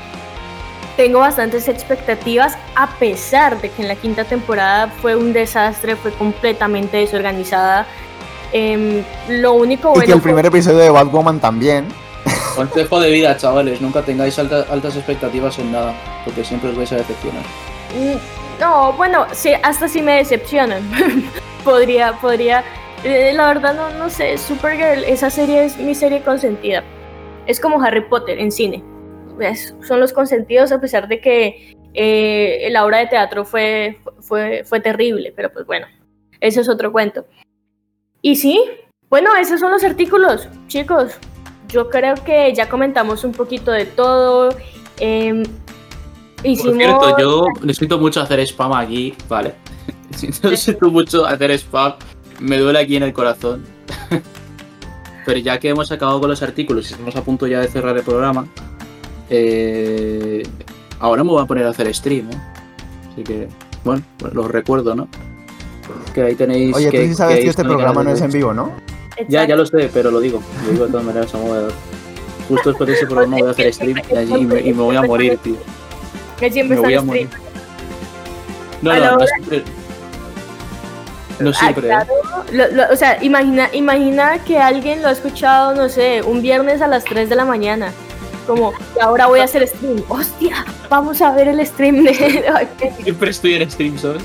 [0.97, 6.11] tengo bastantes expectativas a pesar de que en la quinta temporada fue un desastre, fue
[6.13, 7.87] completamente desorganizada.
[8.53, 10.05] Em, lo único bueno...
[10.05, 11.87] Y que el primer episodio de Batwoman también.
[12.57, 16.97] Consejo de vida, chavales, nunca tengáis altas expectativas en nada, porque siempre os vais a
[16.97, 17.43] decepcionar.
[17.95, 20.83] Mm, no, bueno, sí, hasta si me decepcionan.
[21.65, 22.65] podría, podría.
[23.05, 24.39] eh, la verdad, no, no sé.
[24.39, 26.83] Supergirl, esa serie es mi serie consentida.
[27.47, 28.83] Es como Harry Potter en cine.
[29.87, 34.81] Son los consentidos, a pesar de que eh, la obra de teatro fue, fue, fue
[34.81, 35.33] terrible.
[35.37, 35.87] Pero pues bueno,
[36.41, 37.27] eso es otro cuento.
[38.23, 38.65] Y sí,
[39.11, 41.19] bueno, esos son los artículos, chicos.
[41.77, 44.49] Yo creo que ya comentamos un poquito de todo.
[44.99, 46.77] em, Por hicimos.
[46.79, 49.53] cierto, yo necesito mucho hacer spam aquí, vale.
[50.11, 51.93] Necesito mucho hacer spam.
[52.41, 53.67] Me duele aquí en el corazón.
[55.27, 57.95] Pero ya que hemos acabado con los artículos y estamos a punto ya de cerrar
[57.95, 58.47] el programa,
[59.29, 60.45] eh,
[60.99, 62.39] ahora me voy a poner a hacer stream, ¿eh?
[63.13, 63.49] Así que,
[63.85, 65.09] bueno, los recuerdo, ¿no?
[66.15, 66.75] Que ahí tenéis.
[66.75, 68.73] Oye, tú que, sí sabes que, este programa no es en vivo, ¿no?
[69.29, 70.43] Ya, ya lo sé, pero lo digo.
[70.67, 71.69] Lo digo de todas maneras a modo
[72.49, 74.83] Justo después de ese programa voy a hacer stream y, allí- y me, y me
[74.83, 75.57] voy a morir, tío.
[76.65, 77.29] Me voy a morir.
[78.83, 79.63] No, no, no siempre.
[81.41, 81.91] No Ah, siempre, ¿eh?
[81.91, 82.13] claro.
[82.53, 86.81] Lo- lo- o sea, imagina, imagina que alguien lo ha escuchado, no sé, un viernes
[86.83, 87.93] a las 3 de la mañana.
[88.47, 90.03] Como, y ahora voy a hacer stream.
[90.09, 90.65] ¡Hostia!
[90.89, 92.15] Vamos a ver el stream de.
[93.03, 94.23] Siempre estoy en stream, ¿sabes?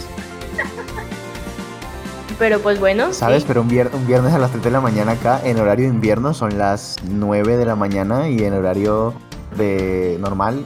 [2.42, 3.14] Pero pues bueno.
[3.14, 3.44] ¿Sabes?
[3.44, 3.46] sí.
[3.48, 5.94] Pero un, vier- un viernes a las 3 de la mañana acá, en horario de
[5.94, 9.14] invierno, son las 9 de la mañana y en horario
[9.56, 10.66] de normal,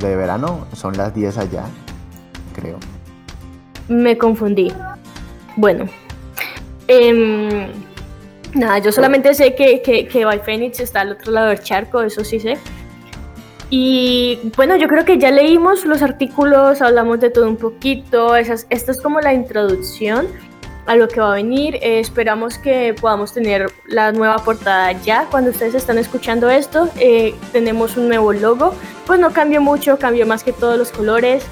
[0.00, 1.62] de verano, son las 10 allá,
[2.56, 2.78] creo.
[3.86, 4.72] Me confundí.
[5.56, 5.84] Bueno.
[6.88, 7.68] em,
[8.54, 12.02] nada, yo solamente sé que, que, que By Phoenix está al otro lado del charco,
[12.02, 12.58] eso sí sé.
[13.70, 18.34] Y bueno, yo creo que ya leímos los artículos, hablamos de todo un poquito.
[18.34, 20.26] Esas, esta es como la introducción
[20.86, 21.76] a lo que va a venir.
[21.76, 25.26] Eh, esperamos que podamos tener la nueva portada ya.
[25.30, 28.74] Cuando ustedes están escuchando esto, eh, tenemos un nuevo logo.
[29.06, 31.44] Pues no cambió mucho, cambió más que todos los colores.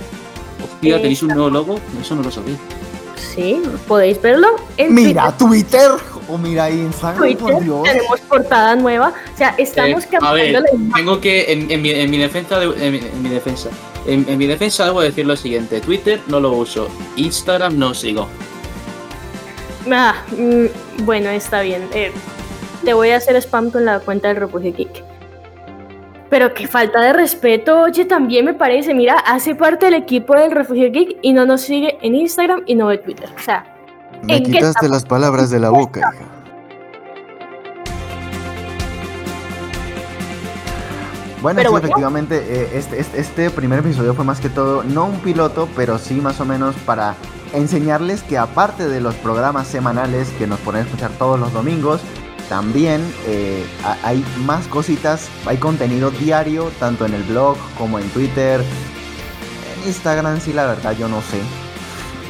[0.65, 1.79] Hostia, Eh, ¿tenéis un nuevo logo?
[2.01, 2.57] Eso no lo sabía.
[3.35, 5.91] Sí, podéis verlo en Mira Twitter
[6.29, 7.39] o mira Instagram, Twitter.
[7.39, 7.83] por Dios.
[7.85, 9.13] Tenemos portada nueva.
[9.35, 10.93] O sea, estamos Eh, a cambiando ver, la imagen.
[10.95, 13.69] tengo que, en, en mi, en mi defensa, de- en, mi, en mi defensa,
[14.07, 18.27] en, en mi defensa debo decir lo siguiente: Twitter no lo uso, Instagram no sigo.
[19.91, 21.89] Ah, mm, bueno, está bien.
[21.95, 22.13] Eh,
[22.85, 25.05] te voy a hacer spam con la cuenta del Refugio Geek.
[26.29, 28.95] Pero qué falta de respeto, oye, también me parece.
[28.95, 32.75] Mira, hace parte del equipo del Refugio Geek y no nos sigue en Instagram y
[32.77, 33.29] no ve Twitter.
[33.37, 33.65] O sea,
[34.23, 36.27] Me ¿en quitaste las palabras de la boca, hija.
[41.43, 41.87] Bueno, Pero sí, bueno.
[41.87, 45.99] efectivamente, eh, este, este, este primer episodio fue más que todo, no un piloto, pero
[45.99, 47.15] sí más o menos para
[47.53, 52.01] enseñarles que aparte de los programas semanales que nos ponen a escuchar todos los domingos,
[52.49, 58.09] también eh, ha- hay más cositas, hay contenido diario, tanto en el blog como en
[58.11, 58.61] Twitter.
[59.83, 61.39] En Instagram sí, la verdad, yo no sé.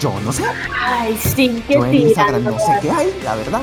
[0.00, 0.44] Yo no sé.
[0.82, 3.62] ay, sí, que Yo en Instagram tirando no sé qué hay, la verdad.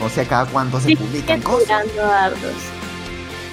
[0.00, 1.84] No sé cada cuánto se Sí, publican cosas.
[1.92, 2.36] tirando.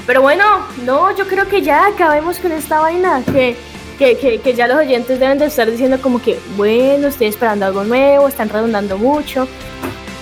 [0.06, 0.44] Pero bueno,
[0.86, 3.22] no, yo creo que ya acabemos con esta vaina.
[3.24, 3.58] Que,
[3.98, 7.66] que, que, que ya los oyentes deben de estar diciendo como que, bueno, estoy esperando
[7.66, 9.48] algo nuevo, están redundando mucho.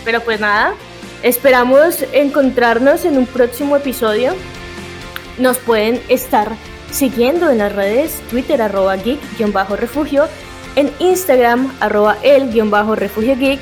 [0.04, 0.74] Pero pues nada,
[1.24, 4.34] esperamos encontrarnos en un próximo episodio.
[5.38, 6.52] Nos pueden estar
[6.92, 10.28] siguiendo en las redes Twitter arroba geek-refugio,
[10.76, 13.62] en Instagram arroba el-refugio geek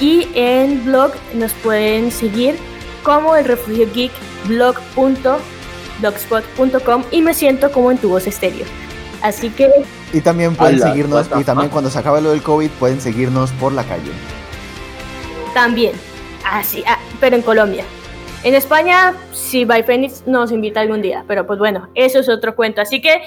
[0.00, 2.56] y en blog nos pueden seguir
[3.02, 4.12] como el refugio geek
[4.46, 8.81] blog.blogspot.com y me siento como en tu voz estéreo.
[9.22, 9.70] Así que
[10.12, 13.72] Y también pueden seguirnos, y también cuando se acabe lo del COVID, pueden seguirnos por
[13.72, 14.10] la calle.
[15.54, 15.92] también,
[16.44, 17.84] así, ah, pero en Colombia.
[18.42, 22.56] En España, si By Phoenix nos invita algún día, pero pues bueno, eso es otro
[22.56, 22.80] cuento.
[22.80, 23.22] Así que,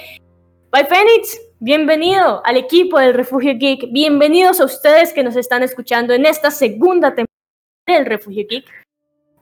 [0.70, 6.12] By Phoenix, bienvenido al equipo del Refugio Geek, bienvenidos a ustedes que nos están escuchando
[6.12, 7.26] en esta segunda temporada
[7.86, 8.85] del Refugio Geek.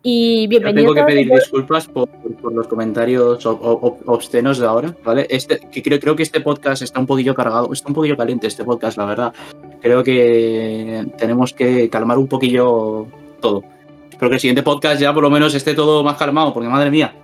[0.06, 1.40] Y Yo bienvenido tengo que pedir todos.
[1.40, 5.26] disculpas por, por los comentarios ob- ob- obscenos de ahora, ¿vale?
[5.30, 8.46] Este, que creo, creo que este podcast está un poquillo cargado, está un poquillo caliente
[8.46, 9.32] este podcast, la verdad.
[9.80, 13.06] Creo que tenemos que calmar un poquillo
[13.40, 13.64] todo.
[14.10, 16.90] Espero que el siguiente podcast ya por lo menos esté todo más calmado, porque madre
[16.90, 17.14] mía,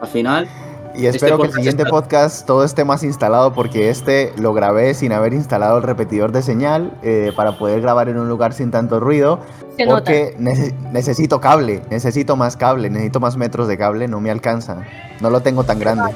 [0.00, 0.48] al final
[0.96, 4.54] Y Este espero que el siguiente está- podcast todo esté más instalado porque este lo
[4.54, 8.52] grabé sin haber instalado el repetidor de señal eh, para poder grabar en un lugar
[8.54, 9.40] sin tanto ruido.
[9.76, 9.96] Se nota.
[9.98, 14.78] porque nece- necesito cable, necesito más cable, necesito más metros de cable, no me alcanza.
[15.20, 16.14] No lo tengo tan grande.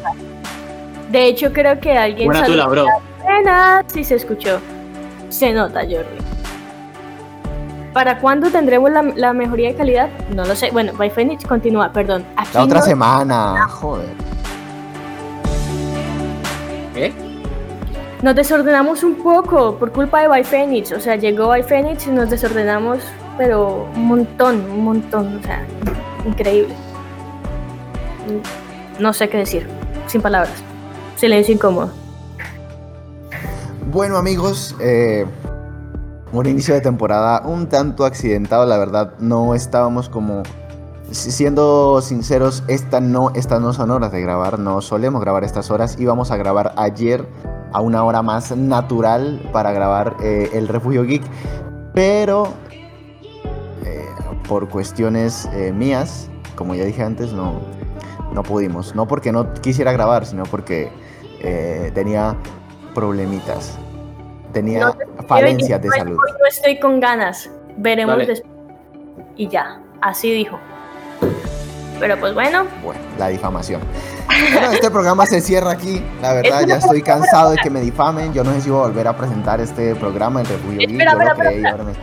[1.10, 2.86] De hecho, creo que alguien buena tula, bro.
[3.22, 4.60] Buenas, sí se escuchó.
[5.28, 6.18] Se nota, Jordi.
[7.92, 10.08] ¿Para cuándo tendremos la, la mejoría de calidad?
[10.34, 10.70] No lo sé.
[10.70, 12.24] Bueno, by Phoenix continúa, perdón.
[12.36, 14.08] Aquí La otra no- semana, joder.
[17.06, 17.12] ¿Eh?
[18.22, 20.92] nos desordenamos un poco por culpa de by Phoenix.
[20.92, 22.98] O sea, llegó by Phoenix y nos desordenamos
[23.38, 25.64] pero un montón, un montón, o sea,
[26.26, 26.74] increíble.
[28.98, 29.66] No sé qué decir,
[30.06, 30.52] sin palabras.
[31.16, 31.90] Silencio incómodo.
[33.90, 35.24] Bueno amigos, eh,
[36.32, 40.42] un inicio de temporada un tanto accidentado, la verdad, no estábamos como...
[41.10, 45.98] Siendo sinceros, esta no, estas no son horas de grabar, no solemos grabar estas horas,
[45.98, 47.26] íbamos a grabar ayer
[47.72, 51.22] a una hora más natural para grabar eh, el Refugio Geek,
[51.94, 52.52] pero
[53.84, 54.06] eh,
[54.48, 57.60] por cuestiones eh, mías, como ya dije antes, no,
[58.32, 58.94] no pudimos.
[58.94, 60.90] No porque no quisiera grabar, sino porque
[61.40, 62.36] eh, tenía
[62.94, 63.78] problemitas.
[64.52, 64.94] Tenía No,
[65.26, 66.18] falencias de salud.
[66.18, 67.50] Hoy no estoy con ganas.
[67.76, 68.42] Veremos después.
[69.36, 70.58] Y ya, así dijo.
[72.00, 73.82] Pero pues bueno, Bueno, la difamación.
[74.52, 76.02] Bueno, este programa se cierra aquí.
[76.22, 78.32] La verdad, ya estoy cansado de que me difamen.
[78.32, 80.90] Yo no sé si voy a volver a presentar este programa, el Refugio Geek.
[80.90, 81.34] Espera, ahora
[81.84, 82.02] me estoy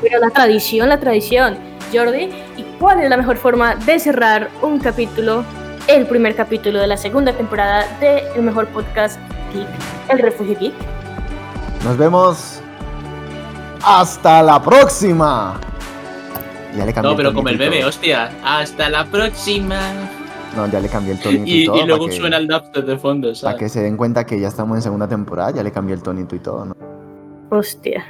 [0.00, 1.58] pero la tradición, la tradición.
[1.92, 5.44] Jordi, ¿y cuál es la mejor forma de cerrar un capítulo,
[5.86, 9.18] el primer capítulo de la segunda temporada de el mejor podcast
[9.52, 9.68] geek,
[10.08, 10.74] El Refugio Geek?
[11.84, 12.60] Nos vemos.
[13.84, 15.60] Hasta la próxima.
[16.76, 18.30] Ya le cambié No, pero tonito como el bebé, hostia.
[18.44, 19.80] Hasta la próxima.
[20.56, 21.76] No, ya le cambié el tonito y, Y, todo.
[21.76, 23.56] y luego para que, suena el dubstep de fondo, para ¿sabes?
[23.58, 25.50] que se den cuenta que ya estamos en segunda temporada.
[25.52, 26.76] Ya le cambié el tonito y todo, ¿no?
[27.50, 28.04] Hostia.